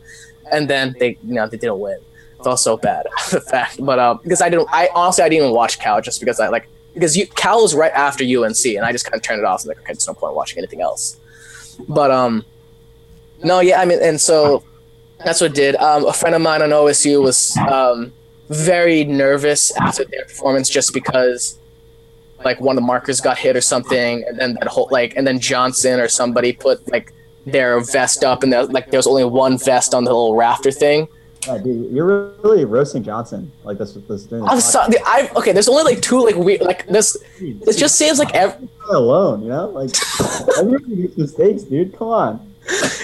And 0.50 0.68
then 0.68 0.96
they, 0.98 1.18
you 1.24 1.34
know, 1.34 1.46
they 1.46 1.58
didn't 1.58 1.78
win. 1.78 1.98
Felt 2.44 2.60
so 2.60 2.76
bad 2.76 3.06
the 3.30 3.40
fact, 3.40 3.84
but 3.84 3.98
um, 3.98 4.20
because 4.22 4.40
I 4.40 4.48
didn't, 4.48 4.68
I 4.70 4.88
honestly 4.94 5.24
I 5.24 5.28
didn't 5.28 5.44
even 5.44 5.54
watch 5.54 5.78
Cal 5.80 6.00
just 6.00 6.20
because 6.20 6.38
I 6.38 6.48
like 6.48 6.68
because 6.94 7.16
you, 7.16 7.26
Cal 7.26 7.62
was 7.62 7.74
right 7.74 7.92
after 7.92 8.24
UNC, 8.24 8.64
and 8.64 8.84
I 8.84 8.92
just 8.92 9.04
kind 9.04 9.14
of 9.14 9.22
turned 9.22 9.40
it 9.40 9.44
off. 9.44 9.62
And 9.62 9.68
like, 9.68 9.78
okay, 9.78 9.92
there's 9.92 10.06
no 10.06 10.14
point 10.14 10.34
watching 10.34 10.58
anything 10.58 10.80
else. 10.80 11.18
But 11.88 12.10
um, 12.10 12.44
no, 13.42 13.60
yeah, 13.60 13.80
I 13.80 13.84
mean, 13.84 14.00
and 14.02 14.20
so 14.20 14.64
that's 15.24 15.40
what 15.40 15.54
did. 15.54 15.76
Um, 15.76 16.06
a 16.06 16.12
friend 16.12 16.34
of 16.34 16.42
mine 16.42 16.62
on 16.62 16.70
OSU 16.70 17.22
was 17.22 17.56
um 17.56 18.12
very 18.48 19.04
nervous 19.04 19.70
after 19.76 20.04
their 20.04 20.24
performance 20.24 20.68
just 20.68 20.94
because 20.94 21.58
like 22.44 22.60
one 22.60 22.76
of 22.76 22.82
the 22.82 22.86
markers 22.86 23.20
got 23.20 23.38
hit 23.38 23.56
or 23.56 23.60
something, 23.60 24.24
and 24.26 24.38
then 24.38 24.54
that 24.54 24.68
whole 24.68 24.88
like, 24.90 25.14
and 25.16 25.26
then 25.26 25.40
Johnson 25.40 26.00
or 26.00 26.08
somebody 26.08 26.52
put 26.52 26.88
like 26.90 27.12
their 27.46 27.80
vest 27.80 28.24
up, 28.24 28.42
and 28.42 28.52
there, 28.52 28.64
like 28.64 28.90
there 28.90 28.98
was 28.98 29.06
only 29.06 29.24
one 29.24 29.58
vest 29.58 29.94
on 29.94 30.04
the 30.04 30.10
little 30.10 30.36
rafter 30.36 30.70
thing. 30.70 31.08
Yeah, 31.48 31.58
dude, 31.58 31.90
you're 31.92 32.30
really 32.44 32.64
roasting 32.66 33.02
Johnson 33.02 33.50
like 33.64 33.78
this. 33.78 33.94
This 33.94 34.24
this 34.24 34.42
I'm 34.46 34.60
sorry. 34.60 34.94
I 35.06 35.30
okay. 35.36 35.52
There's 35.52 35.68
only 35.68 35.82
like 35.82 36.02
two 36.02 36.22
like 36.22 36.36
weird 36.36 36.60
like 36.60 36.86
this. 36.86 37.16
It 37.40 37.76
just 37.76 37.94
seems 37.96 38.18
like 38.18 38.34
ev- 38.34 38.60
Leave 38.60 38.70
me 38.70 38.94
alone, 38.94 39.42
you 39.42 39.48
know, 39.48 39.68
like 39.70 39.90
everybody 40.58 40.94
makes 40.96 41.16
mistakes, 41.16 41.62
dude. 41.62 41.96
Come 41.96 42.08
on. 42.08 42.54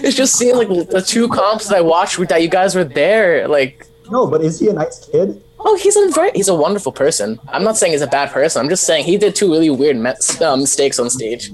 it 0.02 0.12
just 0.12 0.36
seems 0.36 0.58
like 0.58 0.68
the 0.68 1.00
two 1.00 1.26
comps 1.28 1.68
that 1.68 1.78
I 1.78 1.80
watched 1.80 2.18
that 2.28 2.42
you 2.42 2.48
guys 2.48 2.74
were 2.74 2.84
there. 2.84 3.48
Like, 3.48 3.86
No, 4.10 4.26
but 4.26 4.42
is 4.42 4.60
he 4.60 4.68
a 4.68 4.72
nice 4.74 5.06
kid? 5.06 5.40
oh, 5.66 5.76
he's 5.76 5.96
a 5.96 6.10
very 6.10 6.30
he's 6.34 6.48
a 6.48 6.54
wonderful 6.54 6.92
person. 6.92 7.40
I'm 7.48 7.64
not 7.64 7.78
saying 7.78 7.92
he's 7.92 8.02
a 8.02 8.06
bad 8.06 8.30
person. 8.30 8.60
I'm 8.60 8.68
just 8.68 8.84
saying 8.84 9.06
he 9.06 9.16
did 9.16 9.34
two 9.34 9.50
really 9.50 9.70
weird 9.70 9.96
mes- 9.96 10.38
uh, 10.42 10.54
mistakes 10.58 10.98
on 10.98 11.08
stage. 11.08 11.50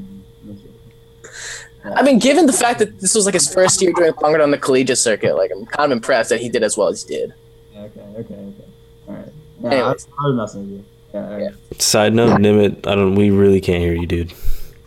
I 1.84 2.02
mean, 2.02 2.18
given 2.18 2.46
the 2.46 2.52
fact 2.52 2.78
that 2.80 3.00
this 3.00 3.14
was 3.14 3.24
like 3.24 3.34
his 3.34 3.52
first 3.52 3.80
year 3.80 3.92
doing 3.94 4.12
longer 4.22 4.42
on 4.42 4.50
the 4.50 4.58
collegiate 4.58 4.98
circuit, 4.98 5.34
like 5.36 5.50
I'm 5.54 5.64
kind 5.66 5.90
of 5.92 5.96
impressed 5.96 6.28
that 6.30 6.40
he 6.40 6.48
did 6.48 6.62
as 6.62 6.76
well 6.76 6.88
as 6.88 7.02
he 7.04 7.14
did. 7.14 7.34
Yeah, 7.72 7.80
okay, 7.82 8.00
okay, 8.00 8.34
okay. 8.34 8.64
All 9.08 9.14
right. 9.14 9.32
Yeah, 9.62 9.70
Anyways. 9.70 10.06
I, 10.18 10.22
I 10.22 10.26
was 10.28 10.36
messing 10.36 10.60
with 10.62 10.70
you. 10.70 10.84
Yeah, 11.14 11.28
all 11.28 11.40
right. 11.40 11.82
Side 11.82 12.14
note, 12.14 12.38
Nimit, 12.40 12.86
I 12.86 12.94
don't. 12.94 13.14
We 13.14 13.30
really 13.30 13.60
can't 13.60 13.80
hear 13.82 13.94
you, 13.94 14.06
dude. 14.06 14.32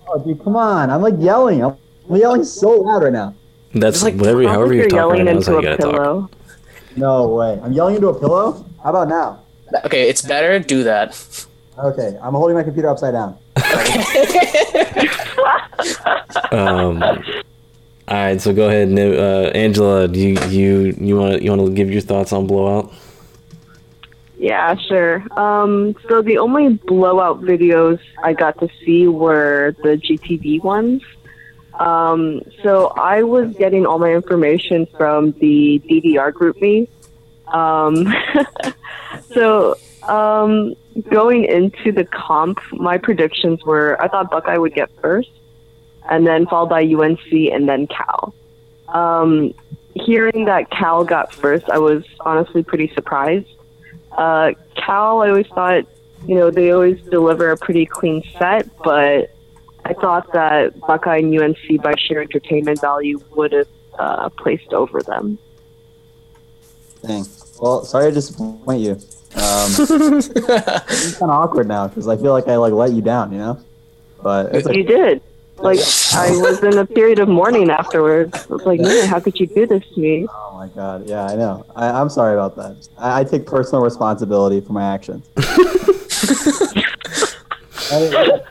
Oh, 0.07 0.19
dude, 0.23 0.43
come 0.43 0.55
on! 0.55 0.89
I'm 0.91 1.01
like 1.01 1.15
yelling. 1.17 1.63
I'm, 1.63 1.75
I'm 2.09 2.15
yelling 2.17 2.43
so 2.43 2.69
loud 2.81 3.03
right 3.03 3.13
now. 3.13 3.33
That's 3.73 4.03
like, 4.03 4.13
whatever. 4.15 4.43
Sounds 4.43 4.53
However 4.55 4.73
you're 4.73 4.83
you're 4.83 4.89
talking 4.89 5.09
right 5.09 5.17
yelling 5.17 5.25
now 5.25 5.39
is 5.39 5.47
into 5.47 5.51
you 5.51 5.57
a 5.57 5.61
gotta 5.63 5.77
talk. 5.77 5.91
pillow. 5.91 6.29
No 6.95 7.27
way. 7.29 7.59
I'm 7.63 7.73
yelling 7.73 7.95
into 7.95 8.09
a 8.09 8.19
pillow. 8.19 8.65
How 8.83 8.91
about 8.91 9.07
now? 9.09 9.39
Okay, 9.85 10.07
it's 10.09 10.21
better. 10.21 10.59
Do 10.59 10.83
that. 10.83 11.45
Okay, 11.77 12.17
I'm 12.21 12.33
holding 12.33 12.55
my 12.55 12.63
computer 12.63 12.89
upside 12.89 13.13
down. 13.13 13.37
Um, 16.51 17.01
all 17.01 17.17
right, 18.07 18.39
so 18.39 18.53
go 18.53 18.67
ahead, 18.67 18.89
Nim- 18.89 19.19
uh, 19.19 19.49
Angela. 19.55 20.07
Do 20.07 20.19
you 20.19 20.37
you 20.49 20.95
you 20.99 21.17
want 21.17 21.41
you 21.41 21.51
want 21.51 21.65
to 21.65 21.73
give 21.73 21.89
your 21.89 22.01
thoughts 22.01 22.31
on 22.31 22.47
blowout? 22.47 22.93
Yeah, 24.37 24.75
sure. 24.75 25.23
Um, 25.39 25.95
so 26.07 26.21
the 26.21 26.37
only 26.37 26.73
blowout 26.73 27.41
videos 27.41 27.99
I 28.21 28.33
got 28.33 28.59
to 28.59 28.69
see 28.83 29.07
were 29.07 29.75
the 29.83 29.97
GTV 29.97 30.63
ones. 30.63 31.01
Um, 31.79 32.41
so 32.61 32.87
I 32.89 33.23
was 33.23 33.55
getting 33.55 33.85
all 33.85 33.99
my 33.99 34.13
information 34.13 34.85
from 34.97 35.31
the 35.39 35.81
DDR 35.89 36.33
group 36.33 36.61
me. 36.61 36.87
Um, 37.47 38.13
so 39.33 39.77
um, 40.09 40.75
going 41.09 41.45
into 41.45 41.91
the 41.91 42.05
comp, 42.05 42.59
my 42.71 42.97
predictions 42.97 43.63
were 43.63 44.01
I 44.01 44.07
thought 44.07 44.29
Buckeye 44.29 44.57
would 44.57 44.73
get 44.73 44.89
first, 45.01 45.31
and 46.09 46.25
then 46.25 46.45
followed 46.47 46.69
by 46.69 46.83
UNC 46.83 47.31
and 47.31 47.67
then 47.67 47.87
Cal. 47.87 48.33
Um, 48.87 49.53
hearing 49.95 50.45
that 50.45 50.69
Cal 50.69 51.03
got 51.03 51.33
first, 51.33 51.69
I 51.69 51.79
was 51.79 52.03
honestly 52.19 52.63
pretty 52.63 52.91
surprised. 52.93 53.49
Uh, 54.11 54.51
Cal, 54.75 55.21
I 55.21 55.29
always 55.29 55.47
thought, 55.47 55.85
you 56.27 56.35
know, 56.35 56.51
they 56.51 56.71
always 56.71 57.01
deliver 57.03 57.51
a 57.51 57.57
pretty 57.57 57.85
clean 57.85 58.23
set, 58.37 58.69
but 58.83 59.35
I 59.85 59.93
thought 59.93 60.31
that 60.33 60.79
Buckeye 60.81 61.17
and 61.17 61.37
UNC, 61.37 61.81
by 61.81 61.93
sheer 61.97 62.21
entertainment 62.21 62.79
value, 62.81 63.19
would 63.31 63.51
have 63.51 63.67
uh, 63.97 64.29
placed 64.29 64.73
over 64.73 65.01
them. 65.01 65.37
Dang. 67.05 67.25
Well, 67.59 67.83
sorry 67.83 68.09
to 68.09 68.13
disappoint 68.13 68.79
you. 68.79 68.91
Um, 68.91 68.99
it's 69.79 71.17
kind 71.17 71.23
of 71.23 71.29
awkward 71.29 71.67
now 71.67 71.87
because 71.87 72.07
I 72.07 72.15
feel 72.17 72.31
like 72.31 72.47
I 72.47 72.55
like 72.55 72.73
let 72.73 72.91
you 72.93 73.01
down, 73.01 73.31
you 73.31 73.39
know. 73.39 73.59
But 74.21 74.55
it's 74.55 74.67
You 74.69 74.83
did. 74.83 75.21
Like, 75.57 75.79
I 76.13 76.31
was 76.41 76.63
in 76.63 76.77
a 76.77 76.85
period 76.85 77.19
of 77.19 77.29
mourning 77.29 77.69
afterwards. 77.69 78.47
I 78.49 78.53
was 78.53 78.63
like, 78.63 78.79
man, 78.79 79.07
how 79.07 79.19
could 79.19 79.39
you 79.39 79.47
do 79.47 79.67
this 79.67 79.83
to 79.93 79.99
me? 79.99 80.27
oh 80.29 80.53
my 80.57 80.67
god, 80.69 81.07
yeah, 81.07 81.25
I 81.25 81.35
know. 81.35 81.65
I, 81.75 81.89
I'm 81.89 82.09
sorry 82.09 82.33
about 82.33 82.55
that. 82.55 82.87
I, 82.97 83.19
I 83.19 83.23
take 83.23 83.45
personal 83.45 83.83
responsibility 83.83 84.61
for 84.61 84.73
my 84.73 84.93
actions. 84.93 85.25
I, 87.91 88.41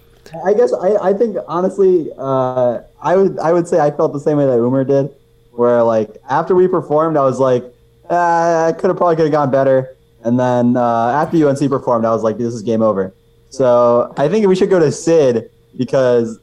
I 0.45 0.55
guess 0.55 0.73
I, 0.73 0.97
I 0.97 1.12
think 1.12 1.37
honestly, 1.49 2.11
uh, 2.17 2.81
I 3.01 3.17
would 3.17 3.38
I 3.38 3.53
would 3.53 3.67
say 3.67 3.81
I 3.81 3.91
felt 3.91 4.12
the 4.12 4.21
same 4.21 4.38
way 4.38 4.47
that 4.47 4.59
Umar 4.59 4.85
did, 4.85 5.11
where 5.51 5.83
like 5.83 6.17
after 6.31 6.55
we 6.55 6.69
performed, 6.69 7.17
I 7.17 7.23
was 7.23 7.38
like, 7.38 7.65
uh, 8.12 8.68
I 8.68 8.72
could 8.72 8.88
have 8.88 8.96
probably 8.96 9.16
could 9.16 9.27
have 9.27 9.33
gone 9.33 9.51
better, 9.51 9.96
and 10.25 10.38
then 10.38 10.77
uh, 10.77 11.09
after 11.09 11.48
UNC 11.48 11.68
performed, 11.68 12.05
I 12.05 12.11
was 12.11 12.22
like, 12.22 12.38
this 12.38 12.55
is 12.55 12.62
game 12.62 12.83
over. 12.83 13.14
So 13.51 14.12
I 14.16 14.29
think 14.29 14.46
we 14.46 14.57
should 14.57 14.70
go 14.70 14.79
to 14.79 14.90
Sid 14.90 15.51
because 15.77 16.38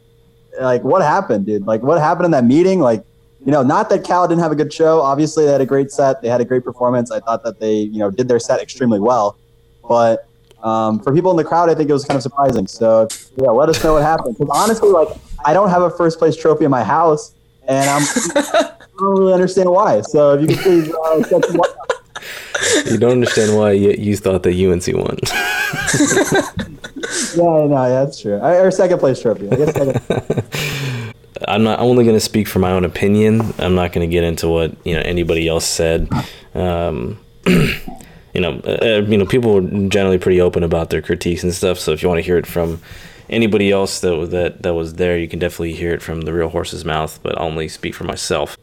like 0.61 0.83
what 0.83 1.01
happened, 1.01 1.45
dude? 1.45 1.65
Like 1.65 1.81
what 1.81 1.99
happened 1.99 2.25
in 2.25 2.31
that 2.31 2.45
meeting? 2.45 2.79
Like 2.79 3.03
you 3.45 3.51
know, 3.51 3.63
not 3.63 3.89
that 3.89 4.03
Cal 4.03 4.27
didn't 4.27 4.41
have 4.41 4.51
a 4.51 4.55
good 4.55 4.71
show. 4.71 5.01
Obviously, 5.01 5.45
they 5.45 5.51
had 5.51 5.61
a 5.61 5.65
great 5.65 5.91
set. 5.91 6.21
They 6.21 6.27
had 6.27 6.41
a 6.41 6.45
great 6.45 6.63
performance. 6.63 7.09
I 7.09 7.19
thought 7.19 7.43
that 7.43 7.59
they 7.59 7.77
you 7.77 7.99
know 7.99 8.11
did 8.11 8.27
their 8.27 8.39
set 8.39 8.61
extremely 8.61 8.99
well, 8.99 9.37
but 9.87 10.27
um, 10.63 10.99
for 10.99 11.13
people 11.13 11.31
in 11.31 11.37
the 11.37 11.43
crowd, 11.43 11.69
I 11.69 11.75
think 11.75 11.89
it 11.89 11.93
was 11.93 12.05
kind 12.05 12.17
of 12.17 12.23
surprising. 12.23 12.67
So 12.67 13.07
yeah, 13.37 13.49
let 13.49 13.69
us 13.69 13.83
know 13.83 13.93
what 13.93 14.03
happened. 14.03 14.37
Because 14.37 14.55
honestly, 14.55 14.89
like 14.89 15.09
I 15.45 15.53
don't 15.53 15.69
have 15.69 15.81
a 15.81 15.89
first 15.89 16.19
place 16.19 16.35
trophy 16.35 16.65
in 16.65 16.71
my 16.71 16.83
house, 16.83 17.33
and 17.69 17.89
I'm 17.89 18.01
I 18.35 18.73
don't 18.99 19.19
really 19.19 19.33
understand 19.33 19.69
why. 19.69 20.01
So 20.01 20.33
if 20.33 20.41
you 20.41 20.47
could 20.47 20.57
please 20.59 20.93
uh, 20.93 21.29
shed 21.29 21.45
some 21.45 21.55
light 21.55 21.69
You 22.87 22.97
don't 22.97 23.11
understand 23.11 23.55
why 23.55 23.71
you, 23.71 23.91
you 23.91 24.17
thought 24.17 24.43
that 24.43 24.53
UNC 24.53 24.87
won. 24.97 25.17
Yeah, 27.35 27.65
no, 27.67 27.87
yeah, 27.87 28.03
that's 28.03 28.19
true. 28.21 28.37
I, 28.39 28.55
or 28.57 28.71
second 28.71 28.99
place 28.99 29.21
trophy. 29.21 29.49
I 29.49 29.55
guess 29.55 29.73
second. 29.73 31.13
I'm 31.47 31.63
not 31.63 31.79
I'm 31.79 31.85
only 31.85 32.03
going 32.03 32.15
to 32.15 32.21
speak 32.21 32.47
for 32.47 32.59
my 32.59 32.71
own 32.71 32.83
opinion. 32.83 33.41
I'm 33.59 33.75
not 33.75 33.93
going 33.93 34.07
to 34.07 34.11
get 34.11 34.23
into 34.23 34.47
what 34.49 34.75
you 34.85 34.93
know 34.93 35.01
anybody 35.01 35.47
else 35.47 35.65
said. 35.65 36.09
Um, 36.53 37.19
you 37.45 38.41
know, 38.41 38.59
uh, 38.59 39.05
you 39.07 39.17
know, 39.17 39.25
people 39.25 39.57
are 39.57 39.87
generally 39.89 40.17
pretty 40.17 40.41
open 40.41 40.63
about 40.63 40.89
their 40.89 41.01
critiques 41.01 41.43
and 41.43 41.53
stuff. 41.53 41.79
So 41.79 41.93
if 41.93 42.03
you 42.03 42.09
want 42.09 42.19
to 42.19 42.23
hear 42.23 42.37
it 42.37 42.45
from 42.45 42.81
anybody 43.29 43.71
else 43.71 43.99
that 44.01 44.31
that 44.31 44.63
that 44.63 44.73
was 44.73 44.95
there, 44.95 45.17
you 45.17 45.27
can 45.27 45.39
definitely 45.39 45.73
hear 45.73 45.93
it 45.93 46.01
from 46.01 46.21
the 46.21 46.33
real 46.33 46.49
horse's 46.49 46.85
mouth. 46.85 47.19
But 47.23 47.37
I'll 47.37 47.47
only 47.47 47.67
speak 47.67 47.95
for 47.95 48.03
myself. 48.03 48.57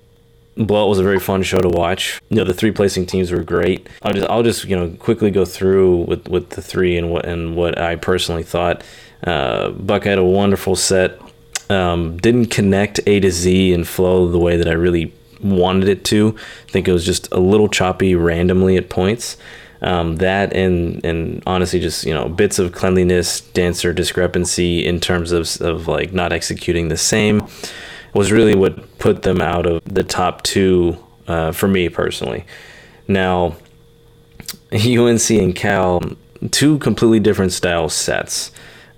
Blowout 0.57 0.89
was 0.89 0.99
a 0.99 1.03
very 1.03 1.21
fun 1.21 1.43
show 1.43 1.59
to 1.59 1.69
watch. 1.69 2.21
You 2.31 2.37
know, 2.37 2.45
the 2.45 2.55
three 2.55 2.71
placing 2.71 3.07
teams 3.07 3.31
were 3.31 3.43
great. 3.43 3.87
I'll 4.03 4.13
just, 4.13 4.27
I'll 4.29 4.43
just 4.43 4.65
you 4.65 4.77
know 4.77 4.91
quickly 4.99 5.31
go 5.31 5.45
through 5.45 6.05
with, 6.05 6.29
with 6.29 6.51
the 6.51 6.63
three 6.63 6.97
and 6.97 7.11
what 7.11 7.27
and 7.27 7.57
what 7.57 7.79
I 7.79 7.97
personally 7.97 8.43
thought. 8.43 8.83
Uh, 9.25 9.71
Buck 9.71 10.05
had 10.05 10.19
a 10.19 10.25
wonderful 10.25 10.77
set. 10.77 11.21
Um, 11.69 12.17
didn't 12.19 12.47
connect 12.47 13.01
A 13.07 13.19
to 13.21 13.31
Z 13.31 13.73
and 13.73 13.87
flow 13.87 14.31
the 14.31 14.39
way 14.39 14.57
that 14.57 14.69
I 14.69 14.73
really 14.73 15.13
wanted 15.43 15.89
it 15.89 16.05
to. 16.05 16.37
I 16.69 16.71
think 16.71 16.89
it 16.89 16.93
was 16.93 17.05
just 17.05 17.31
a 17.33 17.41
little 17.41 17.69
choppy 17.69 18.15
randomly 18.15 18.77
at 18.77 18.89
points. 18.89 19.37
Um, 19.83 20.17
that 20.17 20.55
and 20.55 21.05
and 21.05 21.43
honestly, 21.47 21.81
just 21.81 22.05
you 22.05 22.15
know, 22.15 22.29
bits 22.29 22.59
of 22.59 22.73
cleanliness, 22.73 23.41
dancer 23.41 23.93
discrepancy 23.93 24.87
in 24.87 25.01
terms 25.01 25.33
of 25.33 25.61
of 25.61 25.87
like 25.87 26.13
not 26.13 26.33
executing 26.33 26.89
the 26.89 26.97
same 26.97 27.47
was 28.15 28.33
really 28.33 28.55
what 28.55 28.99
put 28.99 29.23
them 29.23 29.43
out 29.43 29.67
of 29.67 29.83
the 29.85 30.03
top 30.03 30.43
two 30.43 30.97
uh, 31.29 31.53
for 31.53 31.69
me 31.69 31.89
personally. 31.89 32.45
Now, 33.07 33.57
UNC 34.73 35.31
and 35.31 35.55
Cal, 35.55 36.03
two 36.51 36.79
completely 36.79 37.21
different 37.21 37.53
style 37.53 37.89
sets. 37.89 38.51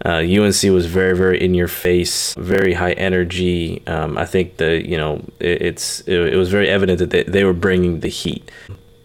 Uh, 0.05 0.23
UNC 0.23 0.62
was 0.62 0.87
very, 0.87 1.17
very 1.17 1.43
in 1.43 1.55
your 1.55 1.67
face, 1.67 2.35
very 2.35 2.75
high 2.75 2.93
energy. 2.93 3.83
Um, 3.88 4.17
I 4.17 4.25
think 4.27 4.59
the 4.59 4.87
you 4.87 4.97
know 4.97 5.25
it, 5.41 5.62
it's 5.62 6.01
it, 6.03 6.35
it, 6.35 6.37
was 6.37 6.51
very 6.51 6.69
evident 6.69 7.01
that 7.01 7.11
they, 7.11 7.25
they 7.25 7.43
were 7.43 7.53
bringing 7.53 8.01
the 8.01 8.09
heat. 8.09 8.49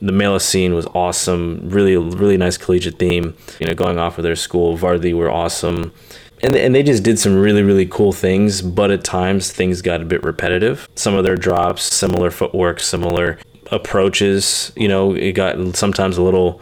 The 0.03 0.11
Mela 0.11 0.41
scene 0.41 0.73
was 0.73 0.85
awesome, 0.87 1.61
really, 1.63 1.95
really 1.95 2.35
nice 2.35 2.57
collegiate 2.57 2.99
theme. 2.99 3.37
You 3.59 3.67
know, 3.67 3.73
going 3.73 3.97
off 3.97 4.17
of 4.17 4.23
their 4.23 4.35
school, 4.35 4.77
Vardy 4.77 5.13
were 5.13 5.31
awesome. 5.31 5.93
And 6.41 6.53
and 6.57 6.75
they 6.75 6.83
just 6.83 7.03
did 7.03 7.17
some 7.17 7.39
really 7.39 7.63
really 7.63 7.85
cool 7.85 8.11
things 8.11 8.61
but 8.61 8.91
at 8.91 9.05
times 9.05 9.49
things 9.49 9.81
got 9.81 10.01
a 10.01 10.05
bit 10.05 10.21
repetitive. 10.23 10.89
Some 10.95 11.13
of 11.13 11.23
their 11.23 11.37
drops 11.37 11.83
similar 11.83 12.29
footwork 12.31 12.81
similar 12.81 13.39
approaches 13.71 14.73
you 14.75 14.89
know 14.89 15.13
it 15.13 15.31
got 15.31 15.55
sometimes 15.75 16.17
a 16.17 16.21
little 16.21 16.59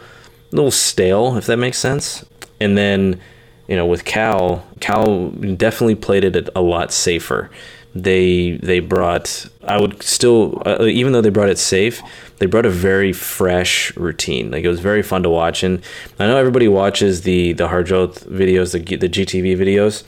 little 0.52 0.70
stale 0.70 1.36
if 1.36 1.46
that 1.46 1.56
makes 1.56 1.78
sense. 1.78 2.24
And 2.60 2.78
then 2.78 3.20
you 3.66 3.74
know 3.74 3.84
with 3.84 4.04
cal 4.04 4.64
cal 4.78 5.30
definitely 5.30 5.96
played 5.96 6.22
it 6.22 6.48
a 6.54 6.60
lot 6.60 6.92
safer 6.92 7.50
they 7.94 8.52
they 8.62 8.80
brought 8.80 9.46
i 9.68 9.78
would 9.78 10.02
still 10.02 10.62
uh, 10.64 10.84
even 10.84 11.12
though 11.12 11.20
they 11.20 11.30
brought 11.30 11.50
it 11.50 11.58
safe 11.58 12.02
they 12.42 12.46
brought 12.46 12.66
a 12.66 12.70
very 12.70 13.12
fresh 13.12 13.96
routine. 13.96 14.50
Like 14.50 14.64
it 14.64 14.68
was 14.68 14.80
very 14.80 15.02
fun 15.02 15.22
to 15.22 15.30
watch, 15.30 15.62
and 15.62 15.80
I 16.18 16.26
know 16.26 16.36
everybody 16.36 16.66
watches 16.66 17.20
the 17.20 17.52
the 17.52 17.68
Harjot 17.68 18.24
videos, 18.26 18.72
the 18.72 18.96
the 18.96 19.08
GTV 19.08 19.56
videos, 19.56 20.02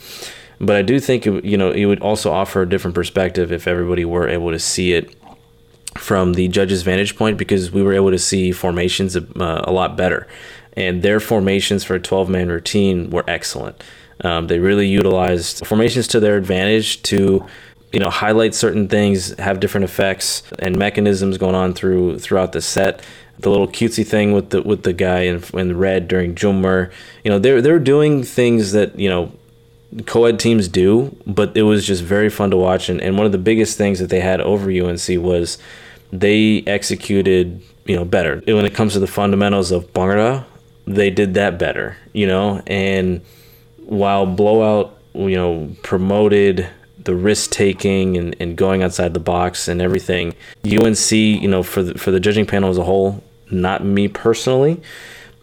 but 0.59 0.75
I 0.75 0.83
do 0.83 0.99
think 0.99 1.27
you 1.27 1.57
know 1.57 1.71
it 1.71 1.85
would 1.85 2.01
also 2.01 2.33
offer 2.33 2.63
a 2.63 2.69
different 2.69 2.97
perspective 2.97 3.53
if 3.53 3.69
everybody 3.69 4.05
were 4.05 4.29
able 4.29 4.51
to 4.51 4.59
see 4.59 4.95
it 4.95 5.15
from 5.97 6.33
the 6.33 6.49
judge's 6.49 6.83
vantage 6.83 7.15
point 7.15 7.39
because 7.39 7.71
we 7.71 7.85
were 7.85 7.93
able 7.93 8.11
to 8.11 8.19
see 8.19 8.51
formations 8.51 9.17
uh, 9.17 9.23
a 9.39 9.71
lot 9.71 9.97
better, 9.97 10.27
and 10.77 11.05
their 11.05 11.21
formations 11.21 11.85
for 11.85 11.95
a 11.95 12.01
12 12.01 12.29
man 12.29 12.49
routine 12.49 13.11
were 13.11 13.23
excellent. 13.29 13.81
Um, 14.23 14.49
they 14.49 14.59
really 14.59 14.89
utilized 14.89 15.65
formations 15.65 16.09
to 16.09 16.19
their 16.19 16.37
advantage 16.37 17.01
to 17.03 17.47
you 17.95 18.01
know 18.01 18.11
highlight 18.11 18.55
certain 18.55 18.89
things 18.89 19.39
have 19.39 19.61
different 19.61 19.85
effects 19.85 20.43
and 20.59 20.77
mechanisms 20.77 21.39
going 21.39 21.55
on 21.55 21.73
through 21.73 22.19
throughout 22.19 22.53
the 22.53 22.61
set. 22.61 23.01
The 23.39 23.51
little 23.51 23.69
cutesy 23.69 24.07
thing 24.07 24.33
with 24.33 24.51
the 24.51 24.63
with 24.63 24.83
the 24.83 24.93
guy 24.93 25.21
in, 25.21 25.43
in 25.55 25.79
red 25.79 26.09
during 26.09 26.35
Jhummar 26.35 26.91
you 27.25 27.31
know 27.31 27.39
they're 27.39 27.63
they're 27.63 27.79
doing 27.79 28.25
things 28.25 28.73
that 28.73 28.99
you 28.99 29.09
know 29.09 29.33
co-ed 30.07 30.41
teams 30.41 30.67
do 30.67 31.17
but 31.25 31.57
it 31.57 31.63
was 31.63 31.87
just 31.87 32.03
very 32.03 32.29
fun 32.29 32.51
to 32.51 32.57
watch. 32.57 32.89
And, 32.89 33.01
and 33.01 33.17
one 33.17 33.27
of 33.27 33.33
the 33.33 33.39
biggest 33.39 33.79
things 33.79 34.01
that 34.01 34.11
they 34.11 34.21
had 34.21 34.41
over 34.41 34.71
UNC 34.71 35.09
was 35.23 35.59
they 36.13 36.65
executed 36.67 37.63
you 37.85 37.95
know 37.95 38.05
better. 38.05 38.43
When 38.45 38.67
it 38.67 38.75
comes 38.75 38.95
to 38.95 38.99
the 38.99 39.07
fundamentals 39.07 39.71
of 39.71 39.93
Bhangra 39.93 40.45
they 40.87 41.11
did 41.11 41.35
that 41.35 41.59
better 41.59 41.97
you 42.13 42.27
know? 42.27 42.61
And 42.67 43.21
while 43.85 44.27
blowout 44.27 44.99
you 45.15 45.37
know 45.37 45.77
promoted 45.83 46.69
the 47.05 47.15
risk 47.15 47.51
taking 47.51 48.17
and, 48.17 48.37
and 48.41 48.57
going 48.57 48.83
outside 48.83 49.15
the 49.15 49.21
box 49.21 49.69
and 49.69 49.81
everything. 49.81 50.35
UNC, 50.65 51.13
you 51.13 51.49
know, 51.49 51.63
for 51.63 51.83
the, 51.83 51.99
for 51.99 52.11
the 52.11 52.21
judging 52.21 52.47
panel 52.47 52.71
as 52.71 52.79
a 52.79 52.85
whole, 52.85 53.23
not 53.51 53.85
me 53.85 54.09
personally. 54.09 54.81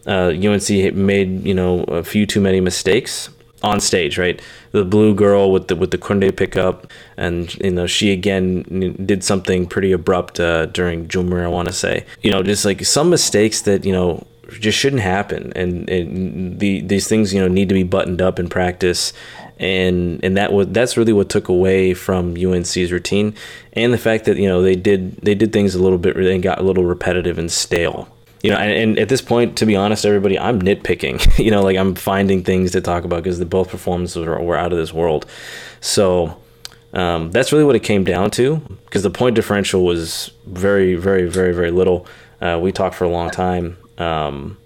Uh, 0.06 0.32
UNC 0.34 0.94
made 0.94 1.46
you 1.46 1.54
know 1.54 1.84
a 1.84 2.02
few 2.02 2.26
too 2.26 2.40
many 2.40 2.60
mistakes 2.60 3.28
on 3.62 3.80
stage, 3.80 4.18
right? 4.18 4.40
The 4.72 4.84
blue 4.84 5.14
girl 5.14 5.52
with 5.52 5.68
the 5.68 5.76
with 5.76 5.92
the 5.92 5.98
Kunde 5.98 6.36
pickup, 6.36 6.90
and 7.16 7.54
you 7.56 7.70
know 7.70 7.86
she 7.86 8.10
again 8.10 8.96
did 9.04 9.22
something 9.22 9.66
pretty 9.66 9.92
abrupt 9.92 10.40
uh, 10.40 10.66
during 10.66 11.06
Jhummar. 11.06 11.44
I 11.44 11.48
want 11.48 11.68
to 11.68 11.74
say, 11.74 12.04
you 12.22 12.30
know, 12.30 12.42
just 12.42 12.64
like 12.64 12.84
some 12.84 13.10
mistakes 13.10 13.62
that 13.62 13.84
you 13.84 13.92
know 13.92 14.26
just 14.50 14.76
shouldn't 14.76 15.02
happen, 15.02 15.52
and, 15.54 15.88
and 15.88 16.58
the 16.58 16.80
these 16.80 17.06
things 17.06 17.32
you 17.32 17.40
know 17.40 17.48
need 17.48 17.68
to 17.68 17.74
be 17.74 17.84
buttoned 17.84 18.20
up 18.20 18.38
in 18.38 18.48
practice 18.48 19.12
and 19.62 20.22
and 20.24 20.36
that 20.36 20.52
was 20.52 20.68
that's 20.68 20.96
really 20.96 21.12
what 21.12 21.28
took 21.28 21.48
away 21.48 21.94
from 21.94 22.36
UNC's 22.36 22.90
routine, 22.90 23.34
and 23.72 23.92
the 23.92 23.98
fact 23.98 24.24
that 24.24 24.36
you 24.36 24.48
know 24.48 24.60
they 24.62 24.74
did 24.74 25.16
they 25.18 25.34
did 25.34 25.52
things 25.52 25.74
a 25.74 25.82
little 25.82 25.98
bit 25.98 26.16
and 26.16 26.42
got 26.42 26.58
a 26.58 26.62
little 26.62 26.84
repetitive 26.84 27.38
and 27.38 27.50
stale. 27.50 28.08
You 28.42 28.50
know, 28.50 28.56
and, 28.56 28.72
and 28.72 28.98
at 28.98 29.08
this 29.08 29.22
point, 29.22 29.56
to 29.58 29.66
be 29.66 29.76
honest, 29.76 30.04
everybody, 30.04 30.36
I'm 30.36 30.60
nitpicking. 30.60 31.38
you 31.44 31.52
know, 31.52 31.62
like 31.62 31.76
I'm 31.76 31.94
finding 31.94 32.42
things 32.42 32.72
to 32.72 32.80
talk 32.80 33.04
about 33.04 33.22
because 33.22 33.38
the 33.38 33.46
both 33.46 33.68
performances 33.68 34.26
were, 34.26 34.40
were 34.40 34.56
out 34.56 34.72
of 34.72 34.78
this 34.78 34.92
world. 34.92 35.26
So 35.80 36.36
um, 36.92 37.30
that's 37.30 37.52
really 37.52 37.64
what 37.64 37.76
it 37.76 37.84
came 37.84 38.02
down 38.02 38.32
to 38.32 38.56
because 38.84 39.04
the 39.04 39.10
point 39.10 39.36
differential 39.36 39.84
was 39.84 40.32
very, 40.44 40.96
very, 40.96 41.28
very, 41.28 41.54
very 41.54 41.70
little. 41.70 42.06
Uh, 42.40 42.58
we 42.60 42.72
talked 42.72 42.96
for 42.96 43.04
a 43.04 43.08
long 43.08 43.30
time, 43.30 43.78
um, 43.98 44.58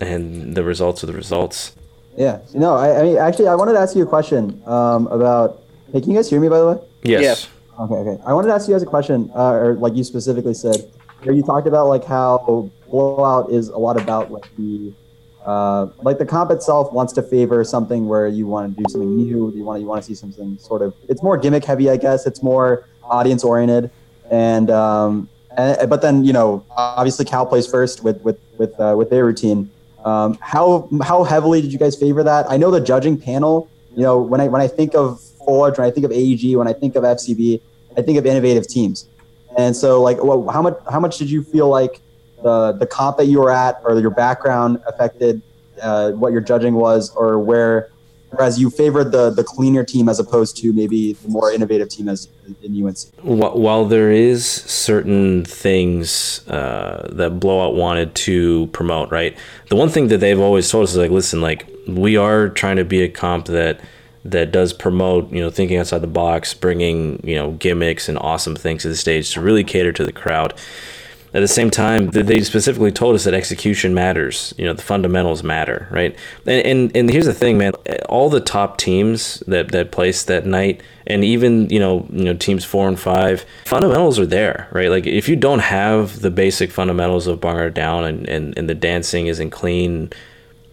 and 0.00 0.54
the 0.54 0.64
results 0.64 1.04
are 1.04 1.06
the 1.06 1.12
results. 1.12 1.76
Yeah. 2.18 2.40
No, 2.52 2.74
I, 2.74 2.98
I 2.98 3.02
mean, 3.04 3.16
actually, 3.16 3.46
I 3.46 3.54
wanted 3.54 3.74
to 3.74 3.78
ask 3.78 3.94
you 3.94 4.02
a 4.02 4.06
question 4.06 4.60
um, 4.66 5.06
about. 5.06 5.62
Hey, 5.92 6.00
can 6.00 6.10
you 6.10 6.16
guys 6.16 6.28
hear 6.28 6.40
me, 6.40 6.48
by 6.48 6.58
the 6.58 6.66
way? 6.66 6.78
Yes. 7.04 7.48
Okay. 7.78 7.94
Okay. 7.94 8.22
I 8.26 8.34
wanted 8.34 8.48
to 8.48 8.54
ask 8.54 8.68
you 8.68 8.74
guys 8.74 8.82
a 8.82 8.86
question, 8.86 9.30
uh, 9.34 9.52
or 9.52 9.74
like 9.74 9.94
you 9.94 10.02
specifically 10.02 10.52
said, 10.52 10.90
where 11.22 11.34
you 11.34 11.42
talked 11.42 11.68
about 11.68 11.86
like 11.86 12.04
how 12.04 12.68
blowout 12.90 13.50
is 13.50 13.68
a 13.68 13.78
lot 13.78 14.00
about 14.00 14.32
like 14.32 14.44
the 14.56 14.92
uh, 15.46 15.86
like 16.02 16.18
the 16.18 16.26
comp 16.26 16.50
itself 16.50 16.92
wants 16.92 17.12
to 17.12 17.22
favor 17.22 17.62
something 17.62 18.08
where 18.08 18.26
you 18.26 18.48
want 18.48 18.76
to 18.76 18.82
do 18.82 18.90
something 18.90 19.16
new. 19.16 19.52
You 19.54 19.64
want 19.64 19.76
to, 19.76 19.80
you 19.80 19.86
want 19.86 20.02
to 20.02 20.06
see 20.06 20.14
something 20.14 20.58
sort 20.58 20.82
of. 20.82 20.94
It's 21.08 21.22
more 21.22 21.38
gimmick 21.38 21.64
heavy, 21.64 21.88
I 21.88 21.96
guess. 21.96 22.26
It's 22.26 22.42
more 22.42 22.84
audience 23.04 23.44
oriented, 23.44 23.92
and 24.28 24.70
um, 24.70 25.28
and 25.56 25.88
but 25.88 26.02
then 26.02 26.24
you 26.24 26.32
know 26.32 26.66
obviously 26.76 27.24
Cal 27.24 27.46
plays 27.46 27.68
first 27.68 28.02
with 28.02 28.20
with 28.22 28.40
with 28.58 28.78
uh, 28.80 28.96
with 28.98 29.08
their 29.10 29.24
routine. 29.24 29.70
Um, 30.04 30.38
how 30.40 30.88
how 31.02 31.24
heavily 31.24 31.60
did 31.60 31.72
you 31.72 31.78
guys 31.78 31.96
favor 31.96 32.22
that? 32.22 32.50
I 32.50 32.56
know 32.56 32.70
the 32.70 32.80
judging 32.80 33.18
panel. 33.20 33.68
You 33.94 34.02
know, 34.02 34.18
when 34.18 34.40
I 34.40 34.48
when 34.48 34.60
I 34.60 34.68
think 34.68 34.94
of 34.94 35.20
Forge, 35.44 35.78
when 35.78 35.86
I 35.86 35.90
think 35.90 36.04
of 36.04 36.12
AEG, 36.12 36.56
when 36.56 36.68
I 36.68 36.72
think 36.72 36.94
of 36.96 37.02
FCB, 37.02 37.60
I 37.96 38.02
think 38.02 38.18
of 38.18 38.26
innovative 38.26 38.68
teams. 38.68 39.08
And 39.56 39.74
so, 39.74 40.00
like, 40.00 40.22
well, 40.22 40.48
how 40.48 40.62
much 40.62 40.78
how 40.90 41.00
much 41.00 41.18
did 41.18 41.30
you 41.30 41.42
feel 41.42 41.68
like 41.68 42.00
the 42.42 42.72
the 42.72 42.86
comp 42.86 43.16
that 43.16 43.26
you 43.26 43.40
were 43.40 43.50
at 43.50 43.80
or 43.84 43.98
your 43.98 44.10
background 44.10 44.80
affected 44.86 45.42
uh, 45.82 46.12
what 46.12 46.32
your 46.32 46.40
judging 46.40 46.74
was, 46.74 47.14
or 47.16 47.38
where 47.38 47.90
whereas 48.30 48.58
you 48.58 48.70
favored 48.70 49.12
the 49.12 49.30
the 49.30 49.44
cleaner 49.44 49.84
team 49.84 50.08
as 50.08 50.18
opposed 50.18 50.56
to 50.58 50.72
maybe 50.72 51.14
the 51.14 51.28
more 51.28 51.52
innovative 51.52 51.88
team 51.88 52.08
as 52.08 52.28
in 52.62 52.86
UNC. 52.86 52.98
While 53.22 53.84
there 53.84 54.10
is 54.10 54.46
certain 54.46 55.44
things 55.44 56.46
uh, 56.48 57.08
that 57.12 57.40
Blowout 57.40 57.74
wanted 57.74 58.14
to 58.14 58.68
promote, 58.68 59.10
right? 59.10 59.36
The 59.68 59.76
one 59.76 59.88
thing 59.88 60.08
that 60.08 60.18
they've 60.18 60.38
always 60.38 60.70
told 60.70 60.84
us 60.84 60.92
is 60.92 60.96
like, 60.96 61.10
listen, 61.10 61.40
like 61.40 61.68
we 61.86 62.16
are 62.16 62.48
trying 62.48 62.76
to 62.76 62.84
be 62.84 63.02
a 63.02 63.08
comp 63.08 63.46
that 63.46 63.80
that 64.24 64.52
does 64.52 64.72
promote, 64.72 65.30
you 65.32 65.40
know, 65.40 65.50
thinking 65.50 65.78
outside 65.78 66.00
the 66.00 66.06
box, 66.06 66.52
bringing 66.54 67.20
you 67.24 67.34
know 67.34 67.52
gimmicks 67.52 68.08
and 68.08 68.18
awesome 68.18 68.56
things 68.56 68.82
to 68.82 68.88
the 68.88 68.96
stage 68.96 69.32
to 69.34 69.40
really 69.40 69.64
cater 69.64 69.92
to 69.92 70.04
the 70.04 70.12
crowd 70.12 70.54
at 71.38 71.40
the 71.40 71.48
same 71.48 71.70
time, 71.70 72.08
they 72.08 72.40
specifically 72.40 72.90
told 72.90 73.14
us 73.14 73.22
that 73.22 73.32
execution 73.32 73.94
matters. 73.94 74.52
You 74.58 74.64
know, 74.64 74.72
the 74.72 74.82
fundamentals 74.82 75.44
matter, 75.44 75.86
right? 75.90 76.16
And 76.46 76.66
and, 76.66 76.96
and 76.96 77.10
here's 77.10 77.26
the 77.26 77.32
thing, 77.32 77.58
man. 77.58 77.72
All 78.08 78.28
the 78.28 78.40
top 78.40 78.76
teams 78.76 79.40
that, 79.46 79.70
that 79.70 79.92
placed 79.92 80.26
that 80.26 80.46
night, 80.46 80.82
and 81.06 81.24
even 81.24 81.70
you 81.70 81.78
know 81.78 82.06
you 82.10 82.24
know 82.24 82.34
teams 82.34 82.64
four 82.64 82.88
and 82.88 82.98
five, 82.98 83.44
fundamentals 83.66 84.18
are 84.18 84.26
there, 84.26 84.68
right? 84.72 84.90
Like 84.90 85.06
if 85.06 85.28
you 85.28 85.36
don't 85.36 85.60
have 85.60 86.20
the 86.22 86.30
basic 86.30 86.72
fundamentals 86.72 87.28
of 87.28 87.38
Bhangra 87.38 87.72
down 87.72 88.04
and, 88.04 88.28
and, 88.28 88.58
and 88.58 88.68
the 88.68 88.74
dancing 88.74 89.28
isn't 89.28 89.50
clean, 89.50 90.10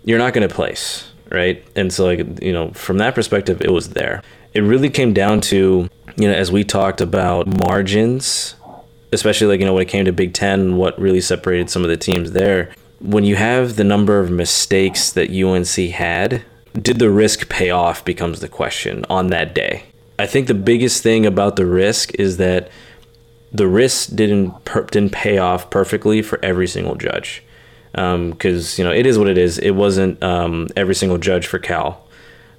you're 0.03 0.19
not 0.19 0.33
going 0.33 0.47
to 0.47 0.53
place, 0.53 1.11
right? 1.29 1.63
And 1.75 1.93
so 1.93 2.05
like 2.05 2.41
you 2.41 2.53
know 2.53 2.71
from 2.71 2.97
that 2.97 3.13
perspective, 3.13 3.61
it 3.61 3.71
was 3.71 3.89
there. 3.89 4.23
It 4.55 4.61
really 4.61 4.89
came 4.89 5.13
down 5.13 5.41
to 5.41 5.89
you 6.17 6.27
know 6.27 6.33
as 6.33 6.51
we 6.51 6.63
talked 6.63 7.01
about 7.01 7.45
margins 7.45 8.55
especially 9.15 9.47
like 9.47 9.59
you 9.59 9.65
know 9.65 9.73
when 9.73 9.81
it 9.81 9.89
came 9.89 10.05
to 10.05 10.11
Big 10.11 10.33
Ten, 10.33 10.77
what 10.77 10.99
really 10.99 11.21
separated 11.21 11.69
some 11.69 11.83
of 11.83 11.89
the 11.89 11.97
teams 11.97 12.33
there. 12.33 12.71
When 12.99 13.23
you 13.23 13.35
have 13.35 13.75
the 13.75 13.83
number 13.83 14.19
of 14.19 14.29
mistakes 14.29 15.11
that 15.11 15.29
UNC 15.31 15.91
had, 15.91 16.43
did 16.73 16.99
the 16.99 17.09
risk 17.09 17.49
pay 17.49 17.71
off 17.71 18.05
becomes 18.05 18.39
the 18.39 18.47
question 18.47 19.05
on 19.09 19.27
that 19.27 19.55
day. 19.55 19.85
I 20.17 20.25
think 20.25 20.47
the 20.47 20.53
biggest 20.53 21.03
thing 21.03 21.25
about 21.25 21.55
the 21.55 21.65
risk 21.65 22.13
is 22.15 22.37
that 22.37 22.69
the 23.51 23.67
risk 23.67 24.15
didn't 24.15 24.63
per- 24.65 24.85
didn't 24.85 25.11
pay 25.11 25.37
off 25.37 25.69
perfectly 25.69 26.21
for 26.21 26.39
every 26.43 26.67
single 26.67 26.95
judge 26.95 27.43
because 27.91 28.79
um, 28.79 28.81
you 28.81 28.83
know 28.83 28.93
it 28.93 29.05
is 29.05 29.17
what 29.17 29.27
it 29.27 29.37
is. 29.37 29.57
It 29.57 29.71
wasn't 29.71 30.21
um, 30.23 30.67
every 30.75 30.95
single 30.95 31.17
judge 31.17 31.47
for 31.47 31.59
Cal. 31.59 32.04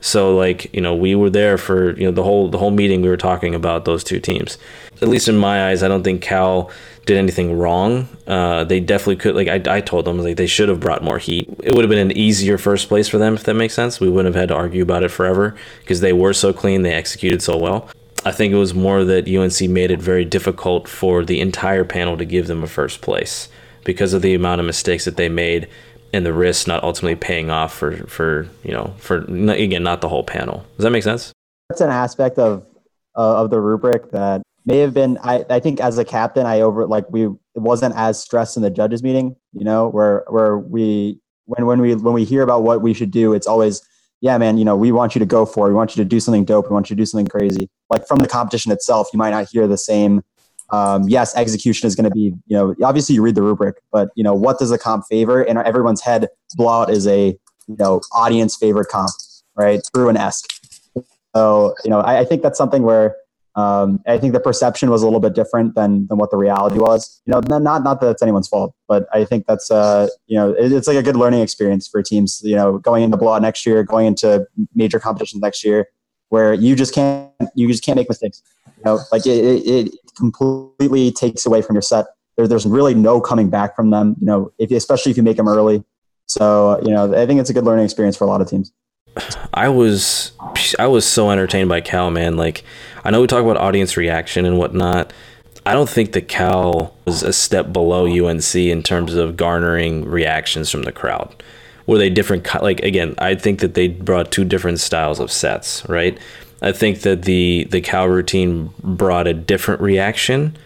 So 0.07 0.37
like 0.37 0.73
you 0.73 0.81
know 0.81 0.95
we 0.95 1.17
were 1.17 1.31
there 1.31 1.59
for 1.59 1.99
you 1.99 2.05
know 2.07 2.13
the 2.13 2.23
whole 2.23 2.49
the 2.49 2.59
whole 2.59 2.71
meeting 2.71 3.03
we 3.03 3.09
were 3.09 3.17
talking 3.17 3.57
about 3.57 3.87
those 3.87 4.05
two 4.05 4.21
teams. 4.21 4.57
At 5.03 5.09
least 5.09 5.27
in 5.27 5.37
my 5.37 5.69
eyes, 5.69 5.83
I 5.83 5.89
don't 5.89 6.05
think 6.05 6.23
Cal 6.23 6.71
did 7.07 7.17
anything 7.17 7.59
wrong. 7.59 8.09
Uh, 8.25 8.63
they 8.63 8.79
definitely 8.79 9.17
could. 9.17 9.35
Like 9.35 9.49
I, 9.49 9.79
I 9.79 9.81
told 9.81 10.05
them, 10.05 10.19
like 10.19 10.37
they 10.37 10.47
should 10.47 10.69
have 10.69 10.79
brought 10.79 11.03
more 11.03 11.19
heat. 11.19 11.49
It 11.61 11.75
would 11.75 11.85
have 11.85 11.91
been 11.91 11.99
an 12.11 12.17
easier 12.17 12.57
first 12.57 12.87
place 12.87 13.09
for 13.09 13.19
them 13.19 13.35
if 13.35 13.43
that 13.45 13.55
makes 13.55 13.75
sense. 13.75 13.99
We 13.99 14.09
wouldn't 14.09 14.33
have 14.33 14.41
had 14.41 14.51
to 14.51 14.55
argue 14.55 14.85
about 14.85 15.03
it 15.03 15.11
forever 15.11 15.57
because 15.81 16.01
they 16.03 16.13
were 16.13 16.33
so 16.33 16.53
clean. 16.53 16.83
They 16.83 16.95
executed 16.95 17.43
so 17.43 17.57
well. 17.59 17.91
I 18.25 18.31
think 18.31 18.53
it 18.53 18.59
was 18.59 18.75
more 18.75 19.03
that 19.03 19.29
UNC 19.29 19.69
made 19.69 19.91
it 19.91 20.01
very 20.01 20.25
difficult 20.25 20.87
for 20.87 21.25
the 21.25 21.41
entire 21.41 21.85
panel 21.85 22.17
to 22.17 22.25
give 22.25 22.47
them 22.47 22.63
a 22.63 22.69
first 22.69 23.01
place 23.01 23.49
because 23.83 24.13
of 24.13 24.23
the 24.23 24.35
amount 24.35 24.61
of 24.61 24.67
mistakes 24.67 25.05
that 25.05 25.17
they 25.17 25.29
made 25.29 25.69
and 26.17 26.25
the 26.25 26.33
risk 26.33 26.67
not 26.67 26.83
ultimately 26.83 27.15
paying 27.15 27.51
off 27.51 27.75
for 27.75 27.97
for 28.07 28.49
you 28.65 28.73
know 28.73 28.95
for 28.99 29.19
again 29.51 29.83
not 29.83 30.01
the 30.01 30.09
whole 30.09 30.25
panel. 30.25 30.65
Does 30.77 30.85
that 30.85 30.91
make 30.91 31.03
sense? 31.03 31.33
That's 31.69 31.83
an 31.83 31.91
aspect 31.91 32.39
of 32.39 32.67
uh, 33.17 33.43
of 33.43 33.51
the 33.51 33.61
rubric 33.61 34.11
that 34.13 34.43
may 34.65 34.79
have 34.79 34.95
been. 34.95 35.19
I 35.23 35.45
I 35.51 35.61
think 35.61 35.79
as 35.81 35.99
a 35.99 36.05
captain, 36.05 36.47
I 36.47 36.63
over 36.63 36.87
like 36.87 37.05
we 37.11 37.27
it 37.27 37.63
wasn't 37.63 37.95
as 37.97 38.19
stressed 38.19 38.57
in 38.57 38.63
the 38.63 38.71
judges 38.71 39.03
meeting. 39.03 39.37
You 39.53 39.65
know, 39.65 39.89
where 39.89 40.25
where 40.29 40.57
we 40.59 41.21
when 41.45 41.67
when 41.67 41.81
we 41.83 41.95
when 41.95 42.15
we 42.15 42.25
hear 42.25 42.43
about 42.43 42.63
what 42.63 42.81
we 42.81 42.95
should 42.95 43.11
do, 43.11 43.35
it's 43.35 43.47
always 43.47 43.87
yeah, 44.23 44.39
man, 44.39 44.57
you 44.57 44.65
know, 44.65 44.77
we 44.77 44.93
want 44.93 45.15
you 45.15 45.19
to 45.19 45.27
go 45.27 45.45
for 45.45 45.67
it. 45.67 45.71
We 45.71 45.75
want 45.75 45.95
you 45.95 46.03
to 46.03 46.09
do 46.09 46.19
something 46.19 46.47
dope. 46.47 46.71
We 46.71 46.73
want 46.75 46.89
you 46.89 46.97
to 46.97 47.01
do 47.01 47.05
something 47.05 47.27
crazy. 47.27 47.69
Like 47.91 48.09
from 48.09 48.21
the 48.21 48.29
competition 48.29 48.73
itself, 48.73 49.09
you 49.13 49.19
might 49.19 49.31
not 49.31 49.49
hear 49.51 49.67
the 49.67 49.77
same. 49.77 50.23
Um, 50.71 51.09
yes, 51.09 51.37
execution 51.37 51.87
is 51.87 51.95
going 51.95 52.05
to 52.05 52.11
be, 52.11 52.35
you 52.47 52.57
know, 52.57 52.75
obviously 52.83 53.15
you 53.15 53.23
read 53.23 53.35
the 53.35 53.43
rubric, 53.43 53.77
but 53.93 54.09
you 54.17 54.25
know, 54.25 54.35
what 54.35 54.59
does 54.59 54.71
the 54.71 54.79
comp 54.79 55.05
favor? 55.09 55.43
In 55.43 55.57
everyone's 55.57 56.03
head, 56.03 56.29
blowout 56.57 56.91
is 56.91 57.07
a, 57.07 57.39
you 57.69 57.77
know, 57.79 58.01
audience 58.13 58.57
favorite 58.57 58.89
comp, 58.89 59.11
right? 59.55 59.81
Bruin 59.93 60.17
esque. 60.17 60.53
So, 61.35 61.75
you 61.85 61.91
know, 61.91 62.01
I, 62.01 62.21
I 62.21 62.25
think 62.25 62.43
that's 62.43 62.59
something 62.59 62.83
where 62.83 63.17
um, 63.57 64.03
I 64.07 64.19
think 64.19 64.35
the 64.35 64.41
perception 64.41 64.91
was 64.91 65.03
a 65.03 65.07
little 65.07 65.21
bit 65.21 65.35
different 65.35 65.75
than 65.75 66.07
than 66.09 66.19
what 66.19 66.31
the 66.31 66.37
reality 66.37 66.79
was. 66.79 67.23
You 67.25 67.33
know, 67.33 67.59
not 67.59 67.83
not 67.83 68.01
that 68.01 68.11
it's 68.11 68.23
anyone's 68.23 68.49
fault, 68.49 68.75
but 68.87 69.07
I 69.13 69.25
think 69.25 69.47
that's 69.47 69.71
uh, 69.71 70.09
you 70.27 70.37
know, 70.39 70.53
it, 70.53 70.73
it's 70.73 70.87
like 70.87 70.99
a 70.99 71.03
good 71.03 71.17
learning 71.17 71.41
experience 71.41 71.89
for 71.89 72.03
teams. 72.03 72.43
You 72.45 72.55
know, 72.55 72.79
going 72.79 73.03
into 73.03 73.17
blowout 73.17 73.41
next 73.41 73.65
year, 73.65 73.83
going 73.83 74.07
into 74.07 74.47
major 74.75 75.01
competitions 75.01 75.41
next 75.41 75.65
year, 75.65 75.89
where 76.29 76.53
you 76.53 76.77
just 76.77 76.95
can't 76.95 77.31
you 77.55 77.67
just 77.69 77.83
can't 77.83 77.97
make 77.97 78.11
mistakes. 78.11 78.43
You 78.79 78.83
know, 78.85 79.01
like 79.13 79.27
it, 79.27 79.31
it, 79.31 79.95
completely 80.17 81.13
takes 81.13 81.45
away 81.45 81.61
from 81.61 81.75
your 81.75 81.83
set. 81.83 82.07
There, 82.37 82.49
there's 82.49 82.65
really 82.65 82.95
no 82.95 83.21
coming 83.21 83.51
back 83.51 83.77
from 83.77 83.91
them. 83.91 84.17
You 84.19 84.27
know, 84.27 84.53
if 84.59 84.71
especially 84.71 85.11
if 85.11 85.17
you 85.17 85.23
make 85.23 85.37
them 85.37 85.49
early. 85.49 85.85
So 86.27 86.81
you 86.83 86.91
know, 86.91 87.15
I 87.15 87.27
think 87.27 87.41
it's 87.41 87.51
a 87.51 87.53
good 87.53 87.65
learning 87.65 87.85
experience 87.85 88.17
for 88.17 88.25
a 88.25 88.27
lot 88.27 88.41
of 88.41 88.49
teams. 88.49 88.73
I 89.55 89.69
was 89.69 90.33
I 90.79 90.87
was 90.87 91.07
so 91.07 91.31
entertained 91.31 91.69
by 91.69 91.81
Cal, 91.81 92.11
man. 92.11 92.37
Like 92.37 92.65
I 93.05 93.11
know 93.11 93.21
we 93.21 93.27
talk 93.27 93.43
about 93.43 93.57
audience 93.57 93.97
reaction 93.97 94.45
and 94.45 94.59
whatnot. 94.59 95.13
I 95.65 95.73
don't 95.73 95.89
think 95.89 96.13
that 96.13 96.29
Cal 96.29 96.95
was 97.05 97.23
a 97.23 97.33
step 97.33 97.73
below 97.73 98.07
UNC 98.07 98.55
in 98.55 98.83
terms 98.83 99.15
of 99.15 99.37
garnering 99.37 100.05
reactions 100.05 100.71
from 100.71 100.83
the 100.83 100.93
crowd. 100.93 101.43
Were 101.87 101.99
they 101.99 102.11
different? 102.11 102.47
Like 102.63 102.81
again, 102.81 103.15
I 103.19 103.35
think 103.35 103.61
that 103.61 103.75
they 103.75 103.89
brought 103.89 104.31
two 104.31 104.45
different 104.45 104.81
styles 104.81 105.21
of 105.21 105.33
sets, 105.33 105.89
right? 105.89 106.19
I 106.63 106.73
think 106.73 107.01
that 107.03 107.23
the 107.23 107.67
the 107.71 107.81
Cal 107.81 108.09
routine 108.09 108.71
brought 108.83 109.27
a 109.27 109.35
different 109.35 109.81
reaction, 109.81 110.57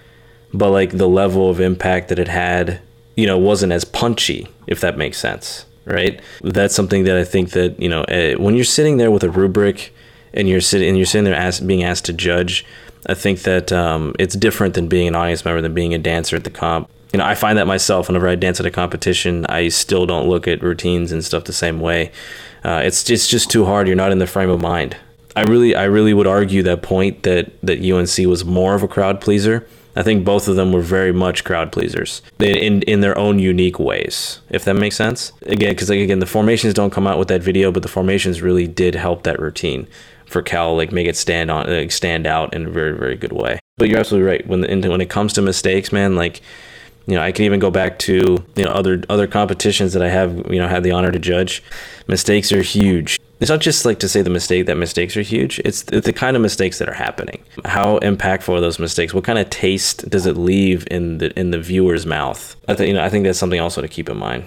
but 0.54 0.70
like 0.70 0.92
the 0.92 1.08
level 1.08 1.50
of 1.50 1.60
impact 1.60 2.08
that 2.08 2.18
it 2.18 2.28
had, 2.28 2.80
you 3.16 3.26
know, 3.26 3.38
wasn't 3.38 3.72
as 3.72 3.84
punchy, 3.84 4.48
if 4.66 4.80
that 4.80 4.96
makes 4.96 5.18
sense 5.18 5.66
right? 5.90 6.20
That's 6.42 6.74
something 6.74 7.04
that 7.04 7.16
I 7.16 7.24
think 7.24 7.50
that 7.50 7.80
you 7.80 7.88
know 7.88 8.02
uh, 8.04 8.34
when 8.34 8.54
you're 8.54 8.64
sitting 8.64 8.96
there 8.96 9.10
with 9.10 9.24
a 9.24 9.30
rubric 9.30 9.94
and 10.32 10.48
you're 10.48 10.60
sitting 10.60 10.88
and 10.88 10.96
you're 10.96 11.06
sitting 11.06 11.24
there 11.24 11.34
asked, 11.34 11.66
being 11.66 11.82
asked 11.82 12.06
to 12.06 12.12
judge. 12.12 12.64
I 13.06 13.14
think 13.14 13.42
that 13.42 13.72
um, 13.72 14.14
it's 14.18 14.36
different 14.36 14.74
than 14.74 14.86
being 14.86 15.08
an 15.08 15.16
audience 15.16 15.44
member 15.44 15.62
than 15.62 15.72
being 15.72 15.94
a 15.94 15.98
dancer 15.98 16.36
at 16.36 16.44
the 16.44 16.50
comp. 16.50 16.90
You 17.14 17.18
know, 17.18 17.24
I 17.24 17.34
find 17.34 17.56
that 17.56 17.66
myself 17.66 18.08
whenever 18.08 18.28
I 18.28 18.34
dance 18.34 18.60
at 18.60 18.66
a 18.66 18.70
competition, 18.70 19.46
I 19.46 19.68
still 19.68 20.04
don't 20.04 20.28
look 20.28 20.46
at 20.46 20.62
routines 20.62 21.10
and 21.10 21.24
stuff 21.24 21.44
the 21.44 21.52
same 21.54 21.80
way. 21.80 22.12
Uh, 22.62 22.82
it's 22.84 23.08
it's 23.08 23.26
just 23.26 23.50
too 23.50 23.64
hard. 23.64 23.86
You're 23.86 23.96
not 23.96 24.12
in 24.12 24.18
the 24.18 24.26
frame 24.26 24.50
of 24.50 24.60
mind. 24.60 24.96
I 25.40 25.50
really 25.50 25.74
I 25.74 25.84
really 25.84 26.14
would 26.14 26.26
argue 26.26 26.62
that 26.64 26.82
point 26.82 27.22
that 27.24 27.50
that 27.62 27.80
UNC 27.80 28.28
was 28.28 28.44
more 28.44 28.74
of 28.74 28.82
a 28.82 28.88
crowd 28.88 29.20
pleaser 29.20 29.66
I 29.96 30.02
think 30.02 30.24
both 30.24 30.48
of 30.48 30.56
them 30.56 30.72
were 30.72 30.82
very 30.82 31.12
much 31.12 31.44
crowd 31.44 31.72
pleasers 31.72 32.22
in 32.38 32.82
in 32.82 33.00
their 33.00 33.16
own 33.18 33.38
unique 33.38 33.78
ways. 33.78 34.40
If 34.48 34.64
that 34.64 34.74
makes 34.74 34.96
sense. 34.96 35.32
Again, 35.42 35.70
because 35.70 35.90
like 35.90 36.00
again, 36.00 36.20
the 36.20 36.26
formations 36.26 36.74
don't 36.74 36.90
come 36.90 37.06
out 37.06 37.18
with 37.18 37.28
that 37.28 37.42
video, 37.42 37.72
but 37.72 37.82
the 37.82 37.88
formations 37.88 38.40
really 38.40 38.66
did 38.66 38.94
help 38.94 39.24
that 39.24 39.40
routine 39.40 39.88
for 40.26 40.42
Cal, 40.42 40.76
like 40.76 40.92
make 40.92 41.08
it 41.08 41.16
stand 41.16 41.50
on, 41.50 41.68
like, 41.68 41.90
stand 41.90 42.26
out 42.26 42.54
in 42.54 42.66
a 42.66 42.70
very 42.70 42.96
very 42.96 43.16
good 43.16 43.32
way. 43.32 43.58
But 43.78 43.88
you're 43.88 43.98
absolutely 43.98 44.28
right. 44.28 44.46
When 44.46 44.60
the, 44.60 44.88
when 44.88 45.00
it 45.00 45.10
comes 45.10 45.32
to 45.34 45.42
mistakes, 45.42 45.92
man, 45.92 46.14
like 46.14 46.40
you 47.06 47.14
know, 47.14 47.22
I 47.22 47.32
can 47.32 47.44
even 47.44 47.60
go 47.60 47.70
back 47.70 47.98
to 48.00 48.44
you 48.56 48.64
know 48.64 48.70
other 48.70 49.02
other 49.08 49.26
competitions 49.26 49.92
that 49.92 50.02
I 50.02 50.08
have 50.08 50.34
you 50.52 50.58
know 50.58 50.68
had 50.68 50.82
the 50.82 50.92
honor 50.92 51.10
to 51.10 51.18
judge. 51.18 51.62
Mistakes 52.06 52.52
are 52.52 52.62
huge. 52.62 53.18
It's 53.40 53.50
not 53.50 53.60
just 53.60 53.86
like 53.86 53.98
to 54.00 54.08
say 54.08 54.20
the 54.20 54.30
mistake 54.30 54.66
that 54.66 54.76
mistakes 54.76 55.16
are 55.16 55.22
huge. 55.22 55.60
It's 55.64 55.82
the 55.82 56.12
kind 56.12 56.36
of 56.36 56.42
mistakes 56.42 56.78
that 56.78 56.90
are 56.90 56.94
happening. 56.94 57.42
How 57.64 57.98
impactful 58.00 58.54
are 58.54 58.60
those 58.60 58.78
mistakes? 58.78 59.14
What 59.14 59.24
kind 59.24 59.38
of 59.38 59.48
taste 59.48 60.10
does 60.10 60.26
it 60.26 60.36
leave 60.36 60.86
in 60.90 61.18
the 61.18 61.38
in 61.38 61.50
the 61.50 61.58
viewer's 61.58 62.04
mouth? 62.04 62.54
I 62.68 62.74
think 62.74 62.88
you 62.88 62.94
know 62.94 63.02
I 63.02 63.08
think 63.08 63.24
that's 63.24 63.38
something 63.38 63.60
also 63.60 63.80
to 63.80 63.88
keep 63.88 64.08
in 64.08 64.18
mind. 64.18 64.44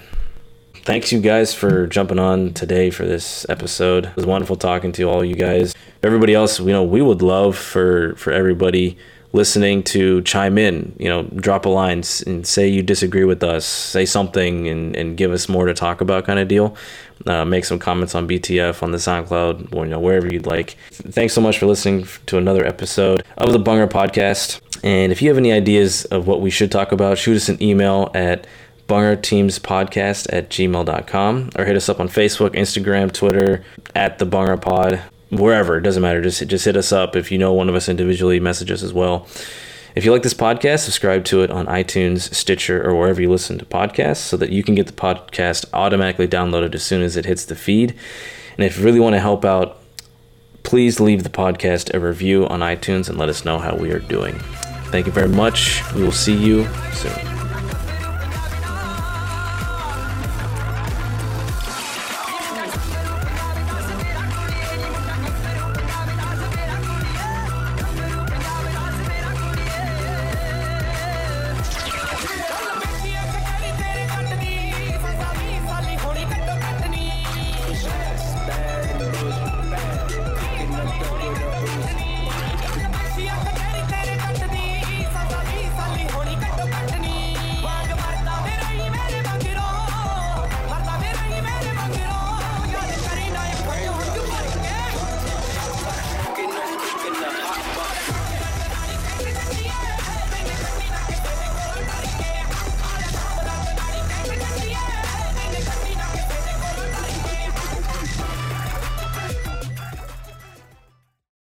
Thanks 0.86 1.12
you 1.12 1.22
guys 1.22 1.54
for 1.54 1.88
jumping 1.88 2.20
on 2.20 2.54
today 2.54 2.90
for 2.90 3.06
this 3.06 3.46
episode. 3.50 4.06
It 4.06 4.16
was 4.16 4.26
wonderful 4.26 4.58
talking 4.58 4.92
to 4.94 5.04
all 5.04 5.24
you 5.24 5.36
guys. 5.36 5.74
Everybody 6.04 6.34
else, 6.34 6.60
you 6.60 6.68
know, 6.68 6.84
we 6.84 7.02
would 7.02 7.22
love 7.22 7.58
for 7.58 8.16
for 8.16 8.32
everybody 8.32 8.98
listening 9.34 9.82
to 9.82 10.22
chime 10.22 10.60
in, 10.60 10.96
you 11.00 11.10
know, 11.10 11.24
drop 11.24 11.66
a 11.66 11.70
line 11.70 12.04
and 12.28 12.48
say 12.48 12.68
you 12.68 12.84
disagree 12.84 13.26
with 13.26 13.44
us, 13.44 13.66
say 13.66 14.06
something 14.06 14.68
and, 14.68 14.96
and 14.96 15.18
give 15.18 15.32
us 15.32 15.50
more 15.50 15.66
to 15.66 15.74
talk 15.74 16.02
about 16.02 16.26
kind 16.26 16.40
of 16.40 16.48
deal. 16.48 16.78
Uh, 17.26 17.44
make 17.44 17.66
some 17.66 17.80
comments 17.80 18.16
on 18.16 18.28
BTF 18.28 18.84
on 18.84 18.92
the 18.92 18.98
SoundCloud 18.98 19.74
or 19.74 19.86
you 19.86 19.92
know 19.92 20.00
wherever 20.00 20.28
you'd 20.28 20.46
like. 20.46 20.78
Thanks 20.92 21.34
so 21.34 21.42
much 21.42 21.58
for 21.58 21.66
listening 21.66 22.08
to 22.28 22.38
another 22.38 22.66
episode 22.66 23.24
of 23.38 23.54
the 23.54 23.60
Bhangra 23.60 23.90
Podcast. 23.90 24.60
And 24.84 25.12
if 25.12 25.22
you 25.22 25.30
have 25.30 25.38
any 25.38 25.52
ideas 25.52 26.06
of 26.06 26.28
what 26.28 26.42
we 26.42 26.50
should 26.50 26.72
talk 26.72 26.92
about, 26.92 27.18
shoot 27.18 27.38
us 27.38 27.50
an 27.50 27.62
email 27.64 28.12
at 28.14 28.46
bhangrateamspodcast 28.88 30.28
at 30.34 30.50
gmail.com 30.50 31.50
or 31.58 31.66
hit 31.66 31.78
us 31.78 31.88
up 31.88 32.02
on 32.02 32.10
Facebook, 32.10 32.50
Instagram, 32.50 33.12
Twitter 33.12 33.64
at 33.96 34.20
the 34.20 34.26
Bhangra 34.26 34.62
Pod 34.62 35.02
wherever. 35.30 35.78
It 35.78 35.82
doesn't 35.82 36.02
matter. 36.02 36.22
Just 36.22 36.48
just 36.48 36.66
hit 36.66 36.78
us 36.78 36.92
up 36.92 37.16
if 37.16 37.32
you 37.32 37.38
know 37.38 37.54
one 37.54 37.70
of 37.70 37.76
us 37.76 37.90
individually. 37.90 38.40
Message 38.40 38.72
us 38.72 38.84
as 38.84 38.94
well. 38.94 39.28
If 39.96 40.06
you 40.06 40.12
like 40.12 40.24
this 40.24 40.34
podcast, 40.34 40.80
subscribe 40.80 41.24
to 41.26 41.44
it 41.44 41.52
on 41.52 41.68
iTunes, 41.68 42.34
Stitcher, 42.34 42.84
or 42.84 42.96
wherever 42.96 43.22
you 43.22 43.30
listen 43.30 43.60
to 43.60 43.66
podcasts 43.66 44.18
so 44.18 44.38
that 44.38 44.50
you 44.50 44.64
can 44.64 44.74
get 44.74 44.88
the 44.88 44.94
podcast 44.94 45.66
automatically 45.72 46.28
downloaded 46.28 46.74
as 46.74 46.84
soon 46.84 47.04
as 47.04 47.16
it 47.16 47.26
hits 47.26 47.46
the 47.46 47.56
feed. 47.56 47.94
And 48.58 48.66
if 48.66 48.78
you 48.78 48.86
really 48.86 49.00
want 49.00 49.14
to 49.14 49.20
help 49.20 49.46
out, 49.46 49.78
please 50.64 51.00
leave 51.00 51.24
the 51.24 51.30
podcast 51.30 51.94
a 51.94 52.00
review 52.00 52.48
on 52.48 52.62
iTunes 52.62 53.08
and 53.08 53.20
let 53.20 53.30
us 53.30 53.46
know 53.46 53.60
how 53.60 53.76
we 53.76 53.92
are 53.92 54.00
doing. 54.00 54.40
Thank 54.90 55.06
you 55.06 55.12
very 55.12 55.30
much. 55.30 55.84
We 55.94 56.02
will 56.02 56.12
see 56.12 56.36
you 56.36 56.68
soon. 56.94 57.33